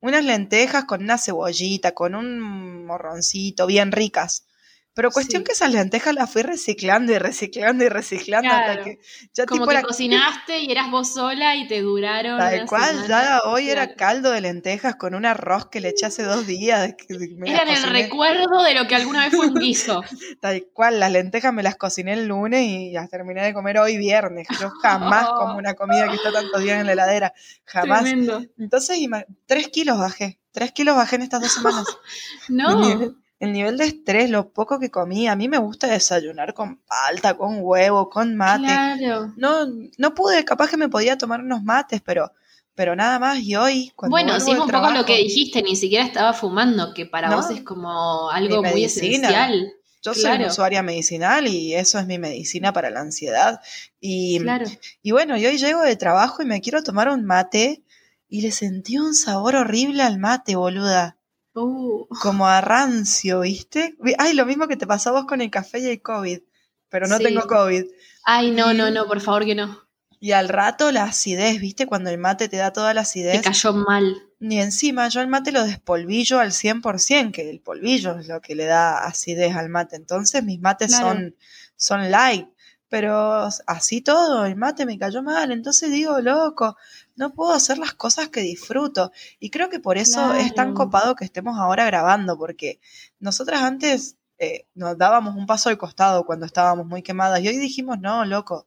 unas 0.00 0.24
lentejas 0.24 0.84
con 0.84 1.02
una 1.02 1.18
cebollita, 1.18 1.92
con 1.92 2.14
un 2.14 2.84
morroncito, 2.86 3.66
bien 3.66 3.92
ricas. 3.92 4.44
Pero 4.92 5.10
cuestión 5.12 5.40
Sí. 5.42 5.44
que 5.46 5.52
esas 5.52 5.70
lentejas 5.72 6.14
las 6.14 6.30
fui 6.32 6.42
reciclando 6.42 7.12
y 7.12 7.18
reciclando 7.18 7.84
y 7.84 7.88
reciclando 7.88 8.50
hasta 8.52 8.82
que 8.82 8.98
ya 9.32 9.46
Como 9.46 9.60
tipo 9.62 9.68
que 9.68 9.74
la- 9.74 9.82
cocinaste 9.82 10.58
y 10.58 10.70
eras 10.72 10.90
vos 10.90 11.14
sola 11.14 11.54
y 11.54 11.68
te 11.68 11.80
duraron. 11.80 12.38
Tal 12.38 12.66
cual, 12.66 13.06
ya 13.08 13.40
hoy 13.44 13.70
era 13.70 13.94
caldo 13.94 14.32
de 14.32 14.40
lentejas 14.40 14.96
con 14.96 15.14
un 15.14 15.24
arroz 15.26 15.66
que 15.70 15.80
le 15.80 15.90
eché 15.90 16.06
hace 16.06 16.24
dos 16.24 16.46
días. 16.46 16.94
Eran 17.08 17.68
el 17.68 17.82
recuerdo 17.84 18.62
de 18.64 18.74
lo 18.74 18.88
que 18.88 18.96
alguna 18.96 19.24
vez 19.26 19.34
fue 19.36 19.46
un 19.46 19.54
guiso. 19.54 20.02
Tal 20.40 20.66
cual, 20.72 20.98
las 20.98 21.12
lentejas 21.12 21.52
me 21.52 21.62
las 21.62 21.76
cociné 21.76 22.14
el 22.14 22.26
lunes 22.26 22.62
y 22.66 22.90
las 22.90 23.08
terminé 23.08 23.42
de 23.44 23.54
comer 23.54 23.78
hoy 23.78 23.96
viernes. 23.96 24.46
Yo 24.60 24.70
jamás 24.82 25.26
Oh. 25.30 25.34
como 25.38 25.56
una 25.58 25.74
comida 25.74 26.08
que 26.08 26.16
está 26.16 26.32
tantos 26.32 26.60
días 26.62 26.80
en 26.80 26.86
la 26.86 26.92
heladera. 26.94 27.32
Jamás. 27.64 28.02
Tremendo. 28.02 28.42
Entonces, 28.58 28.98
tres 29.46 29.68
kilos 29.68 29.98
bajé. 29.98 30.40
Tres 30.52 30.72
kilos 30.72 30.96
bajé 30.96 31.14
en 31.16 31.22
estas 31.22 31.40
dos 31.42 31.52
semanas. 31.52 31.84
No. 32.48 33.14
El 33.40 33.52
nivel 33.52 33.78
de 33.78 33.86
estrés, 33.86 34.30
lo 34.30 34.52
poco 34.52 34.78
que 34.78 34.90
comí. 34.90 35.26
A 35.26 35.34
mí 35.34 35.48
me 35.48 35.58
gusta 35.58 35.86
desayunar 35.88 36.52
con 36.54 36.76
palta, 36.82 37.36
con 37.36 37.58
huevo, 37.60 38.08
con 38.10 38.36
mate. 38.36 38.64
Claro. 38.66 39.32
No, 39.36 39.66
no 39.98 40.14
pude, 40.14 40.44
capaz 40.44 40.68
que 40.70 40.76
me 40.76 40.90
podía 40.90 41.16
tomar 41.18 41.40
unos 41.40 41.62
mates, 41.64 42.02
pero, 42.04 42.30
pero 42.74 42.94
nada 42.94 43.18
más. 43.18 43.38
Y 43.40 43.56
hoy, 43.56 43.92
cuando 43.96 44.12
Bueno, 44.14 44.38
sí, 44.38 44.50
un 44.52 44.68
poco 44.68 44.90
lo 44.90 45.04
que 45.06 45.16
dijiste, 45.16 45.62
ni 45.62 45.74
siquiera 45.74 46.04
estaba 46.04 46.34
fumando, 46.34 46.92
que 46.94 47.06
para 47.06 47.28
No. 47.30 47.36
vos 47.36 47.50
es 47.50 47.62
como 47.62 48.30
algo 48.30 48.62
muy 48.62 48.84
esencial. 48.84 49.72
Yo 50.02 50.14
soy 50.14 50.30
una 50.32 50.46
usuaria 50.46 50.82
medicinal 50.82 51.46
y 51.46 51.74
eso 51.74 51.98
es 51.98 52.06
mi 52.06 52.18
medicina 52.18 52.72
para 52.72 52.88
la 52.90 53.00
ansiedad. 53.00 53.60
Y, 54.00 54.40
Claro. 54.40 54.66
y 55.02 55.10
bueno, 55.12 55.36
y 55.36 55.44
hoy 55.46 55.58
llego 55.58 55.82
de 55.82 55.96
trabajo 55.96 56.42
y 56.42 56.46
me 56.46 56.60
quiero 56.60 56.82
tomar 56.82 57.08
un 57.10 57.24
mate 57.26 57.82
y 58.28 58.42
le 58.42 58.50
sentí 58.50 58.96
un 58.98 59.14
sabor 59.14 59.56
horrible 59.56 60.02
al 60.02 60.18
mate, 60.18 60.56
boluda. 60.56 61.16
Uh, 61.54 62.06
Como 62.22 62.46
a 62.46 62.60
rancio, 62.60 63.40
¿viste? 63.40 63.96
Vi- 64.00 64.14
Ay, 64.18 64.34
lo 64.34 64.46
mismo 64.46 64.68
que 64.68 64.76
te 64.76 64.86
pasó 64.86 65.10
a 65.10 65.12
vos 65.12 65.24
con 65.26 65.40
el 65.40 65.50
café 65.50 65.80
y 65.80 65.86
el 65.88 66.02
COVID. 66.02 66.40
Pero 66.88 67.06
no 67.08 67.16
Sí. 67.18 67.24
tengo 67.24 67.46
COVID. 67.46 67.84
Ay, 68.24 68.50
no, 68.52 68.72
no, 68.74 68.90
no, 68.90 69.06
por 69.06 69.20
favor 69.20 69.44
que 69.44 69.54
no. 69.54 69.80
Y 70.20 70.32
al 70.32 70.48
rato 70.48 70.92
la 70.92 71.04
acidez, 71.04 71.60
¿viste? 71.60 71.86
Cuando 71.86 72.10
el 72.10 72.18
mate 72.18 72.48
te 72.48 72.56
da 72.58 72.72
toda 72.72 72.92
la 72.94 73.00
Te 73.02 73.08
acidez. 73.08 73.42
cayó 73.42 73.72
mal. 73.72 74.16
Ni 74.38 74.60
encima, 74.60 75.08
yo 75.08 75.20
el 75.20 75.28
mate 75.28 75.50
lo 75.52 75.64
despolvillo 75.64 76.38
al 76.38 76.52
100%, 76.52 77.32
que 77.32 77.48
el 77.50 77.60
polvillo 77.60 78.18
es 78.18 78.28
lo 78.28 78.40
que 78.40 78.54
le 78.54 78.66
da 78.66 79.04
acidez 79.06 79.54
al 79.56 79.68
mate. 79.70 79.96
Entonces 79.96 80.44
mis 80.44 80.60
mates 80.60 80.88
Claro. 80.88 81.08
son, 81.08 81.36
son 81.76 82.10
light. 82.10 82.48
Pero 82.88 83.48
así 83.68 84.00
todo, 84.00 84.44
el 84.46 84.56
mate 84.56 84.84
me 84.84 84.98
cayó 84.98 85.22
mal. 85.22 85.52
Entonces 85.52 85.90
digo, 85.92 86.20
loco, 86.20 86.76
no 87.20 87.32
puedo 87.34 87.52
hacer 87.52 87.78
las 87.78 87.92
cosas 87.94 88.28
que 88.30 88.40
disfruto. 88.40 89.12
Y 89.38 89.50
creo 89.50 89.68
que 89.70 89.78
por 89.78 89.96
eso 89.98 90.34
es 90.34 90.52
tan 90.54 90.74
copado 90.74 91.14
que 91.14 91.24
estemos 91.24 91.56
ahora 91.58 91.84
grabando, 91.84 92.36
porque 92.36 92.80
nosotras 93.20 93.62
antes 93.62 94.16
eh, 94.38 94.66
nos 94.74 94.96
dábamos 94.98 95.36
un 95.36 95.46
paso 95.46 95.68
al 95.68 95.76
costado 95.78 96.24
cuando 96.24 96.46
estábamos 96.46 96.86
muy 96.86 97.02
quemadas. 97.02 97.40
Y 97.42 97.48
hoy 97.48 97.58
dijimos, 97.58 98.00
no, 98.00 98.24
loco, 98.24 98.66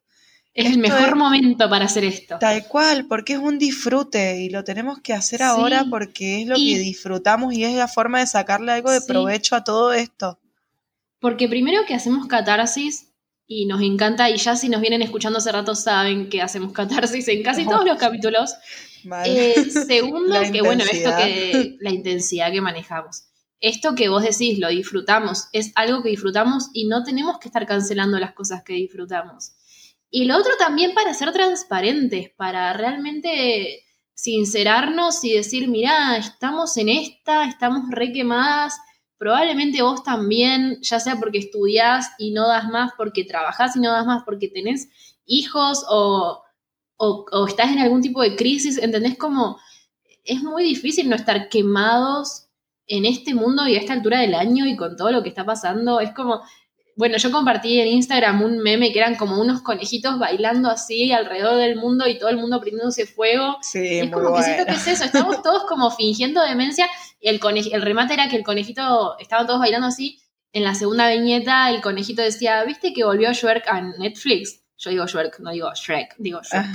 Es 0.54 0.68
el 0.68 0.78
mejor 0.78 1.10
es- 1.10 1.16
momento 1.16 1.68
para 1.68 1.86
hacer 1.86 2.04
esto. 2.04 2.38
Tal 2.39 2.68
cual, 2.68 3.08
porque 3.08 3.34
es 3.34 3.39
un 3.39 3.58
disfrute 3.58 4.39
y 4.39 4.49
lo 4.51 4.64
tenemos 4.64 4.99
que 5.01 5.14
hacer 5.14 5.39
Sí. 5.39 5.43
ahora 5.45 5.86
porque 5.89 6.41
es 6.43 6.47
lo 6.47 6.56
Y- 6.56 6.74
que 6.76 6.80
disfrutamos 6.80 7.54
y 7.56 7.64
es 7.64 7.74
la 7.74 7.88
forma 7.88 8.20
de 8.20 8.28
sacarle 8.28 8.72
algo 8.72 8.91
de 8.91 8.99
Sí. 9.01 9.08
provecho 9.08 9.56
a 9.56 9.64
todo 9.64 9.91
esto. 9.93 10.39
Porque 11.20 11.47
primero 11.47 11.82
que 11.88 11.95
hacemos 11.95 12.28
catarsis 12.28 13.08
y 13.48 13.66
nos 13.66 13.82
encanta, 13.82 14.30
y 14.30 14.38
ya 14.38 14.56
si 14.56 14.70
nos 14.70 14.82
vienen 14.82 15.02
escuchando 15.02 15.39
hace 15.39 15.52
rato 15.52 15.76
saben 15.76 16.30
que 16.30 16.41
hacemos 16.41 16.72
catarsis 16.74 17.28
en 17.28 17.44
casi 17.44 17.66
todos 17.66 17.86
los 17.86 17.98
capítulos. 17.98 18.54
Eh, 19.26 19.70
segundo, 19.88 20.36
que 20.52 20.62
bueno, 20.62 20.84
esto 20.84 21.12
que 21.18 21.76
la 21.80 21.91
intensidad 21.91 22.52
que 22.52 22.62
manejamos. 22.62 23.26
Esto 23.60 23.96
que 23.96 24.10
vos 24.10 24.24
decís, 24.24 24.60
lo 24.60 24.68
disfrutamos, 24.70 25.48
es 25.54 25.72
algo 25.76 26.04
que 26.04 26.10
disfrutamos 26.10 26.70
y 26.74 26.88
no 26.88 27.04
tenemos 27.04 27.39
que 27.39 27.48
estar 27.48 27.66
cancelando 27.66 28.20
las 28.20 28.34
cosas 28.34 28.64
que 28.64 28.74
disfrutamos. 28.74 29.54
Y 30.10 30.26
lo 30.26 30.38
otro 30.38 30.52
también 30.60 30.94
para 30.94 31.14
ser 31.14 31.32
transparentes, 31.32 32.30
para 32.36 32.74
realmente 32.74 33.84
sincerarnos 34.14 35.24
y 35.24 35.34
decir, 35.34 35.68
mirá, 35.70 36.18
estamos 36.18 36.78
en 36.78 36.89
esta, 36.89 37.46
estamos 37.46 37.89
re 37.89 38.12
quemadas, 38.12 38.76
probablemente 39.24 39.82
vos 39.82 40.03
también, 40.03 40.80
ya 40.82 40.99
sea 40.99 41.15
porque 41.15 41.38
estudiás 41.38 42.11
y 42.17 42.32
no 42.32 42.45
das 42.45 42.67
más, 42.67 42.91
porque 42.97 43.24
trabajás 43.24 43.74
y 43.78 43.80
no 43.80 43.89
das 43.89 44.05
más, 44.05 44.24
porque 44.26 44.49
tenés 44.49 44.89
hijos 45.26 45.86
o, 45.88 46.43
o, 46.97 47.26
o 47.32 47.47
estás 47.47 47.71
en 47.71 47.80
algún 47.80 48.01
tipo 48.01 48.21
de 48.21 48.36
crisis, 48.36 48.78
¿entendés? 48.78 49.17
Como 49.17 49.57
es 50.26 50.43
muy 50.43 50.65
difícil 50.65 51.07
no 51.07 51.15
estar 51.15 51.47
quemados 51.47 52.49
en 52.86 53.05
este 53.05 53.34
mundo 53.34 53.65
y 53.65 53.78
a 53.78 53.80
esta 53.80 53.93
altura 53.93 54.19
del 54.19 54.36
año 54.36 54.67
y 54.67 54.76
con 54.76 54.97
todo 54.97 55.09
lo 55.09 55.24
que 55.24 55.30
está 55.30 55.45
pasando. 55.45 56.01
Es 56.01 56.11
como, 56.11 56.41
bueno, 56.96 57.18
yo 57.18 57.32
compartí 57.32 57.80
en 57.80 57.88
Instagram 57.88 58.41
un 58.41 58.60
meme 58.60 58.91
que 58.94 59.00
eran 59.00 59.16
como 59.16 59.39
unos 59.41 59.62
conejitos 59.62 60.20
bailando 60.20 60.70
así 60.70 61.12
alrededor 61.12 61.58
del 61.58 61.76
mundo 61.76 62.08
y 62.08 62.18
todo 62.20 62.30
el 62.30 62.38
mundo 62.38 62.60
prendiéndose 62.62 63.06
fuego. 63.06 63.58
Sí, 63.62 63.80
Y 63.80 64.00
es 64.00 64.04
muy 64.04 64.12
como 64.12 64.36
que 64.36 64.44
siento 64.44 64.66
que 64.66 64.72
es 64.74 64.88
eso, 64.88 65.04
estamos 65.06 65.41
todos 65.41 65.64
como 65.66 65.89
fingiendo 65.91 66.41
demencia 66.44 66.88
y 67.20 67.30
el, 67.30 67.39
conej- 67.39 67.70
el 67.74 67.82
remate 67.82 68.14
era 68.14 68.28
que 68.30 68.36
el 68.36 68.44
conejito, 68.44 69.18
estaban 69.20 69.48
todos 69.48 69.60
bailando 69.60 69.88
así. 69.88 70.20
En 70.52 70.64
la 70.64 70.76
segunda 70.76 71.10
viñeta 71.10 71.70
el 71.72 71.82
conejito 71.82 72.22
decía, 72.22 72.64
¿viste 72.64 72.94
que 72.94 73.04
volvió 73.04 73.34
Shrek 73.34 73.68
a 73.68 73.82
Netflix? 73.82 74.62
Yo 74.78 74.89
digo 74.91 75.06
Shrek, 75.08 75.39
no 75.39 75.52
digo 75.52 75.72
Shrek, 75.74 76.16
digo 76.20 76.41
Shrek. 76.44 76.66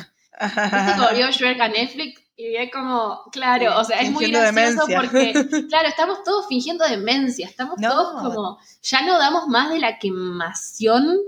¿Viste 0.41 0.95
que 0.95 1.01
volvió 1.01 1.31
Shrek 1.31 1.61
a 1.61 1.69
Netflix? 1.69 2.21
Y 2.41 2.55
es 2.55 2.71
como, 2.71 3.25
claro, 3.33 3.81
o 3.81 3.85
sea, 3.85 4.01
es 4.01 4.13
muy 4.13 4.31
gracioso 4.31 4.87
demencia. 4.87 5.01
porque, 5.01 5.33
claro, 5.69 5.89
estamos 5.89 6.23
todos 6.23 6.47
fingiendo 6.47 6.85
demencia, 6.87 7.47
estamos 7.49 7.81
No. 7.81 7.91
todos 7.91 8.23
como, 8.23 8.59
ya 8.81 9.03
no 9.03 9.19
damos 9.19 9.49
más 9.49 9.71
de 9.71 9.81
la 9.81 9.99
quemación, 9.99 11.19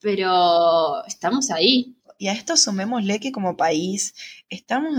pero 0.00 1.04
estamos 1.06 1.50
ahí. 1.50 1.96
Y 2.16 2.28
a 2.28 2.32
esto 2.32 2.56
sumémosle 2.56 3.18
que 3.18 3.32
como 3.32 3.56
país 3.56 4.14
estamos 4.48 4.94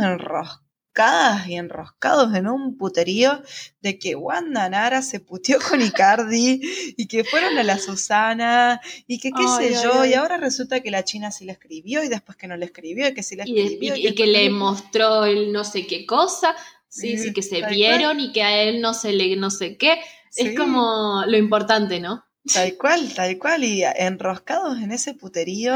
enroscadas 0.93 1.47
y 1.47 1.55
enroscados 1.55 2.35
en 2.35 2.47
un 2.47 2.77
puterío 2.77 3.41
de 3.81 3.97
que 3.97 4.15
Wanda 4.15 4.69
Nara 4.69 5.01
se 5.01 5.19
puteó 5.19 5.57
con 5.59 5.81
Icardi 5.81 6.61
y 6.97 7.07
que 7.07 7.23
fueron 7.23 7.57
a 7.57 7.63
la 7.63 7.77
Susana 7.79 8.79
y 9.07 9.19
que 9.19 9.31
qué 9.31 9.43
Ay, 9.45 9.69
sé 9.69 9.75
ay, 9.77 9.83
yo. 9.83 10.01
ay. 10.01 10.11
Y 10.11 10.13
ahora 10.13 10.37
resulta 10.37 10.81
que 10.81 10.91
la 10.91 11.03
China 11.03 11.31
sí 11.31 11.45
la 11.45 11.53
escribió 11.53 12.03
y 12.03 12.09
después 12.09 12.37
que 12.37 12.47
no 12.47 12.55
la 12.57 12.65
escribió 12.65 13.07
y 13.07 13.13
que 13.13 13.23
sí 13.23 13.35
la 13.35 13.43
escribió. 13.43 13.95
y- 13.95 14.01
y 14.01 14.07
y 14.09 14.15
que 14.15 14.27
le 14.27 14.49
mostró 14.51 15.25
el 15.25 15.51
no 15.51 15.63
sé 15.63 15.87
qué 15.87 16.05
cosa, 16.05 16.55
sí, 16.87 17.17
Sí, 17.17 17.33
que 17.33 17.41
se 17.41 17.65
vieron 17.65 18.19
y 18.19 18.31
que 18.31 18.43
a 18.43 18.61
él 18.63 18.79
no 18.81 18.93
se 18.93 19.13
le 19.13 19.35
no 19.35 19.49
sé 19.49 19.77
qué. 19.77 19.99
Sí. 20.29 20.47
Es 20.49 20.57
como 20.57 21.23
lo 21.25 21.37
importante, 21.37 21.99
¿no? 21.99 22.23
Tal 22.53 22.75
cual, 22.77 23.13
tal 23.15 23.37
cual, 23.39 23.63
y 23.63 23.83
enroscados 23.83 24.77
en 24.79 24.91
ese 24.91 25.13
puterío. 25.13 25.73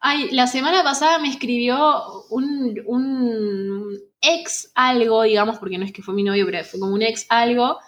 Ay, 0.00 0.28
la 0.30 0.46
semana 0.46 0.84
pasada 0.84 1.18
me 1.18 1.28
escribió 1.30 2.24
un, 2.28 2.80
un 2.86 3.84
ex 4.26 4.70
algo, 4.74 5.22
digamos, 5.22 5.58
porque 5.58 5.78
no 5.78 5.84
es 5.84 5.92
que 5.92 6.02
fue 6.02 6.14
mi 6.14 6.22
novio, 6.22 6.46
pero 6.46 6.64
fue 6.64 6.80
como 6.80 6.94
un 6.94 7.02
ex 7.02 7.26
algo. 7.28 7.78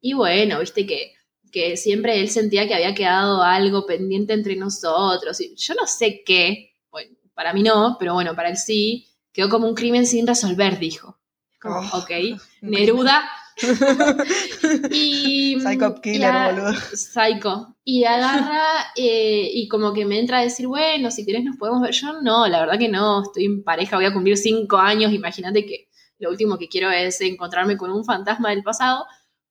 Y 0.00 0.14
bueno, 0.14 0.60
viste 0.60 0.86
que, 0.86 1.12
que 1.52 1.76
siempre 1.76 2.20
él 2.20 2.28
sentía 2.28 2.66
que 2.66 2.74
había 2.74 2.94
quedado 2.94 3.42
algo 3.42 3.86
pendiente 3.86 4.32
entre 4.32 4.56
nosotros. 4.56 5.40
Y 5.40 5.54
yo 5.56 5.74
no 5.74 5.86
sé 5.86 6.22
qué, 6.24 6.72
bueno, 6.90 7.16
para 7.34 7.52
mí 7.52 7.62
no, 7.62 7.96
pero 7.98 8.14
bueno, 8.14 8.34
para 8.34 8.50
él 8.50 8.56
sí. 8.56 9.08
Quedó 9.32 9.48
como 9.48 9.66
un 9.66 9.74
crimen 9.74 10.06
sin 10.06 10.26
resolver, 10.26 10.78
dijo. 10.78 11.18
Como, 11.60 11.80
Oh, 11.80 11.98
ok, 11.98 12.10
Neruda. 12.60 13.28
y, 14.90 15.56
Psycho 15.60 16.00
y 16.10 16.10
killer, 16.12 16.30
a- 16.30 16.46
boludo. 16.46 16.72
Psycho. 16.92 17.76
Y 17.84 18.04
agarra 18.04 18.62
eh, 18.96 19.50
y 19.52 19.68
como 19.68 19.92
que 19.92 20.04
me 20.04 20.18
entra 20.18 20.38
a 20.38 20.42
decir, 20.42 20.66
bueno, 20.66 21.10
si 21.10 21.24
querés 21.24 21.44
nos 21.44 21.56
podemos 21.56 21.82
ver. 21.82 21.92
Yo 21.92 22.20
no, 22.22 22.46
la 22.48 22.60
verdad 22.60 22.78
que 22.78 22.88
no, 22.88 23.22
estoy 23.22 23.44
en 23.46 23.62
pareja, 23.64 23.96
voy 23.96 24.06
a 24.06 24.12
cumplir 24.12 24.36
cinco 24.36 24.78
años, 24.78 25.12
imagínate 25.12 25.66
que 25.66 25.88
lo 26.18 26.30
último 26.30 26.58
que 26.58 26.68
quiero 26.68 26.90
es 26.90 27.20
encontrarme 27.20 27.76
con 27.76 27.90
un 27.90 28.04
fantasma 28.04 28.50
del 28.50 28.62
pasado. 28.62 29.04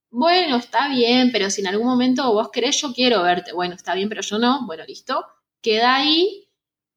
Bueno, 0.10 0.58
está 0.58 0.90
bien, 0.90 1.32
pero 1.32 1.50
si 1.50 1.62
en 1.62 1.68
algún 1.68 1.88
momento 1.88 2.32
vos 2.34 2.50
querés, 2.52 2.80
yo 2.82 2.94
quiero 2.94 3.24
verte. 3.24 3.52
Bueno, 3.54 3.76
está 3.76 3.96
bien, 3.96 4.10
pero 4.10 4.22
yo 4.22 4.38
no. 4.40 4.66
Bueno, 4.66 4.84
listo. 4.88 5.26
Queda 5.62 5.96
ahí. 5.96 6.48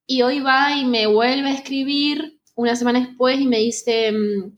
Y 0.07 0.23
hoy 0.23 0.41
va 0.41 0.77
y 0.77 0.85
me 0.85 1.07
vuelve 1.07 1.49
a 1.51 1.55
escribir 1.55 2.41
una 2.55 2.77
semana 2.77 3.01
después 3.01 3.41
y 3.41 3.47
me 3.47 3.59
dice, 3.59 4.13
mm, 4.13 4.55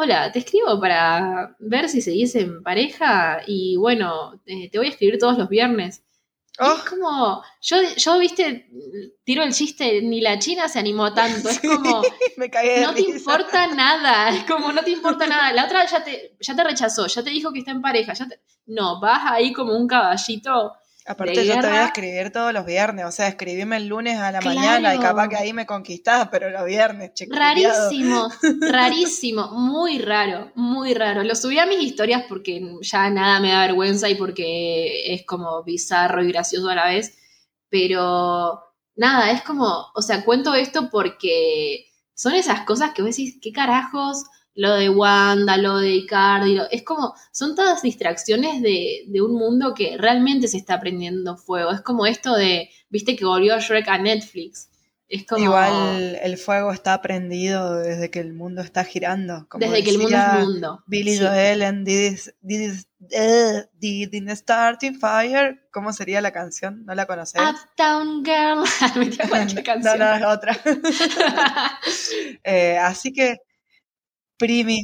hola, 0.00 0.30
te 0.30 0.38
escribo 0.38 0.78
para 0.80 1.56
ver 1.58 1.88
si 1.88 2.00
seguís 2.00 2.34
en 2.36 2.62
pareja 2.62 3.42
y 3.46 3.76
bueno, 3.76 4.40
eh, 4.46 4.70
te 4.70 4.78
voy 4.78 4.86
a 4.86 4.90
escribir 4.90 5.18
todos 5.18 5.36
los 5.36 5.48
viernes. 5.48 6.04
Oh, 6.60 6.74
Es 6.76 6.88
como, 6.90 7.42
yo, 7.62 7.76
yo, 7.96 8.18
viste, 8.18 8.68
tiro 9.24 9.42
el 9.42 9.52
chiste, 9.52 10.00
ni 10.02 10.20
la 10.20 10.38
China 10.38 10.68
se 10.68 10.78
animó 10.78 11.12
tanto, 11.12 11.48
es 11.48 11.58
como, 11.68 12.02
me 12.36 12.48
cagué 12.50 12.80
no 12.82 12.92
te 12.94 13.00
risa. 13.02 13.12
importa 13.18 13.66
nada, 13.74 14.30
es 14.30 14.44
como, 14.44 14.72
no 14.72 14.82
te 14.82 14.90
importa 14.90 15.26
nada. 15.26 15.52
La 15.52 15.64
otra 15.66 15.84
ya 15.86 16.02
te, 16.04 16.36
ya 16.40 16.54
te 16.54 16.64
rechazó, 16.64 17.06
ya 17.08 17.22
te 17.24 17.30
dijo 17.30 17.52
que 17.52 17.60
está 17.60 17.70
en 17.72 17.82
pareja, 17.82 18.12
ya 18.12 18.28
te- 18.28 18.40
no, 18.66 19.00
vas 19.00 19.22
ahí 19.32 19.52
como 19.52 19.76
un 19.76 19.86
caballito. 19.88 20.74
Aparte 21.08 21.46
yo 21.46 21.54
te 21.60 21.66
voy 21.66 21.76
a 21.76 21.86
escribir 21.86 22.30
todos 22.30 22.52
los 22.52 22.66
viernes, 22.66 23.06
o 23.06 23.10
sea, 23.10 23.28
escribime 23.28 23.76
el 23.78 23.86
lunes 23.88 24.18
a 24.18 24.30
la 24.30 24.40
Claro. 24.40 24.56
mañana 24.60 24.94
y 24.94 24.98
capaz 24.98 25.28
que 25.28 25.36
ahí 25.36 25.52
me 25.52 25.64
conquistás, 25.66 26.28
pero 26.30 26.50
los 26.50 26.64
viernes, 26.66 27.12
culiado. 27.16 27.38
Rarísimo, 27.38 28.28
rarísimo, 28.70 29.48
muy 29.52 29.98
raro, 30.00 30.52
muy 30.54 30.92
raro. 30.94 31.22
Lo 31.24 31.34
subí 31.34 31.58
a 31.58 31.66
mis 31.66 31.82
historias 31.82 32.24
porque 32.28 32.60
ya 32.82 33.08
nada 33.10 33.40
me 33.40 33.52
da 33.52 33.62
vergüenza 33.62 34.08
y 34.08 34.16
porque 34.16 35.14
es 35.14 35.24
como 35.24 35.62
bizarro 35.64 36.22
y 36.22 36.28
gracioso 36.30 36.68
a 36.68 36.74
la 36.74 36.86
vez. 36.88 37.16
Pero 37.70 38.62
nada, 38.96 39.30
es 39.30 39.42
como, 39.42 39.86
o 39.94 40.02
sea, 40.02 40.24
cuento 40.24 40.54
esto 40.54 40.90
porque 40.90 41.86
son 42.14 42.34
esas 42.34 42.62
cosas 42.62 42.92
que 42.94 43.02
vos 43.02 43.10
decís, 43.16 43.38
¿qué 43.40 43.52
carajos? 43.52 44.24
Lo 44.54 44.74
de 44.74 44.90
Wanda, 44.90 45.56
lo 45.56 45.78
de 45.78 45.90
Icardi, 45.94 46.54
lo- 46.56 46.68
es 46.70 46.82
como, 46.82 47.14
son 47.32 47.54
todas 47.54 47.82
distracciones 47.82 48.60
de, 48.60 49.04
de 49.06 49.22
un 49.22 49.34
mundo 49.34 49.72
que 49.74 49.96
realmente 49.96 50.48
se 50.48 50.56
está 50.56 50.80
prendiendo 50.80 51.36
fuego. 51.36 51.70
Es 51.70 51.80
como 51.82 52.06
esto 52.06 52.34
de, 52.34 52.68
viste 52.88 53.14
que 53.14 53.24
volvió 53.24 53.58
Shrek 53.60 53.86
a 53.88 53.98
Netflix. 53.98 54.68
Es 55.10 55.24
como... 55.24 55.42
Igual 55.42 56.18
el 56.22 56.36
fuego 56.36 56.70
está 56.70 57.00
prendido 57.00 57.76
desde 57.78 58.10
que 58.10 58.20
el 58.20 58.34
mundo 58.34 58.60
está 58.60 58.84
girando. 58.84 59.46
como 59.48 59.64
Desde 59.64 59.82
que 59.82 59.90
el 59.90 59.98
mundo 60.00 60.16
es 60.18 60.44
mundo. 60.44 60.84
Billy 60.86 61.16
Sí. 61.16 61.24
Joel 61.24 61.62
en 61.62 61.84
Did 61.84 62.10
It- 62.12 62.34
Did 62.42 62.72
It- 62.74 62.86
eh, 63.12 63.64
Didn't 63.78 64.28
Start 64.36 64.82
in 64.82 64.98
Fire. 65.00 65.66
¿Cómo 65.72 65.94
sería 65.94 66.20
la 66.20 66.30
canción? 66.32 66.84
¿No 66.84 66.94
la 66.94 67.06
conocés? 67.06 67.40
Uptown 67.40 68.22
Girl. 68.22 68.64
Metía 68.96 69.26
cualquier 69.30 69.58
no, 69.60 69.64
canción. 69.64 69.98
no, 69.98 70.14
es 70.14 70.24
otra. 70.24 70.58
Eh, 72.44 72.76
así 72.78 73.12
que 73.12 73.38
Primi, 74.38 74.80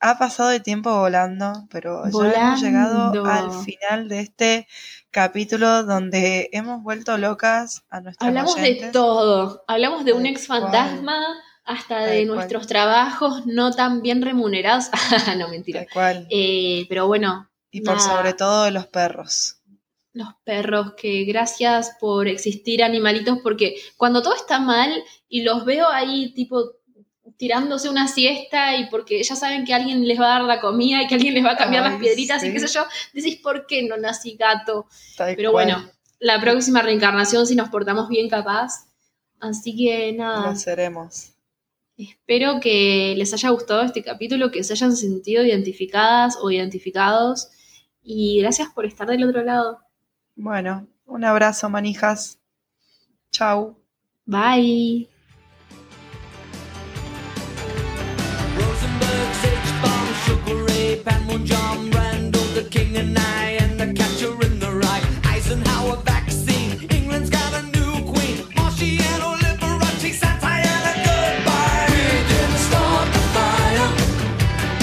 ha 0.00 0.18
pasado 0.18 0.52
el 0.52 0.62
tiempo 0.62 0.98
volando, 0.98 1.66
pero 1.70 2.04
ya 2.08 2.34
hemos 2.34 2.62
llegado 2.62 3.24
al 3.26 3.52
final 3.64 4.08
de 4.08 4.20
este 4.20 4.66
capítulo 5.10 5.82
donde 5.84 6.48
hemos 6.52 6.82
vuelto 6.82 7.18
locas 7.18 7.84
a 7.90 8.00
nuestros 8.00 8.26
Hablamos 8.28 8.54
de 8.56 8.90
todo. 8.92 9.64
Hablamos 9.66 10.04
de 10.04 10.12
un 10.12 10.26
ex 10.26 10.46
fantasma 10.46 11.20
hasta 11.64 12.06
Tal 12.06 12.10
de 12.10 12.26
cual. 12.26 12.36
nuestros 12.36 12.66
trabajos 12.66 13.46
no 13.46 13.72
tan 13.72 14.02
bien 14.02 14.22
remunerados. 14.22 14.86
no, 15.38 15.48
mentira. 15.48 15.80
Tal 15.80 15.88
cual. 15.92 16.26
Eh, 16.30 16.86
pero 16.88 17.06
bueno, 17.06 17.50
Y 17.70 17.82
por 17.82 18.00
sobre 18.00 18.32
todo 18.34 18.64
de 18.64 18.70
los 18.70 18.86
perros. 18.86 19.56
los 20.12 20.28
perros, 20.44 20.94
que 20.96 21.24
gracias 21.24 21.96
por 22.00 22.26
existir 22.28 22.82
animalitos, 22.82 23.38
porque 23.42 23.76
cuando 23.96 24.22
todo 24.22 24.34
está 24.34 24.58
mal 24.60 24.92
y 25.28 25.42
los 25.42 25.64
veo 25.64 25.88
ahí 25.88 26.32
tipo 26.34 26.72
tirándose 27.40 27.88
una 27.88 28.06
siesta 28.06 28.76
y 28.76 28.90
porque 28.90 29.22
ya 29.22 29.34
saben 29.34 29.64
que 29.64 29.72
alguien 29.72 30.06
les 30.06 30.20
va 30.20 30.26
a 30.26 30.38
dar 30.40 30.42
la 30.44 30.60
comida 30.60 31.02
y 31.02 31.06
que 31.06 31.14
alguien 31.14 31.32
les 31.32 31.42
va 31.42 31.52
a 31.52 31.56
cambiar 31.56 31.82
Ay, 31.84 31.92
las 31.92 31.98
piedritas 31.98 32.44
y 32.44 32.52
qué 32.52 32.60
sé 32.60 32.66
yo, 32.66 32.84
decís, 33.14 33.36
¿por 33.38 33.66
qué 33.66 33.82
no 33.88 33.96
nací 33.96 34.36
gato? 34.36 34.86
Tal 35.16 35.34
Pero 35.36 35.50
cual. 35.50 35.64
bueno, 35.72 35.90
la 36.18 36.38
próxima 36.38 36.82
reencarnación 36.82 37.46
si 37.46 37.56
nos 37.56 37.70
portamos 37.70 38.10
bien 38.10 38.28
capaz. 38.28 38.86
Así 39.40 39.74
que 39.74 40.12
nada, 40.12 40.50
Lo 40.50 40.56
seremos. 40.56 41.30
espero 41.96 42.60
que 42.60 43.14
les 43.16 43.32
haya 43.32 43.48
gustado 43.48 43.80
este 43.84 44.02
capítulo, 44.04 44.50
que 44.50 44.62
se 44.62 44.74
hayan 44.74 44.94
sentido 44.94 45.42
identificadas 45.42 46.36
o 46.42 46.50
identificados 46.50 47.48
y 48.02 48.38
gracias 48.42 48.68
por 48.68 48.84
estar 48.84 49.08
del 49.08 49.24
otro 49.24 49.42
lado. 49.42 49.80
Bueno, 50.36 50.86
un 51.06 51.24
abrazo, 51.24 51.70
manijas. 51.70 52.38
Chau. 53.32 53.78
Bye. 54.26 55.19
And 62.92 63.16
I, 63.16 63.56
and 63.62 63.78
the 63.78 63.92
catcher 63.94 64.32
in 64.44 64.58
the 64.58 64.70
rye. 64.72 65.02
Eisenhower 65.24 65.96
vaccine, 65.98 66.88
England's 66.90 67.30
got 67.30 67.54
a 67.54 67.62
new 67.62 67.92
queen. 68.12 68.38
Marciano, 68.58 69.38
Liberace, 69.38 70.14
satire, 70.14 70.66
and 70.66 70.86
a 70.90 70.94
goodbye. 71.06 71.86
We 71.94 72.02
didn't 72.30 72.60
start 72.68 73.06
the 73.14 73.22
fire. 73.34 73.90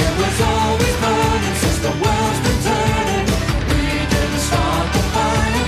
It 0.06 0.14
was 0.22 0.38
always 0.40 0.96
burning 1.04 1.56
since 1.62 1.80
the 1.86 1.94
world's 2.02 2.40
been 2.46 2.60
turning. 2.68 3.28
We 3.72 3.84
didn't 4.14 4.44
start 4.50 4.88
the 4.96 5.04
fire. 5.14 5.68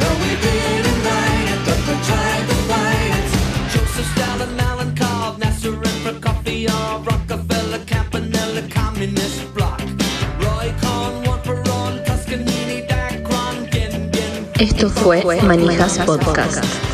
No, 0.00 0.08
we 0.22 0.30
didn't 0.46 1.00
light 1.08 1.48
it, 1.54 1.60
but 1.66 1.80
we 1.88 1.94
tried 2.08 2.44
to 2.50 2.56
fight 2.70 3.12
it. 3.18 3.28
Joseph 3.74 4.08
Stalin, 4.14 4.60
Alan 4.60 4.94
Cobb, 4.94 5.38
Nasser 5.40 5.74
and 5.74 5.98
Prokofiev, 6.04 7.06
Rockefeller, 7.06 7.82
Campanella, 7.86 8.62
Communist 8.70 9.40
Esto 14.60 14.90
fue 14.90 15.24
Manijas 15.40 15.98
Podcast. 16.00 16.89